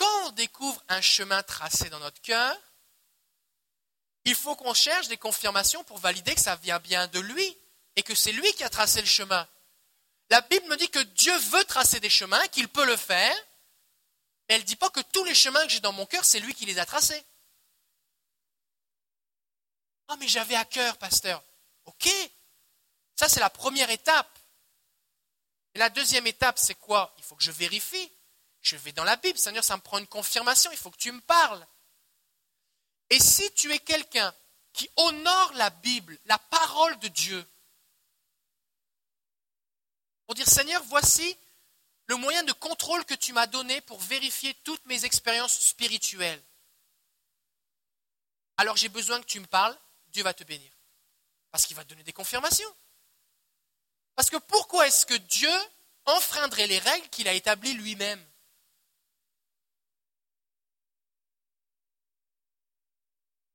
quand 0.00 0.28
on 0.28 0.30
découvre 0.30 0.82
un 0.88 1.02
chemin 1.02 1.42
tracé 1.42 1.90
dans 1.90 1.98
notre 1.98 2.22
cœur, 2.22 2.56
il 4.24 4.34
faut 4.34 4.56
qu'on 4.56 4.72
cherche 4.72 5.08
des 5.08 5.18
confirmations 5.18 5.84
pour 5.84 5.98
valider 5.98 6.34
que 6.34 6.40
ça 6.40 6.56
vient 6.56 6.78
bien 6.78 7.06
de 7.08 7.20
lui 7.20 7.56
et 7.96 8.02
que 8.02 8.14
c'est 8.14 8.32
lui 8.32 8.50
qui 8.54 8.64
a 8.64 8.70
tracé 8.70 9.02
le 9.02 9.06
chemin. 9.06 9.46
La 10.30 10.40
Bible 10.42 10.66
me 10.68 10.76
dit 10.76 10.88
que 10.88 11.00
Dieu 11.00 11.36
veut 11.36 11.64
tracer 11.64 12.00
des 12.00 12.08
chemins, 12.08 12.46
qu'il 12.48 12.68
peut 12.68 12.86
le 12.86 12.96
faire, 12.96 13.36
mais 14.48 14.54
elle 14.54 14.62
ne 14.62 14.66
dit 14.66 14.76
pas 14.76 14.90
que 14.90 15.00
tous 15.00 15.24
les 15.24 15.34
chemins 15.34 15.62
que 15.64 15.70
j'ai 15.70 15.80
dans 15.80 15.92
mon 15.92 16.06
cœur, 16.06 16.24
c'est 16.24 16.40
lui 16.40 16.54
qui 16.54 16.66
les 16.66 16.78
a 16.78 16.86
tracés. 16.86 17.24
Oh, 20.08 20.16
mais 20.18 20.28
j'avais 20.28 20.56
à 20.56 20.64
cœur, 20.64 20.96
pasteur. 20.98 21.42
Ok, 21.84 22.08
ça 23.16 23.28
c'est 23.28 23.40
la 23.40 23.50
première 23.50 23.90
étape. 23.90 24.38
Et 25.74 25.78
la 25.78 25.90
deuxième 25.90 26.26
étape, 26.26 26.58
c'est 26.58 26.74
quoi? 26.74 27.14
Il 27.18 27.24
faut 27.24 27.36
que 27.36 27.44
je 27.44 27.52
vérifie. 27.52 28.12
Je 28.60 28.76
vais 28.76 28.92
dans 28.92 29.04
la 29.04 29.16
Bible, 29.16 29.38
Seigneur, 29.38 29.64
ça 29.64 29.76
me 29.76 29.82
prend 29.82 29.98
une 29.98 30.06
confirmation, 30.06 30.70
il 30.70 30.78
faut 30.78 30.90
que 30.90 30.98
tu 30.98 31.12
me 31.12 31.20
parles. 31.20 31.66
Et 33.08 33.18
si 33.18 33.50
tu 33.54 33.72
es 33.72 33.78
quelqu'un 33.78 34.34
qui 34.72 34.88
honore 34.96 35.52
la 35.54 35.70
Bible, 35.70 36.18
la 36.26 36.38
parole 36.38 36.98
de 37.00 37.08
Dieu, 37.08 37.44
pour 40.30 40.36
dire 40.36 40.48
Seigneur, 40.48 40.80
voici 40.84 41.36
le 42.06 42.14
moyen 42.14 42.44
de 42.44 42.52
contrôle 42.52 43.04
que 43.04 43.14
tu 43.14 43.32
m'as 43.32 43.48
donné 43.48 43.80
pour 43.80 43.98
vérifier 43.98 44.54
toutes 44.62 44.86
mes 44.86 45.04
expériences 45.04 45.58
spirituelles. 45.58 46.40
Alors 48.56 48.76
j'ai 48.76 48.88
besoin 48.88 49.20
que 49.20 49.26
tu 49.26 49.40
me 49.40 49.46
parles, 49.48 49.76
Dieu 50.12 50.22
va 50.22 50.32
te 50.32 50.44
bénir. 50.44 50.70
Parce 51.50 51.66
qu'il 51.66 51.74
va 51.74 51.82
te 51.82 51.88
donner 51.88 52.04
des 52.04 52.12
confirmations. 52.12 52.72
Parce 54.14 54.30
que 54.30 54.36
pourquoi 54.36 54.86
est-ce 54.86 55.04
que 55.04 55.14
Dieu 55.14 55.50
enfreindrait 56.04 56.68
les 56.68 56.78
règles 56.78 57.08
qu'il 57.08 57.26
a 57.26 57.32
établies 57.32 57.74
lui-même? 57.74 58.24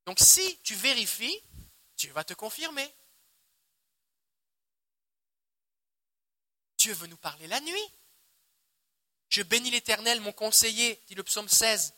Donc 0.07 0.19
si 0.19 0.59
tu 0.59 0.75
vérifies, 0.75 1.41
Dieu 1.95 2.11
va 2.11 2.25
te 2.25 2.33
confirmer. 2.33 2.93
Dieu 6.85 6.93
veut 6.93 7.07
nous 7.07 7.17
parler 7.17 7.47
la 7.47 7.59
nuit. 7.61 7.93
Je 9.29 9.41
bénis 9.41 9.71
l'Éternel, 9.71 10.21
mon 10.21 10.31
conseiller, 10.31 11.03
dit 11.07 11.15
le 11.15 11.23
psaume 11.23 11.49
16. 11.49 11.95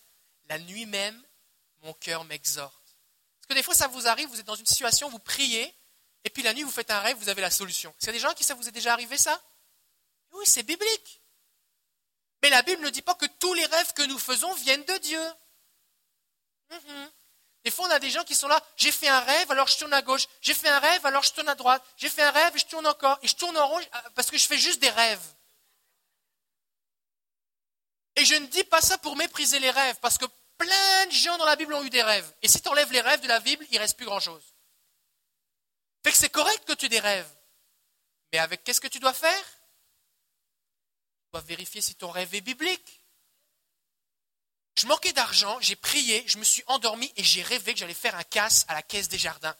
La 0.47 0.59
nuit 0.59 0.85
même, 0.85 1.21
mon 1.81 1.93
cœur 1.93 2.23
m'exhorte. 2.23 2.95
Parce 3.35 3.47
que 3.49 3.53
des 3.53 3.63
fois, 3.63 3.75
ça 3.75 3.89
vous 3.89 4.07
arrive, 4.07 4.29
vous 4.29 4.39
êtes 4.39 4.45
dans 4.45 4.55
une 4.55 4.65
situation, 4.65 5.09
vous 5.09 5.19
priez, 5.19 5.75
et 6.23 6.29
puis 6.29 6.41
la 6.41 6.53
nuit, 6.53 6.63
vous 6.63 6.71
faites 6.71 6.89
un 6.89 7.01
rêve, 7.01 7.17
vous 7.17 7.27
avez 7.27 7.41
la 7.41 7.51
solution. 7.51 7.89
Est-ce 7.89 7.97
qu'il 7.99 8.07
y 8.07 8.09
a 8.11 8.13
des 8.13 8.19
gens 8.19 8.33
qui 8.33 8.45
ça 8.45 8.53
vous 8.53 8.65
est 8.65 8.71
déjà 8.71 8.93
arrivé 8.93 9.17
ça? 9.17 9.43
Oui, 10.31 10.45
c'est 10.47 10.63
biblique. 10.63 11.21
Mais 12.41 12.49
la 12.49 12.61
Bible 12.61 12.81
ne 12.81 12.89
dit 12.89 13.01
pas 13.01 13.15
que 13.15 13.25
tous 13.25 13.53
les 13.55 13.65
rêves 13.65 13.91
que 13.91 14.03
nous 14.03 14.17
faisons 14.17 14.53
viennent 14.53 14.85
de 14.85 14.97
Dieu. 14.99 15.27
Mhm. 16.71 17.11
Des 17.63 17.71
fois, 17.71 17.87
on 17.87 17.91
a 17.91 17.99
des 17.99 18.09
gens 18.09 18.23
qui 18.23 18.35
sont 18.35 18.47
là, 18.47 18.61
j'ai 18.77 18.91
fait 18.91 19.07
un 19.07 19.19
rêve, 19.19 19.51
alors 19.51 19.67
je 19.67 19.77
tourne 19.77 19.93
à 19.93 20.01
gauche. 20.01 20.25
J'ai 20.41 20.53
fait 20.53 20.69
un 20.69 20.79
rêve, 20.79 21.05
alors 21.05 21.23
je 21.23 21.33
tourne 21.33 21.49
à 21.49 21.55
droite. 21.55 21.83
J'ai 21.97 22.09
fait 22.09 22.21
un 22.21 22.31
rêve, 22.31 22.53
je 22.55 22.65
tourne 22.65 22.87
encore. 22.87 23.19
Et 23.21 23.27
je 23.27 23.35
tourne 23.35 23.57
en 23.57 23.67
rond 23.67 23.79
euh, 23.79 24.09
parce 24.15 24.31
que 24.31 24.37
je 24.37 24.47
fais 24.47 24.57
juste 24.57 24.79
des 24.79 24.89
rêves. 24.89 25.33
Et 28.15 28.25
je 28.25 28.35
ne 28.35 28.47
dis 28.47 28.63
pas 28.63 28.81
ça 28.81 28.97
pour 28.97 29.15
mépriser 29.15 29.59
les 29.59 29.69
rêves, 29.69 29.97
parce 30.01 30.17
que 30.17 30.25
plein 30.57 31.05
de 31.05 31.11
gens 31.11 31.37
dans 31.37 31.45
la 31.45 31.55
Bible 31.55 31.73
ont 31.73 31.83
eu 31.83 31.89
des 31.89 32.01
rêves. 32.01 32.33
Et 32.41 32.47
si 32.47 32.61
tu 32.61 32.67
enlèves 32.67 32.91
les 32.91 33.01
rêves 33.01 33.21
de 33.21 33.27
la 33.27 33.39
Bible, 33.39 33.65
il 33.69 33.75
ne 33.75 33.79
reste 33.79 33.97
plus 33.97 34.05
grand-chose. 34.05 34.43
Fait 36.03 36.11
que 36.11 36.17
c'est 36.17 36.29
correct 36.29 36.65
que 36.65 36.73
tu 36.73 36.85
aies 36.85 36.89
des 36.89 36.99
rêves. 36.99 37.29
Mais 38.31 38.39
avec 38.39 38.63
qu'est-ce 38.63 38.81
que 38.81 38.87
tu 38.87 38.99
dois 38.99 39.13
faire? 39.13 39.43
Tu 41.25 41.31
dois 41.33 41.41
vérifier 41.41 41.81
si 41.81 41.95
ton 41.95 42.09
rêve 42.09 42.33
est 42.33 42.41
biblique. 42.41 43.01
Je 44.77 44.85
manquais 44.85 45.11
d'argent, 45.11 45.59
j'ai 45.59 45.75
prié, 45.75 46.23
je 46.27 46.37
me 46.37 46.43
suis 46.43 46.63
endormi 46.67 47.11
et 47.15 47.23
j'ai 47.23 47.41
rêvé 47.41 47.73
que 47.73 47.79
j'allais 47.79 47.95
faire 47.95 48.15
un 48.15 48.23
casse 48.23 48.63
à 48.67 48.75
la 48.75 48.83
caisse 48.83 49.09
des 49.09 49.17
jardins. 49.17 49.57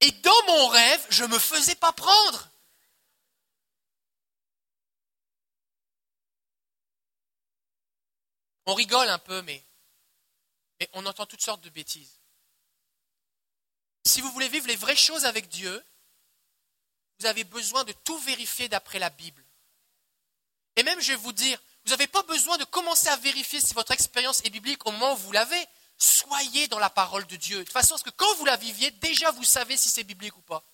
Et 0.00 0.10
dans 0.10 0.46
mon 0.46 0.68
rêve, 0.68 1.06
je 1.08 1.24
ne 1.24 1.28
me 1.28 1.38
faisais 1.38 1.74
pas 1.74 1.92
prendre. 1.92 2.50
On 8.66 8.74
rigole 8.74 9.08
un 9.08 9.18
peu, 9.18 9.40
mais, 9.42 9.64
on 10.92 11.06
entend 11.06 11.24
toutes 11.24 11.40
sortes 11.40 11.62
de 11.62 11.70
bêtises. 11.70 12.20
Si 14.04 14.20
vous 14.20 14.30
voulez 14.32 14.48
vivre 14.48 14.66
les 14.66 14.76
vraies 14.76 14.96
choses 14.96 15.24
avec 15.24 15.48
Dieu, 15.48 15.82
vous 17.20 17.26
avez 17.26 17.44
besoin 17.44 17.84
de 17.84 17.92
tout 17.92 18.18
vérifier 18.18 18.68
d'après 18.68 18.98
la 18.98 19.08
Bible. 19.08 19.46
Et 20.76 20.82
même, 20.82 21.00
je 21.00 21.12
vais 21.12 21.16
vous 21.16 21.32
dire, 21.32 21.58
vous 21.84 21.90
n'avez 21.90 22.06
pas 22.06 22.22
besoin 22.22 22.58
de 22.58 22.64
commencer 22.64 23.08
à 23.08 23.16
vérifier 23.16 23.60
si 23.60 23.74
votre 23.74 23.92
expérience 23.92 24.44
est 24.44 24.50
biblique 24.50 24.86
au 24.86 24.92
moment 24.92 25.14
où 25.14 25.16
vous 25.16 25.32
l'avez. 25.32 25.66
Soyez 25.98 26.68
dans 26.68 26.78
la 26.78 26.90
parole 26.90 27.26
de 27.26 27.36
Dieu. 27.36 27.58
De 27.58 27.62
toute 27.64 27.72
façon, 27.72 27.94
parce 27.94 28.02
que 28.02 28.10
quand 28.10 28.34
vous 28.36 28.44
la 28.44 28.56
viviez, 28.56 28.90
déjà 28.92 29.30
vous 29.32 29.44
savez 29.44 29.76
si 29.76 29.88
c'est 29.88 30.04
biblique 30.04 30.36
ou 30.36 30.42
pas. 30.42 30.64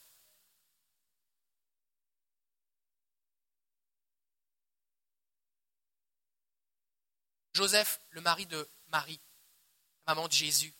Joseph, 7.54 8.00
le 8.11 8.20
mari 8.20 8.46
de 8.46 8.68
Marie, 8.88 9.20
maman 10.06 10.28
de 10.28 10.32
Jésus, 10.32 10.72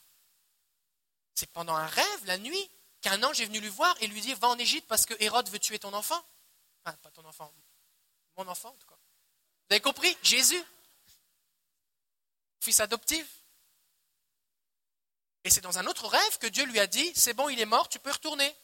c'est 1.35 1.51
pendant 1.51 1.75
un 1.75 1.87
rêve, 1.87 2.25
la 2.25 2.39
nuit, 2.39 2.71
qu'un 3.01 3.23
ange 3.23 3.41
est 3.41 3.47
venu 3.47 3.61
lui 3.61 3.69
voir 3.69 3.97
et 4.01 4.07
lui 4.07 4.21
dire 4.21 4.39
Va 4.39 4.49
en 4.49 4.59
Égypte 4.59 4.87
parce 4.87 5.07
que 5.07 5.15
Hérode 5.21 5.49
veut 5.49 5.59
tuer 5.59 5.79
ton 5.79 5.93
enfant. 5.93 6.23
Enfin, 6.85 6.97
pas 6.99 7.11
ton 7.11 7.25
enfant, 7.25 7.53
mon 8.37 8.47
enfant 8.47 8.71
en 8.71 8.77
tout 8.77 8.87
cas. 8.87 8.98
Vous 9.69 9.75
avez 9.75 9.81
compris? 9.83 10.17
Jésus, 10.23 10.63
fils 12.61 12.81
adoptif. 12.81 13.27
Et 15.45 15.51
c'est 15.51 15.61
dans 15.61 15.79
un 15.79 15.87
autre 15.87 16.09
rêve 16.09 16.39
que 16.39 16.47
Dieu 16.47 16.65
lui 16.65 16.79
a 16.79 16.87
dit, 16.87 17.13
c'est 17.15 17.35
bon, 17.35 17.49
il 17.49 17.61
est 17.61 17.67
mort, 17.67 17.89
tu 17.89 17.99
peux 17.99 18.11
retourner. 18.11 18.57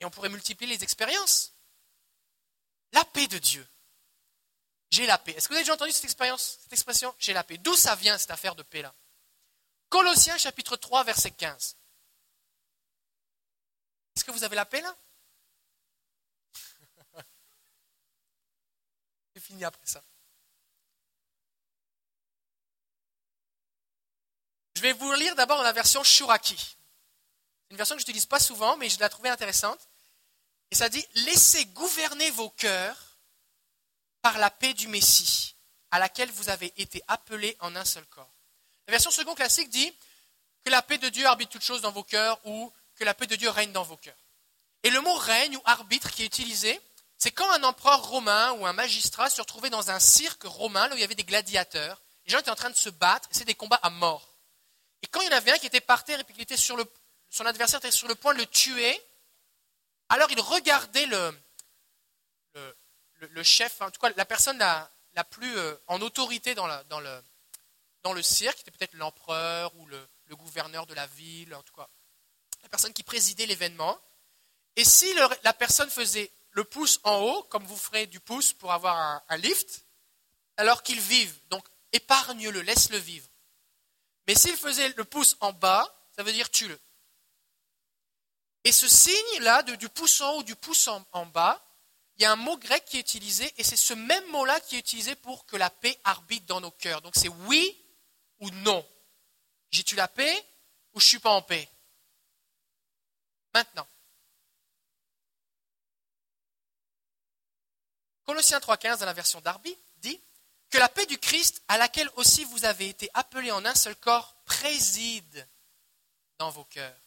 Et 0.00 0.04
on 0.04 0.10
pourrait 0.10 0.28
multiplier 0.28 0.74
les 0.74 0.82
expériences. 0.82 1.54
La 2.92 3.04
paix 3.04 3.26
de 3.26 3.38
Dieu. 3.38 3.66
J'ai 4.90 5.06
la 5.06 5.18
paix. 5.18 5.32
Est-ce 5.32 5.48
que 5.48 5.54
vous 5.54 5.56
avez 5.56 5.64
déjà 5.64 5.74
entendu 5.74 5.92
cette 5.92 6.04
expérience, 6.04 6.58
cette 6.62 6.72
expression? 6.72 7.14
J'ai 7.18 7.32
la 7.32 7.42
paix. 7.44 7.58
D'où 7.58 7.74
ça 7.74 7.96
vient 7.96 8.16
cette 8.18 8.30
affaire 8.30 8.54
de 8.54 8.62
paix-là? 8.62 8.94
Colossiens 9.88 10.38
chapitre 10.38 10.76
3, 10.76 11.04
verset 11.04 11.30
15. 11.32 11.76
Est-ce 14.16 14.24
que 14.24 14.30
vous 14.30 14.44
avez 14.44 14.56
la 14.56 14.66
paix 14.66 14.80
là? 14.80 14.96
Fini 19.44 19.64
après 19.64 19.86
ça. 19.86 20.02
Je 24.76 24.82
vais 24.82 24.92
vous 24.92 25.12
lire 25.12 25.34
d'abord 25.36 25.62
la 25.62 25.72
version 25.72 26.02
Shuraki. 26.02 26.76
Une 27.70 27.76
version 27.76 27.94
que 27.94 28.00
je 28.00 28.06
n'utilise 28.06 28.26
pas 28.26 28.40
souvent, 28.40 28.76
mais 28.76 28.88
je 28.88 28.98
l'ai 28.98 29.08
trouvée 29.08 29.28
intéressante. 29.28 29.88
Et 30.70 30.74
ça 30.74 30.88
dit 30.88 31.04
Laissez 31.14 31.66
gouverner 31.66 32.30
vos 32.32 32.50
cœurs 32.50 33.18
par 34.22 34.38
la 34.38 34.50
paix 34.50 34.74
du 34.74 34.88
Messie, 34.88 35.54
à 35.90 35.98
laquelle 35.98 36.30
vous 36.32 36.48
avez 36.48 36.72
été 36.76 37.02
appelés 37.08 37.56
en 37.60 37.76
un 37.76 37.84
seul 37.84 38.06
corps. 38.06 38.32
La 38.86 38.92
version 38.92 39.10
second 39.10 39.34
classique 39.34 39.70
dit 39.70 39.94
que 40.64 40.70
la 40.70 40.82
paix 40.82 40.98
de 40.98 41.08
Dieu 41.08 41.26
arbitre 41.26 41.52
toutes 41.52 41.64
choses 41.64 41.82
dans 41.82 41.92
vos 41.92 42.04
cœurs 42.04 42.40
ou 42.44 42.72
que 42.96 43.04
la 43.04 43.14
paix 43.14 43.26
de 43.26 43.36
Dieu 43.36 43.50
règne 43.50 43.72
dans 43.72 43.82
vos 43.82 43.96
cœurs. 43.96 44.16
Et 44.82 44.90
le 44.90 45.00
mot 45.00 45.14
règne 45.14 45.56
ou 45.56 45.62
arbitre 45.64 46.10
qui 46.10 46.22
est 46.22 46.26
utilisé, 46.26 46.80
c'est 47.18 47.30
quand 47.30 47.50
un 47.52 47.62
empereur 47.62 48.08
romain 48.08 48.52
ou 48.52 48.66
un 48.66 48.72
magistrat 48.72 49.30
se 49.30 49.40
retrouvait 49.40 49.70
dans 49.70 49.90
un 49.90 50.00
cirque 50.00 50.44
romain, 50.44 50.88
là 50.88 50.94
où 50.94 50.98
il 50.98 51.00
y 51.00 51.04
avait 51.04 51.14
des 51.14 51.24
gladiateurs, 51.24 52.02
les 52.26 52.32
gens 52.32 52.38
étaient 52.38 52.50
en 52.50 52.56
train 52.56 52.70
de 52.70 52.76
se 52.76 52.90
battre, 52.90 53.28
c'est 53.30 53.44
des 53.44 53.54
combats 53.54 53.80
à 53.82 53.90
mort. 53.90 54.34
Et 55.02 55.06
quand 55.06 55.20
il 55.20 55.26
y 55.26 55.28
en 55.28 55.36
avait 55.36 55.52
un 55.52 55.58
qui 55.58 55.66
était 55.66 55.80
par 55.80 56.04
terre 56.04 56.20
et 56.20 56.24
puis 56.24 56.34
qui 56.34 56.42
était 56.42 56.56
sur 56.56 56.76
le, 56.76 56.84
son 57.28 57.46
adversaire 57.46 57.78
était 57.78 57.90
sur 57.90 58.08
le 58.08 58.14
point 58.14 58.32
de 58.32 58.38
le 58.38 58.46
tuer, 58.46 59.00
alors 60.08 60.30
il 60.30 60.40
regardait 60.40 61.06
le, 61.06 61.38
le, 63.20 63.42
chef, 63.42 63.80
en 63.80 63.90
tout 63.90 64.00
cas 64.00 64.10
la 64.16 64.24
personne 64.24 64.58
la, 64.58 64.90
la 65.14 65.24
plus 65.24 65.56
euh, 65.56 65.74
en 65.86 66.00
autorité 66.00 66.54
dans, 66.54 66.68
dans, 66.84 67.00
le, 67.00 67.22
dans 68.02 68.12
le 68.12 68.22
cirque, 68.22 68.56
qui 68.56 68.62
était 68.62 68.70
peut-être 68.70 68.94
l'empereur 68.94 69.74
ou 69.76 69.86
le, 69.86 70.08
gouverneur 70.30 70.84
de 70.86 70.94
la 70.94 71.06
ville, 71.06 71.54
en 71.54 71.62
tout 71.62 71.74
cas 71.74 71.88
la 72.64 72.68
personne 72.68 72.92
qui 72.92 73.04
présidait 73.04 73.46
l'événement. 73.46 73.96
Et 74.74 74.84
si 74.84 75.06
la 75.44 75.52
personne 75.52 75.88
faisait 75.88 76.32
le 76.54 76.64
pouce 76.64 77.00
en 77.02 77.18
haut, 77.18 77.42
comme 77.44 77.64
vous 77.64 77.76
ferez 77.76 78.06
du 78.06 78.20
pouce 78.20 78.52
pour 78.52 78.72
avoir 78.72 79.22
un, 79.28 79.36
lift, 79.36 79.84
alors 80.56 80.82
qu'il 80.82 81.00
vive. 81.00 81.36
Donc 81.50 81.66
épargne-le, 81.92 82.62
laisse-le 82.62 82.96
vivre. 82.96 83.28
Mais 84.26 84.36
s'il 84.36 84.56
faisait 84.56 84.88
le 84.96 85.04
pouce 85.04 85.36
en 85.40 85.52
bas, 85.52 85.92
ça 86.16 86.22
veut 86.22 86.32
dire 86.32 86.48
tue-le. 86.50 86.78
Et 88.62 88.72
ce 88.72 88.88
signe-là, 88.88 89.62
du 89.64 89.88
pouce 89.88 90.20
en 90.20 90.34
haut 90.34 90.42
du 90.44 90.54
pouce 90.54 90.88
en, 90.88 91.26
bas, 91.26 91.60
il 92.16 92.22
y 92.22 92.24
a 92.24 92.32
un 92.32 92.36
mot 92.36 92.56
grec 92.56 92.84
qui 92.84 92.98
est 92.98 93.00
utilisé, 93.00 93.52
et 93.58 93.64
c'est 93.64 93.76
ce 93.76 93.92
même 93.92 94.26
mot-là 94.28 94.60
qui 94.60 94.76
est 94.76 94.78
utilisé 94.78 95.16
pour 95.16 95.44
que 95.46 95.56
la 95.56 95.70
paix 95.70 95.98
arbitre 96.04 96.46
dans 96.46 96.60
nos 96.60 96.70
cœurs. 96.70 97.02
Donc 97.02 97.14
c'est 97.16 97.28
oui 97.28 97.76
ou 98.38 98.48
non. 98.50 98.86
J'ai-tu 99.72 99.96
la 99.96 100.06
paix 100.06 100.46
ou 100.94 101.00
je 101.00 101.04
ne 101.04 101.08
suis 101.08 101.18
pas 101.18 101.32
en 101.32 101.42
paix? 101.42 101.68
Maintenant, 103.52 103.86
Colossiens 108.24 108.58
3.15 108.58 108.98
dans 108.98 109.06
la 109.06 109.12
version 109.12 109.40
d'Arby 109.40 109.76
dit 109.98 110.20
que 110.70 110.78
la 110.78 110.88
paix 110.88 111.06
du 111.06 111.18
Christ, 111.18 111.62
à 111.68 111.78
laquelle 111.78 112.10
aussi 112.16 112.44
vous 112.44 112.64
avez 112.64 112.88
été 112.88 113.08
appelés 113.14 113.52
en 113.52 113.64
un 113.64 113.74
seul 113.74 113.96
corps, 113.96 114.34
préside 114.44 115.48
dans 116.38 116.50
vos 116.50 116.64
cœurs. 116.64 117.00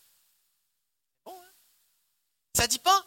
Hein? 1.25 1.31
Ça 2.55 2.63
ne 2.63 2.67
dit 2.67 2.79
pas 2.79 3.05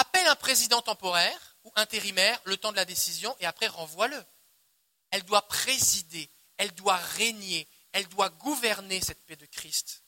appelle 0.00 0.26
un 0.26 0.36
président 0.36 0.80
temporaire 0.80 1.56
ou 1.64 1.72
intérimaire 1.76 2.40
le 2.44 2.56
temps 2.56 2.72
de 2.72 2.76
la 2.76 2.84
décision 2.84 3.36
et 3.38 3.46
après 3.46 3.66
renvoie-le. 3.66 4.24
Elle 5.10 5.24
doit 5.24 5.46
présider, 5.46 6.30
elle 6.56 6.72
doit 6.72 6.96
régner, 6.96 7.68
elle 7.92 8.08
doit 8.08 8.30
gouverner 8.30 9.00
cette 9.00 9.24
paix 9.26 9.36
de 9.36 9.46
Christ. 9.46 10.02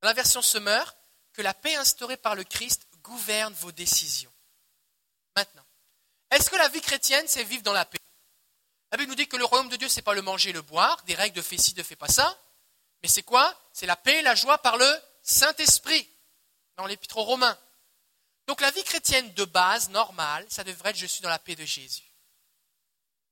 Dans 0.00 0.08
la 0.08 0.14
version 0.14 0.42
Summer, 0.42 0.96
que 1.32 1.42
la 1.42 1.54
paix 1.54 1.74
instaurée 1.76 2.16
par 2.16 2.34
le 2.34 2.44
Christ 2.44 2.86
gouverne 3.02 3.52
vos 3.54 3.72
décisions. 3.72 4.33
Maintenant, 5.36 5.64
est-ce 6.30 6.50
que 6.50 6.56
la 6.56 6.68
vie 6.68 6.80
chrétienne, 6.80 7.26
c'est 7.28 7.44
vivre 7.44 7.62
dans 7.62 7.72
la 7.72 7.84
paix? 7.84 7.98
La 8.92 8.98
Bible 8.98 9.10
nous 9.10 9.16
dit 9.16 9.26
que 9.26 9.36
le 9.36 9.44
royaume 9.44 9.68
de 9.68 9.76
Dieu, 9.76 9.88
ce 9.88 9.96
n'est 9.96 10.02
pas 10.02 10.14
le 10.14 10.22
manger 10.22 10.50
et 10.50 10.52
le 10.52 10.62
boire, 10.62 11.02
des 11.04 11.14
règles 11.14 11.36
de 11.36 11.42
fais 11.42 11.58
ci, 11.58 11.74
de 11.74 11.82
fais 11.82 11.96
pas 11.96 12.08
ça, 12.08 12.38
mais 13.02 13.08
c'est 13.08 13.22
quoi? 13.22 13.60
C'est 13.72 13.86
la 13.86 13.96
paix 13.96 14.20
et 14.20 14.22
la 14.22 14.34
joie 14.34 14.58
par 14.58 14.76
le 14.76 15.00
Saint-Esprit, 15.22 16.08
dans 16.76 16.86
l'épître 16.86 17.16
aux 17.16 17.24
Romains. 17.24 17.58
Donc 18.46 18.60
la 18.60 18.70
vie 18.70 18.84
chrétienne 18.84 19.32
de 19.34 19.44
base, 19.44 19.88
normale, 19.88 20.46
ça 20.48 20.64
devrait 20.64 20.90
être 20.90 20.96
je 20.96 21.06
suis 21.06 21.22
dans 21.22 21.28
la 21.28 21.38
paix 21.38 21.56
de 21.56 21.64
Jésus. 21.64 22.04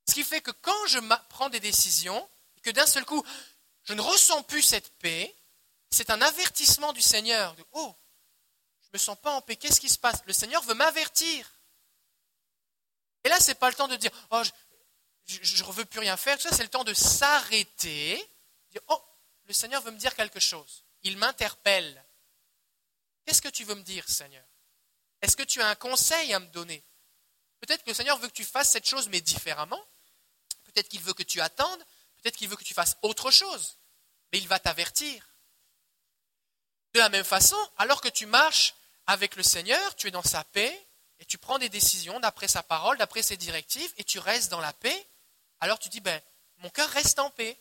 Ce 0.09 0.15
qui 0.15 0.25
fait 0.25 0.41
que 0.41 0.51
quand 0.51 0.87
je 0.89 0.99
prends 1.29 1.51
des 1.51 1.61
décisions, 1.61 2.29
et 2.57 2.61
que 2.61 2.71
d'un 2.71 2.87
seul 2.87 3.05
coup, 3.05 3.25
je 3.85 3.93
ne 3.95 4.01
ressens 4.01 4.43
plus 4.45 4.63
cette 4.63 4.99
paix, 4.99 5.35
c'est 5.91 6.11
un 6.11 6.21
avertissement 6.21 6.93
du 6.93 7.03
Seigneur. 7.03 7.55
Oh, 7.73 7.95
je 8.83 8.89
ne 8.89 8.93
me 8.95 8.99
sens 8.99 9.19
pas 9.21 9.33
en 9.33 9.43
paix, 9.43 9.57
qu'est-ce 9.57 9.81
qui 9.81 9.89
se 9.89 9.99
passe? 9.99 10.23
Le 10.27 10.33
Seigneur 10.33 10.63
veut 10.63 10.75
m'avertir. 10.75 11.49
Et 13.25 13.29
là, 13.29 13.39
ce 13.41 13.49
n'est 13.49 13.55
pas 13.55 13.68
le 13.68 13.75
temps 13.75 13.89
de 13.89 13.97
dire, 13.97 14.11
oh, 14.31 14.43
je 15.27 15.64
ne 15.64 15.73
veux 15.73 15.85
plus 15.85 16.01
rien 16.01 16.16
faire. 16.16 16.39
C'est 16.41 16.62
le 16.62 16.68
temps 16.68 16.85
de 16.85 16.95
s'arrêter, 16.95 18.25
oh, 18.89 19.03
le 19.45 19.53
Seigneur 19.53 19.83
veut 19.83 19.91
me 19.91 19.99
dire 19.99 20.14
quelque 20.14 20.41
chose. 20.41 20.85
Il 21.03 21.16
m'interpelle. 21.16 22.05
Qu'est-ce 23.25 23.43
que 23.43 23.49
tu 23.49 23.64
veux 23.64 23.75
me 23.75 23.83
dire, 23.83 24.09
Seigneur? 24.09 24.45
Est-ce 25.20 25.37
que 25.37 25.43
tu 25.43 25.61
as 25.61 25.68
un 25.68 25.75
conseil 25.75 26.33
à 26.33 26.41
me 26.41 26.47
donner? 26.47 26.83
Peut-être 27.61 27.85
que 27.85 27.91
le 27.91 27.95
Seigneur 27.95 28.18
veut 28.18 28.29
que 28.29 28.33
tu 28.33 28.45
fasses 28.45 28.70
cette 28.70 28.89
chose, 28.89 29.09
mais 29.09 29.20
différemment. 29.20 29.83
Peut-être 30.64 30.89
qu'il 30.89 31.01
veut 31.01 31.14
que 31.14 31.23
tu 31.23 31.41
attendes. 31.41 31.85
Peut-être 32.20 32.37
qu'il 32.37 32.49
veut 32.49 32.57
que 32.57 32.64
tu 32.64 32.75
fasses 32.75 32.97
autre 33.03 33.31
chose. 33.31 33.79
Mais 34.33 34.39
il 34.39 34.49
va 34.49 34.59
t'avertir. 34.59 35.25
De 36.93 36.99
la 36.99 37.09
même 37.09 37.25
façon, 37.25 37.57
alors 37.79 38.01
que 38.01 38.09
tu 38.09 38.27
marches 38.27 38.75
avec 39.07 39.37
le 39.37 39.43
Seigneur, 39.43 39.95
tu 39.97 40.09
es 40.09 40.11
dans 40.11 40.23
sa 40.23 40.45
paix, 40.45 40.87
et 41.23 41.25
tu 41.25 41.39
prends 41.39 41.61
des 41.61 41.68
décisions 41.68 42.18
d'après 42.18 42.49
sa 42.49 42.64
parole, 42.64 42.99
d'après 42.99 43.23
ses 43.23 43.37
directives, 43.37 43.93
et 43.97 44.03
tu 44.03 44.18
restes 44.18 44.51
dans 44.51 44.61
la 44.61 44.73
paix, 44.73 45.09
alors 45.61 45.79
tu 45.79 45.89
dis, 45.89 46.01
ben, 46.01 46.20
mon 46.59 46.68
cœur 46.68 46.89
reste 46.91 47.20
en 47.20 47.31
paix. 47.31 47.57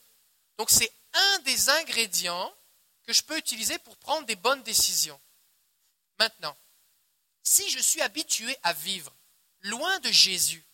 Donc 0.58 0.72
c'est 0.72 0.92
un 1.14 1.40
des 1.42 1.70
ingrédients 1.70 2.52
que 3.04 3.14
je 3.14 3.22
peux 3.22 3.38
utiliser 3.38 3.78
pour 3.78 3.96
prendre 3.98 4.26
des 4.26 4.36
bonnes 4.36 4.64
décisions. 4.64 5.22
Maintenant, 6.18 6.58
si 7.44 7.70
je 7.70 7.78
suis 7.78 8.02
habitué 8.02 8.58
à 8.64 8.74
vivre 8.74 9.16
loin 9.60 10.00
de 10.00 10.10
Jésus, 10.10 10.66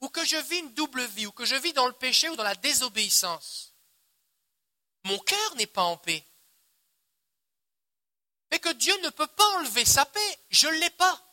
ou 0.00 0.08
que 0.08 0.24
je 0.24 0.36
vis 0.36 0.58
une 0.58 0.74
double 0.74 1.04
vie, 1.06 1.26
ou 1.26 1.32
que 1.32 1.44
je 1.44 1.56
vis 1.56 1.72
dans 1.72 1.88
le 1.88 1.92
péché 1.92 2.28
ou 2.28 2.36
dans 2.36 2.44
la 2.44 2.54
désobéissance, 2.54 3.74
mon 5.02 5.18
cœur 5.18 5.56
n'est 5.56 5.66
pas 5.66 5.82
en 5.82 5.96
paix. 5.96 6.24
Mais 8.52 8.60
que 8.60 8.72
Dieu 8.74 8.96
ne 9.02 9.10
peut 9.10 9.26
pas 9.26 9.58
enlever 9.58 9.84
sa 9.84 10.06
paix, 10.06 10.38
je 10.50 10.68
ne 10.68 10.78
l'ai 10.78 10.90
pas. 10.90 11.27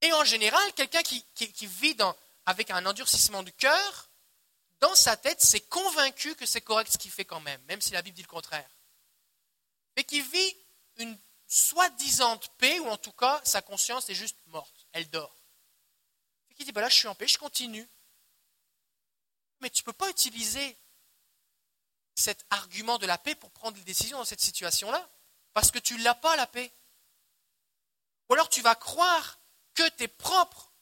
Et 0.00 0.12
en 0.12 0.24
général, 0.24 0.72
quelqu'un 0.74 1.02
qui, 1.02 1.24
vit 1.66 1.96
avec 2.46 2.70
un 2.70 2.86
endurcissement 2.86 3.42
du 3.42 3.52
cœur, 3.52 4.10
dans 4.80 4.94
sa 4.94 5.16
tête, 5.16 5.40
c'est 5.40 5.60
convaincu 5.68 6.34
que 6.36 6.46
c'est 6.46 6.60
correct 6.60 6.92
ce 6.92 6.98
qu'il 6.98 7.10
fait 7.10 7.24
quand 7.24 7.40
même, 7.40 7.60
même 7.62 7.80
si 7.80 7.92
la 7.92 8.02
Bible 8.02 8.14
dit 8.16 8.22
le 8.22 8.28
contraire. 8.28 8.70
Mais 9.96 10.04
qui 10.04 10.20
vit 10.20 10.56
une 10.96 11.18
soi-disant 11.48 12.38
paix, 12.58 12.78
ou 12.80 12.88
en 12.88 12.96
tout 12.96 13.12
cas, 13.12 13.40
sa 13.44 13.62
conscience 13.62 14.08
est 14.08 14.14
juste 14.14 14.38
morte, 14.46 14.86
elle 14.92 15.08
dort. 15.10 15.34
Et 16.50 16.54
qui 16.54 16.64
dit, 16.64 16.72
bah 16.72 16.80
là, 16.80 16.88
je 16.88 16.94
suis 16.94 17.08
en 17.08 17.14
paix, 17.14 17.26
je 17.26 17.38
continue. 17.38 17.88
Mais 19.60 19.70
tu 19.70 19.82
ne 19.82 19.86
peux 19.86 19.92
pas 19.92 20.10
utiliser 20.10 20.76
cet 22.14 22.44
argument 22.50 22.98
de 22.98 23.06
la 23.06 23.18
paix 23.18 23.34
pour 23.34 23.50
prendre 23.50 23.76
des 23.76 23.84
décisions 23.84 24.18
dans 24.18 24.24
cette 24.24 24.40
situation-là, 24.40 25.08
parce 25.54 25.70
que 25.70 25.78
tu 25.78 25.94
ne 25.94 26.04
l'as 26.04 26.14
pas, 26.14 26.36
la 26.36 26.46
paix. 26.46 26.72
Ou 28.28 28.34
alors 28.34 28.48
tu 28.48 28.60
vas 28.60 28.74
croire 28.74 29.37
que 29.78 29.88
tes 29.90 30.08
propres 30.08 30.72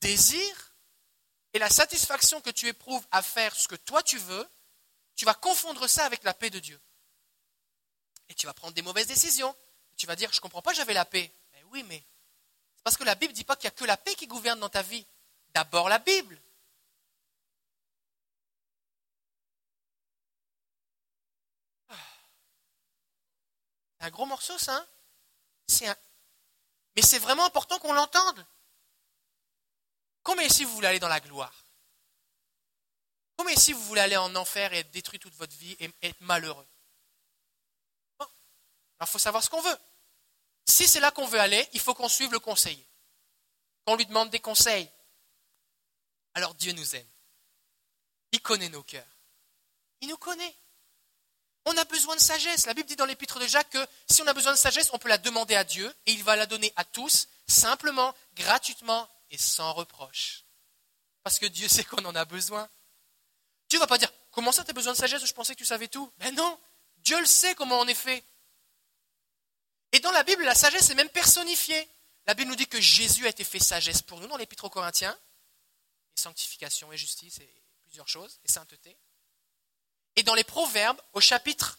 désirs 0.00 0.76
et 1.54 1.58
la 1.58 1.68
satisfaction 1.68 2.40
que 2.40 2.50
tu 2.50 2.68
éprouves 2.68 3.04
à 3.10 3.20
faire 3.20 3.54
ce 3.56 3.66
que 3.66 3.74
toi 3.74 4.00
tu 4.04 4.16
veux, 4.16 4.48
tu 5.16 5.24
vas 5.24 5.34
confondre 5.34 5.88
ça 5.88 6.06
avec 6.06 6.22
la 6.22 6.34
paix 6.34 6.50
de 6.50 6.60
Dieu. 6.60 6.80
Et 8.28 8.34
tu 8.34 8.46
vas 8.46 8.54
prendre 8.54 8.74
des 8.74 8.82
mauvaises 8.82 9.08
décisions. 9.08 9.56
tu 9.96 10.06
vas 10.06 10.14
dire, 10.14 10.30
je 10.30 10.38
ne 10.38 10.40
comprends 10.40 10.62
pas, 10.62 10.72
j'avais 10.72 10.94
la 10.94 11.04
paix. 11.04 11.34
Mais 11.52 11.64
oui, 11.64 11.82
mais 11.82 12.04
c'est 12.76 12.84
parce 12.84 12.96
que 12.96 13.02
la 13.02 13.16
Bible 13.16 13.32
ne 13.32 13.36
dit 13.36 13.44
pas 13.44 13.56
qu'il 13.56 13.66
n'y 13.66 13.74
a 13.74 13.78
que 13.78 13.84
la 13.84 13.96
paix 13.96 14.14
qui 14.14 14.28
gouverne 14.28 14.60
dans 14.60 14.68
ta 14.68 14.82
vie. 14.82 15.04
D'abord 15.52 15.88
la 15.88 15.98
Bible. 15.98 16.40
Ah. 21.88 21.96
Un 24.00 24.10
gros 24.10 24.26
morceau, 24.26 24.56
ça. 24.58 24.76
Hein? 24.76 24.86
C'est 25.66 25.88
un... 25.88 25.96
Mais 26.96 27.02
c'est 27.02 27.18
vraiment 27.18 27.44
important 27.44 27.78
qu'on 27.78 27.92
l'entende. 27.92 28.46
Combien 30.22 30.46
ici 30.46 30.64
vous 30.64 30.74
voulez 30.74 30.88
aller 30.88 30.98
dans 30.98 31.08
la 31.08 31.20
gloire? 31.20 31.54
Combien 33.36 33.54
ici 33.54 33.72
vous 33.72 33.84
voulez 33.84 34.00
aller 34.00 34.16
en 34.16 34.34
enfer 34.36 34.72
et 34.72 34.78
être 34.78 34.90
détruit 34.90 35.18
toute 35.18 35.34
votre 35.34 35.56
vie 35.56 35.76
et 35.80 35.90
être 36.02 36.20
malheureux? 36.20 36.66
Bon. 38.18 38.24
Alors 38.24 39.08
il 39.08 39.12
faut 39.12 39.18
savoir 39.18 39.42
ce 39.42 39.50
qu'on 39.50 39.60
veut. 39.60 39.78
Si 40.66 40.86
c'est 40.88 41.00
là 41.00 41.10
qu'on 41.10 41.26
veut 41.26 41.40
aller, 41.40 41.68
il 41.72 41.80
faut 41.80 41.94
qu'on 41.94 42.08
suive 42.08 42.32
le 42.32 42.38
conseiller. 42.38 42.86
Qu'on 43.84 43.96
lui 43.96 44.06
demande 44.06 44.30
des 44.30 44.40
conseils. 44.40 44.90
Alors 46.34 46.54
Dieu 46.54 46.72
nous 46.72 46.96
aime. 46.96 47.08
Il 48.32 48.40
connaît 48.40 48.68
nos 48.68 48.82
cœurs. 48.82 49.06
Il 50.00 50.08
nous 50.08 50.16
connaît. 50.16 50.56
On 51.66 51.76
a 51.76 51.84
besoin 51.84 52.16
de 52.16 52.20
sagesse. 52.20 52.66
La 52.66 52.74
Bible 52.74 52.88
dit 52.88 52.96
dans 52.96 53.06
l'épître 53.06 53.38
de 53.38 53.46
Jacques 53.46 53.70
que 53.70 53.86
si 54.10 54.22
on 54.22 54.26
a 54.26 54.34
besoin 54.34 54.52
de 54.52 54.58
sagesse, 54.58 54.90
on 54.92 54.98
peut 54.98 55.08
la 55.08 55.18
demander 55.18 55.54
à 55.54 55.64
Dieu 55.64 55.92
et 56.06 56.12
il 56.12 56.22
va 56.22 56.36
la 56.36 56.46
donner 56.46 56.72
à 56.76 56.84
tous, 56.84 57.28
simplement, 57.46 58.14
gratuitement 58.34 59.08
et 59.30 59.38
sans 59.38 59.72
reproche. 59.72 60.44
Parce 61.22 61.38
que 61.38 61.46
Dieu 61.46 61.68
sait 61.68 61.84
qu'on 61.84 62.04
en 62.04 62.14
a 62.14 62.24
besoin. 62.24 62.68
Dieu 63.68 63.78
ne 63.78 63.82
va 63.82 63.86
pas 63.86 63.98
dire 63.98 64.12
Comment 64.34 64.50
ça, 64.50 64.64
tu 64.64 64.70
as 64.70 64.74
besoin 64.74 64.92
de 64.92 64.98
sagesse? 64.98 65.24
Je 65.24 65.32
pensais 65.32 65.54
que 65.54 65.60
tu 65.60 65.64
savais 65.64 65.86
tout. 65.86 66.12
Mais 66.18 66.32
non, 66.32 66.58
Dieu 66.98 67.18
le 67.20 67.26
sait 67.26 67.54
comment 67.54 67.78
on 67.78 67.86
est 67.86 67.94
fait. 67.94 68.24
Et 69.92 70.00
dans 70.00 70.10
la 70.10 70.24
Bible, 70.24 70.42
la 70.42 70.56
sagesse 70.56 70.90
est 70.90 70.96
même 70.96 71.08
personnifiée. 71.08 71.88
La 72.26 72.34
Bible 72.34 72.50
nous 72.50 72.56
dit 72.56 72.66
que 72.66 72.80
Jésus 72.80 73.26
a 73.26 73.28
été 73.28 73.44
fait 73.44 73.60
sagesse 73.60 74.02
pour 74.02 74.18
nous 74.20 74.26
dans 74.26 74.36
l'Épître 74.36 74.64
aux 74.64 74.70
Corinthiens, 74.70 75.16
et 76.16 76.20
sanctification 76.20 76.92
et 76.92 76.96
justice 76.96 77.38
et 77.38 77.62
plusieurs 77.84 78.08
choses, 78.08 78.40
et 78.44 78.48
sainteté. 78.48 78.96
Et 80.16 80.22
dans 80.22 80.34
les 80.34 80.44
Proverbes, 80.44 81.00
au 81.12 81.20
chapitre, 81.20 81.78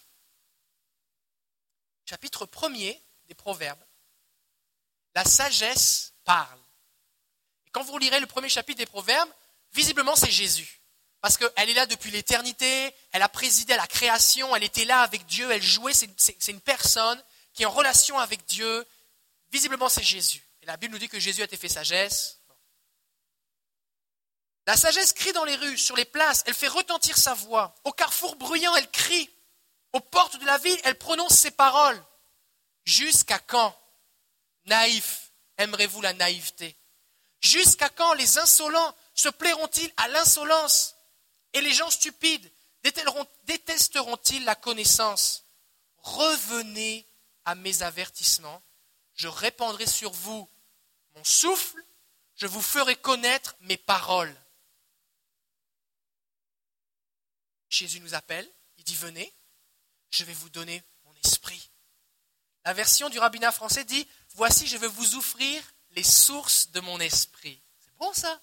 chapitre 2.04 2.46
1er 2.46 3.00
des 3.28 3.34
Proverbes, 3.34 3.82
la 5.14 5.24
sagesse 5.24 6.12
parle. 6.24 6.60
Et 7.66 7.70
quand 7.70 7.82
vous 7.82 7.98
lirez 7.98 8.20
le 8.20 8.26
premier 8.26 8.48
chapitre 8.48 8.78
des 8.78 8.86
Proverbes, 8.86 9.30
visiblement 9.72 10.16
c'est 10.16 10.30
Jésus. 10.30 10.80
Parce 11.22 11.38
qu'elle 11.38 11.70
est 11.70 11.74
là 11.74 11.86
depuis 11.86 12.10
l'éternité, 12.10 12.94
elle 13.12 13.22
a 13.22 13.28
présidé 13.28 13.72
à 13.72 13.78
la 13.78 13.86
création, 13.86 14.54
elle 14.54 14.64
était 14.64 14.84
là 14.84 15.00
avec 15.00 15.24
Dieu, 15.26 15.50
elle 15.50 15.62
jouait, 15.62 15.94
c'est 15.94 16.48
une 16.48 16.60
personne 16.60 17.20
qui 17.54 17.62
est 17.62 17.66
en 17.66 17.70
relation 17.70 18.18
avec 18.18 18.44
Dieu. 18.44 18.86
Visiblement 19.50 19.88
c'est 19.88 20.04
Jésus. 20.04 20.46
Et 20.62 20.66
la 20.66 20.76
Bible 20.76 20.92
nous 20.92 20.98
dit 20.98 21.08
que 21.08 21.18
Jésus 21.18 21.40
a 21.40 21.46
été 21.46 21.56
fait 21.56 21.68
sagesse. 21.68 22.35
La 24.66 24.76
sagesse 24.76 25.12
crie 25.12 25.32
dans 25.32 25.44
les 25.44 25.54
rues, 25.54 25.78
sur 25.78 25.96
les 25.96 26.04
places, 26.04 26.42
elle 26.46 26.54
fait 26.54 26.66
retentir 26.66 27.16
sa 27.16 27.34
voix. 27.34 27.74
Au 27.84 27.92
carrefour 27.92 28.34
bruyant, 28.36 28.74
elle 28.74 28.90
crie. 28.90 29.30
Aux 29.92 30.00
portes 30.00 30.38
de 30.38 30.44
la 30.44 30.58
ville, 30.58 30.80
elle 30.84 30.98
prononce 30.98 31.38
ses 31.38 31.52
paroles. 31.52 32.02
Jusqu'à 32.84 33.38
quand, 33.38 33.76
naïf, 34.64 35.30
aimerez-vous 35.58 36.00
la 36.00 36.12
naïveté? 36.12 36.76
Jusqu'à 37.40 37.88
quand 37.88 38.12
les 38.14 38.38
insolents 38.38 38.94
se 39.14 39.28
plairont-ils 39.28 39.92
à 39.96 40.08
l'insolence? 40.08 40.96
Et 41.52 41.60
les 41.60 41.72
gens 41.72 41.90
stupides 41.90 42.50
détesteront-ils 43.44 44.44
la 44.44 44.54
connaissance? 44.54 45.44
Revenez 45.98 47.06
à 47.44 47.54
mes 47.54 47.82
avertissements, 47.82 48.62
je 49.14 49.28
répandrai 49.28 49.86
sur 49.86 50.12
vous 50.12 50.48
mon 51.14 51.24
souffle, 51.24 51.82
je 52.36 52.46
vous 52.46 52.62
ferai 52.62 52.96
connaître 52.96 53.56
mes 53.60 53.76
paroles. 53.76 54.36
Jésus 57.68 58.00
nous 58.00 58.14
appelle, 58.14 58.50
il 58.76 58.84
dit 58.84 58.94
venez, 58.94 59.32
je 60.10 60.24
vais 60.24 60.32
vous 60.32 60.48
donner 60.50 60.82
mon 61.04 61.14
esprit. 61.16 61.70
La 62.64 62.72
version 62.72 63.08
du 63.08 63.18
rabbinat 63.18 63.52
français 63.52 63.84
dit 63.84 64.06
voici, 64.30 64.66
je 64.66 64.76
vais 64.76 64.86
vous 64.86 65.16
offrir 65.16 65.62
les 65.90 66.02
sources 66.02 66.70
de 66.70 66.80
mon 66.80 67.00
esprit. 67.00 67.62
bon 67.98 68.12
ça? 68.12 68.40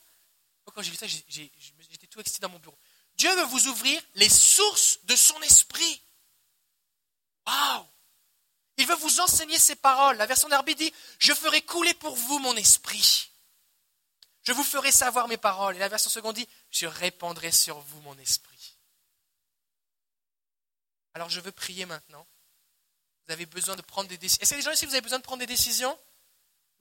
Quand 0.65 0.81
j'ai 0.81 0.91
vu 0.91 0.97
ça, 0.97 1.07
j'étais 1.07 2.07
tout 2.07 2.19
excité 2.19 2.41
dans 2.41 2.49
mon 2.49 2.59
bureau. 2.59 2.77
Dieu 3.15 3.33
veut 3.35 3.43
vous 3.43 3.67
ouvrir 3.67 4.01
les 4.15 4.29
sources 4.29 4.99
de 5.03 5.15
son 5.15 5.39
esprit. 5.41 6.01
Waouh 7.45 7.85
Il 8.77 8.87
veut 8.87 8.95
vous 8.95 9.19
enseigner 9.19 9.59
ses 9.59 9.75
paroles. 9.75 10.17
La 10.17 10.25
version 10.25 10.49
d'Arbi 10.49 10.73
dit 10.75 10.91
Je 11.19 11.33
ferai 11.33 11.61
couler 11.61 11.93
pour 11.93 12.15
vous 12.15 12.39
mon 12.39 12.55
esprit. 12.55 13.29
Je 14.43 14.51
vous 14.51 14.63
ferai 14.63 14.91
savoir 14.91 15.27
mes 15.27 15.37
paroles. 15.37 15.75
Et 15.75 15.79
la 15.79 15.89
version 15.89 16.09
seconde 16.09 16.35
dit 16.35 16.47
Je 16.71 16.87
répandrai 16.87 17.51
sur 17.51 17.79
vous 17.79 18.01
mon 18.01 18.17
esprit. 18.17 18.52
Alors 21.13 21.29
je 21.29 21.39
veux 21.39 21.51
prier 21.51 21.85
maintenant. 21.85 22.25
Vous 23.25 23.33
avez 23.33 23.45
besoin 23.45 23.75
de 23.75 23.81
prendre 23.81 24.09
des 24.09 24.17
décisions. 24.17 24.41
Est-ce 24.41 24.51
que 24.51 24.55
les 24.55 24.61
gens 24.61 24.71
ici, 24.71 24.85
vous 24.85 24.93
avez 24.93 25.01
besoin 25.01 25.19
de 25.19 25.23
prendre 25.23 25.39
des 25.39 25.47
décisions 25.47 25.97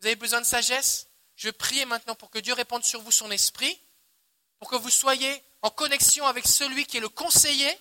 Vous 0.00 0.06
avez 0.06 0.16
besoin 0.16 0.40
de 0.40 0.46
sagesse 0.46 1.08
Je 1.36 1.48
veux 1.48 1.52
prier 1.52 1.84
maintenant 1.84 2.14
pour 2.14 2.30
que 2.30 2.38
Dieu 2.38 2.52
répande 2.52 2.84
sur 2.84 3.00
vous 3.02 3.12
son 3.12 3.30
esprit, 3.30 3.80
pour 4.58 4.68
que 4.68 4.76
vous 4.76 4.90
soyez 4.90 5.42
en 5.62 5.70
connexion 5.70 6.26
avec 6.26 6.46
celui 6.46 6.84
qui 6.86 6.96
est 6.96 7.00
le 7.00 7.08
conseiller 7.08 7.78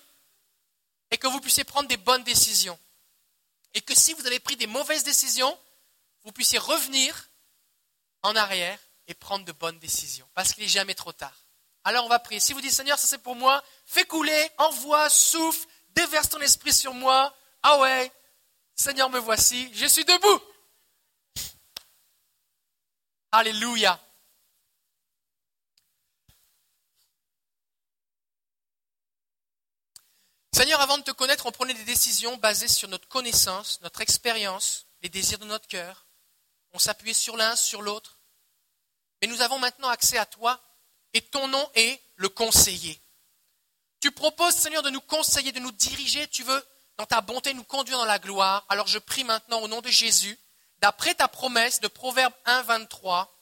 et 1.10 1.18
que 1.18 1.28
vous 1.28 1.42
puissiez 1.42 1.64
prendre 1.64 1.88
des 1.88 1.98
bonnes 1.98 2.24
décisions. 2.24 2.80
Et 3.74 3.82
que 3.82 3.96
si 3.96 4.14
vous 4.14 4.28
avez 4.28 4.40
pris 4.40 4.58
des 4.58 4.68
mauvaises 4.68 5.04
décisions, 5.04 5.58
vous 6.24 6.32
puissiez 6.32 6.60
revenir 6.60 7.30
en 8.22 8.36
arrière 8.36 8.80
et 9.08 9.14
prendre 9.14 9.46
de 9.46 9.52
bonnes 9.52 9.80
décisions. 9.80 10.28
Parce 10.34 10.54
qu'il 10.54 10.64
n'est 10.64 10.70
jamais 10.70 10.96
trop 10.96 11.14
tard. 11.14 11.36
Alors 11.84 12.06
on 12.06 12.10
va 12.10 12.20
prier. 12.20 12.40
Si 12.40 12.54
vous 12.54 12.62
dites 12.62 12.72
Seigneur, 12.72 13.00
ça 13.00 13.08
c'est 13.08 13.18
pour 13.18 13.36
moi, 13.36 13.64
fais 13.86 14.06
couler, 14.06 14.50
envoie, 14.58 15.10
souffle, 15.10 15.68
déverse 15.96 16.30
ton 16.30 16.40
esprit 16.42 16.74
sur 16.74 16.94
moi. 16.94 17.36
Ah 17.64 17.80
ouais, 17.80 18.12
Seigneur, 18.76 19.10
me 19.10 19.20
voici, 19.20 19.72
je 19.74 19.86
suis 19.86 20.06
debout. 20.06 20.42
Alléluia. 23.32 24.00
Seigneur, 30.54 30.82
avant 30.82 30.98
de 30.98 31.04
te 31.04 31.12
connaître, 31.12 31.46
on 31.46 31.52
prenait 31.52 31.74
des 31.74 31.86
décisions 31.86 32.38
basées 32.38 32.68
sur 32.68 32.90
notre 32.90 33.08
connaissance, 33.08 33.80
notre 33.82 34.02
expérience, 34.02 34.86
les 35.02 35.10
désirs 35.10 35.40
de 35.40 35.46
notre 35.46 35.68
cœur. 35.68 36.06
On 36.74 36.80
s'appuyait 36.80 37.14
sur 37.14 37.38
l'un, 37.38 37.56
sur 37.56 37.82
l'autre. 37.82 38.20
Mais 39.22 39.28
nous 39.28 39.42
avons 39.42 39.60
maintenant 39.60 39.90
accès 39.90 40.18
à 40.18 40.26
toi 40.26 40.62
et 41.14 41.22
ton 41.22 41.48
nom 41.48 41.70
est 41.76 42.02
le 42.16 42.30
conseiller. 42.30 43.02
Tu 44.02 44.12
proposes, 44.12 44.56
Seigneur, 44.56 44.84
de 44.84 44.90
nous 44.90 45.02
conseiller, 45.02 45.52
de 45.52 45.60
nous 45.60 45.72
diriger. 45.72 46.28
Tu 46.28 46.44
veux, 46.44 46.68
dans 46.98 47.06
ta 47.06 47.22
bonté, 47.22 47.54
nous 47.54 47.64
conduire 47.64 47.98
dans 47.98 48.06
la 48.06 48.20
gloire. 48.20 48.66
Alors 48.68 48.88
je 48.88 49.00
prie 49.00 49.24
maintenant 49.24 49.62
au 49.62 49.68
nom 49.68 49.82
de 49.82 49.90
Jésus, 49.90 50.38
d'après 50.80 51.16
ta 51.16 51.28
promesse 51.28 51.80
de 51.80 51.88
Proverbe 51.88 52.34
1, 52.46 52.64
23, 52.64 53.34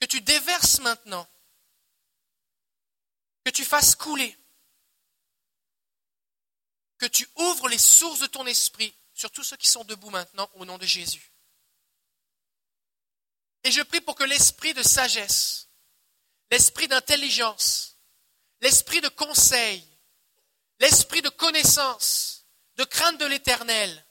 que 0.00 0.06
tu 0.06 0.20
déverses 0.20 0.80
maintenant, 0.80 1.26
que 3.44 3.50
tu 3.50 3.64
fasses 3.64 3.96
couler 3.96 4.38
que 7.02 7.08
tu 7.08 7.28
ouvres 7.34 7.68
les 7.68 7.78
sources 7.78 8.20
de 8.20 8.28
ton 8.28 8.46
esprit 8.46 8.94
sur 9.12 9.28
tous 9.32 9.42
ceux 9.42 9.56
qui 9.56 9.66
sont 9.66 9.82
debout 9.82 10.10
maintenant 10.10 10.48
au 10.54 10.64
nom 10.64 10.78
de 10.78 10.86
Jésus. 10.86 11.32
Et 13.64 13.72
je 13.72 13.82
prie 13.82 14.00
pour 14.00 14.14
que 14.14 14.22
l'esprit 14.22 14.72
de 14.72 14.84
sagesse, 14.84 15.68
l'esprit 16.52 16.86
d'intelligence, 16.86 17.91
l'esprit 18.62 19.00
de 19.00 19.08
conseil, 19.08 19.84
l'esprit 20.78 21.20
de 21.20 21.28
connaissance, 21.28 22.46
de 22.76 22.84
crainte 22.84 23.18
de 23.18 23.26
l'éternel, 23.26 24.06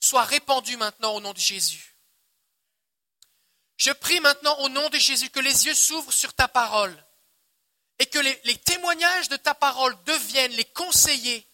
soit 0.00 0.24
répandu 0.24 0.76
maintenant 0.76 1.14
au 1.14 1.20
nom 1.20 1.32
de 1.32 1.38
Jésus. 1.38 1.96
Je 3.76 3.92
prie 3.92 4.20
maintenant 4.20 4.58
au 4.58 4.68
nom 4.68 4.88
de 4.90 4.98
Jésus 4.98 5.30
que 5.30 5.40
les 5.40 5.66
yeux 5.66 5.74
s'ouvrent 5.74 6.12
sur 6.12 6.34
ta 6.34 6.48
parole 6.48 6.96
et 8.00 8.06
que 8.06 8.18
les, 8.18 8.40
les 8.44 8.58
témoignages 8.58 9.28
de 9.28 9.36
ta 9.36 9.54
parole 9.54 9.96
deviennent 10.04 10.52
les 10.52 10.64
conseillers 10.64 11.48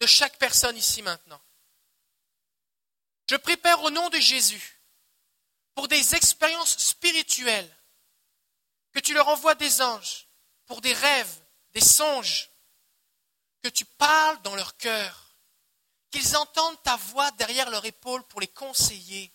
de 0.00 0.06
chaque 0.06 0.38
personne 0.38 0.76
ici 0.76 1.02
maintenant. 1.02 1.40
Je 3.28 3.36
prépare 3.36 3.82
au 3.84 3.90
nom 3.90 4.08
de 4.08 4.18
Jésus 4.18 4.80
pour 5.74 5.86
des 5.86 6.14
expériences 6.14 6.78
spirituelles, 6.78 7.76
que 8.92 9.00
tu 9.00 9.14
leur 9.14 9.28
envoies 9.28 9.54
des 9.54 9.82
anges, 9.82 10.29
pour 10.70 10.80
des 10.80 10.94
rêves, 10.94 11.42
des 11.72 11.80
songes, 11.80 12.48
que 13.60 13.68
tu 13.68 13.84
parles 13.84 14.40
dans 14.42 14.54
leur 14.54 14.76
cœur, 14.76 15.34
qu'ils 16.12 16.36
entendent 16.36 16.80
ta 16.84 16.94
voix 16.94 17.28
derrière 17.32 17.68
leur 17.70 17.84
épaule 17.84 18.22
pour 18.28 18.40
les 18.40 18.46
conseiller. 18.46 19.32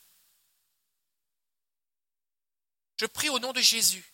Je 2.95 3.05
prie 3.05 3.27
au 3.27 3.37
nom 3.37 3.51
de 3.51 3.59
Jésus 3.59 4.13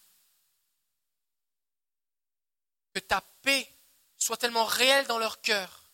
que 2.91 2.99
ta 2.99 3.22
paix 3.43 3.72
soit 4.17 4.38
tellement 4.38 4.65
réelle 4.65 5.05
dans 5.05 5.19
leur 5.19 5.41
cœur 5.41 5.91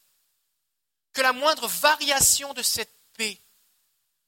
que 1.11 1.19
la 1.19 1.33
moindre 1.33 1.67
variation 1.67 2.53
de 2.53 2.63
cette 2.63 2.95
paix, 3.17 3.37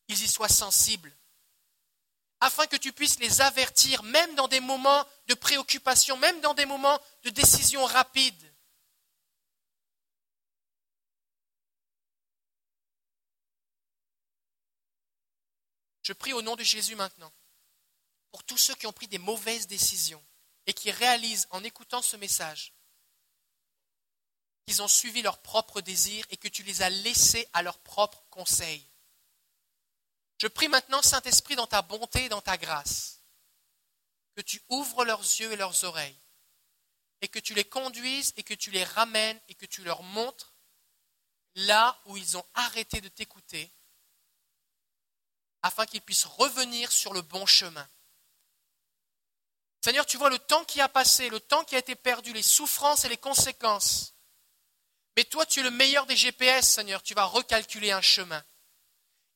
ils 0.10 0.22
y 0.22 0.28
soient 0.28 0.50
sensibles, 0.50 1.16
afin 2.42 2.68
que 2.68 2.78
tu 2.78 2.94
puisses 2.94 3.20
les 3.20 3.42
avertir, 3.42 4.04
même 4.04 4.36
dans 4.36 4.48
des 4.48 4.60
moments 4.60 5.06
de 5.28 5.34
préoccupation, 5.34 6.18
même 6.18 6.40
dans 6.42 6.54
des 6.54 6.66
moments 6.66 7.00
de 7.24 7.30
décision 7.30 7.84
rapide. 7.86 8.54
Je 16.02 16.14
prie 16.14 16.34
au 16.34 16.42
nom 16.42 16.56
de 16.56 16.64
Jésus 16.64 16.96
maintenant 16.96 17.32
pour 18.32 18.44
tous 18.44 18.58
ceux 18.58 18.74
qui 18.74 18.88
ont 18.88 18.94
pris 18.94 19.08
des 19.08 19.20
mauvaises 19.20 19.68
décisions 19.68 20.24
et 20.66 20.74
qui 20.74 20.90
réalisent 20.90 21.48
en 21.52 21.64
écoutant 21.64 22.02
ce 22.02 22.18
message 22.18 22.74
qu'ils 24.66 24.82
ont 24.82 24.88
suivi 24.88 25.22
leurs 25.22 25.40
propres 25.40 25.82
désirs 25.82 26.26
et 26.32 26.38
que 26.38 26.48
tu 26.48 26.64
les 26.64 26.82
as 26.82 26.90
laissés 26.90 27.48
à 27.54 27.62
leurs 27.62 27.78
propres 27.80 28.24
conseils. 28.32 28.89
Je 30.40 30.48
prie 30.48 30.70
maintenant, 30.70 31.02
Saint-Esprit, 31.02 31.56
dans 31.56 31.68
ta 31.68 31.82
bonté 31.82 32.26
et 32.26 32.30
dans 32.30 32.42
ta 32.42 32.58
grâce, 32.58 33.20
que 34.36 34.42
tu 34.42 34.62
ouvres 34.70 35.04
leurs 35.04 35.20
yeux 35.20 35.52
et 35.52 35.58
leurs 35.58 35.84
oreilles, 35.84 36.18
et 37.22 37.28
que 37.28 37.40
tu 37.40 37.54
les 37.54 37.66
conduises 37.66 38.34
et 38.38 38.44
que 38.44 38.54
tu 38.54 38.72
les 38.72 38.86
ramènes 38.86 39.40
et 39.50 39.56
que 39.56 39.66
tu 39.66 39.84
leur 39.84 40.02
montres 40.02 40.54
là 41.56 42.00
où 42.06 42.16
ils 42.16 42.38
ont 42.38 42.46
arrêté 42.54 43.02
de 43.02 43.10
t'écouter, 43.10 43.70
afin 45.62 45.86
qu'ils 45.86 46.02
puissent 46.02 46.26
revenir 46.26 46.90
sur 46.90 47.14
le 47.14 47.22
bon 47.22 47.46
chemin. 47.46 47.88
Seigneur, 49.84 50.06
tu 50.06 50.18
vois 50.18 50.30
le 50.30 50.40
temps 50.40 50.64
qui 50.64 50.80
a 50.80 50.88
passé, 50.88 51.30
le 51.30 51.40
temps 51.42 51.66
qui 51.66 51.76
a 51.76 51.80
été 51.80 51.96
perdu, 51.96 52.32
les 52.32 52.44
souffrances 52.44 53.04
et 53.04 53.10
les 53.10 53.18
conséquences. 53.18 54.14
Mais 55.18 55.26
toi, 55.26 55.46
tu 55.46 55.60
es 55.60 55.64
le 55.64 55.72
meilleur 55.72 56.06
des 56.06 56.16
GPS, 56.16 56.70
Seigneur. 56.70 57.04
Tu 57.04 57.14
vas 57.14 57.26
recalculer 57.26 57.92
un 57.92 58.02
chemin. 58.02 58.44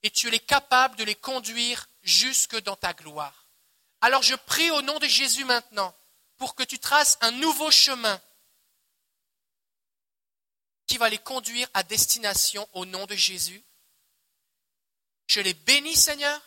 Et 0.03 0.11
tu 0.11 0.33
es 0.33 0.39
capable 0.39 0.95
de 0.97 1.03
les 1.03 1.15
conduire 1.15 1.87
jusque 2.01 2.59
dans 2.61 2.75
ta 2.75 2.93
gloire. 2.93 3.47
Alors 4.01 4.21
je 4.21 4.35
prie 4.35 4.69
au 4.71 4.81
nom 4.81 4.99
de 4.99 5.07
Jésus 5.07 5.45
maintenant 5.45 5.95
pour 6.37 6.55
que 6.55 6.63
tu 6.63 6.77
traces 6.77 7.17
un 7.21 7.31
nouveau 7.31 7.71
chemin 7.71 8.21
qui 10.87 10.97
va 10.97 11.09
les 11.09 11.17
conduire 11.17 11.69
à 11.73 11.83
destination 11.83 12.67
au 12.73 12.85
nom 12.85 13.05
de 13.05 13.15
Jésus. 13.15 13.63
Je 15.27 15.39
les 15.39 15.53
bénis, 15.53 15.95
Seigneur, 15.95 16.41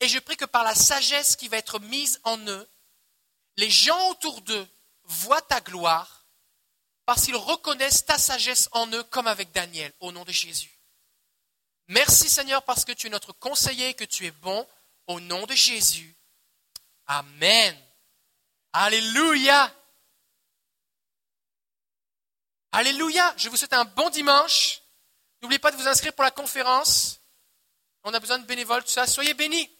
et 0.00 0.08
je 0.08 0.18
prie 0.18 0.36
que 0.36 0.44
par 0.44 0.64
la 0.64 0.74
sagesse 0.74 1.36
qui 1.36 1.48
va 1.48 1.58
être 1.58 1.78
mise 1.78 2.20
en 2.24 2.38
eux, 2.48 2.68
les 3.56 3.70
gens 3.70 4.10
autour 4.10 4.40
d'eux 4.40 4.68
voient 5.04 5.42
ta 5.42 5.60
gloire 5.60 6.26
parce 7.06 7.24
qu'ils 7.24 7.36
reconnaissent 7.36 8.04
ta 8.04 8.18
sagesse 8.18 8.68
en 8.72 8.86
eux 8.88 9.04
comme 9.04 9.26
avec 9.26 9.52
Daniel, 9.52 9.92
au 10.00 10.10
nom 10.10 10.24
de 10.24 10.32
Jésus. 10.32 10.73
Merci 11.88 12.30
Seigneur 12.30 12.62
parce 12.62 12.84
que 12.84 12.92
tu 12.92 13.08
es 13.08 13.10
notre 13.10 13.32
conseiller 13.32 13.90
et 13.90 13.94
que 13.94 14.04
tu 14.04 14.26
es 14.26 14.30
bon, 14.30 14.66
au 15.06 15.20
nom 15.20 15.44
de 15.46 15.54
Jésus. 15.54 16.14
Amen. 17.06 17.76
Alléluia. 18.72 19.72
Alléluia. 22.72 23.34
Je 23.36 23.48
vous 23.48 23.56
souhaite 23.56 23.74
un 23.74 23.84
bon 23.84 24.10
dimanche. 24.10 24.80
N'oubliez 25.42 25.58
pas 25.58 25.70
de 25.70 25.76
vous 25.76 25.86
inscrire 25.86 26.14
pour 26.14 26.24
la 26.24 26.30
conférence. 26.30 27.20
On 28.02 28.14
a 28.14 28.20
besoin 28.20 28.38
de 28.38 28.46
bénévoles, 28.46 28.82
tout 28.82 28.90
ça. 28.90 29.06
Soyez 29.06 29.34
bénis. 29.34 29.70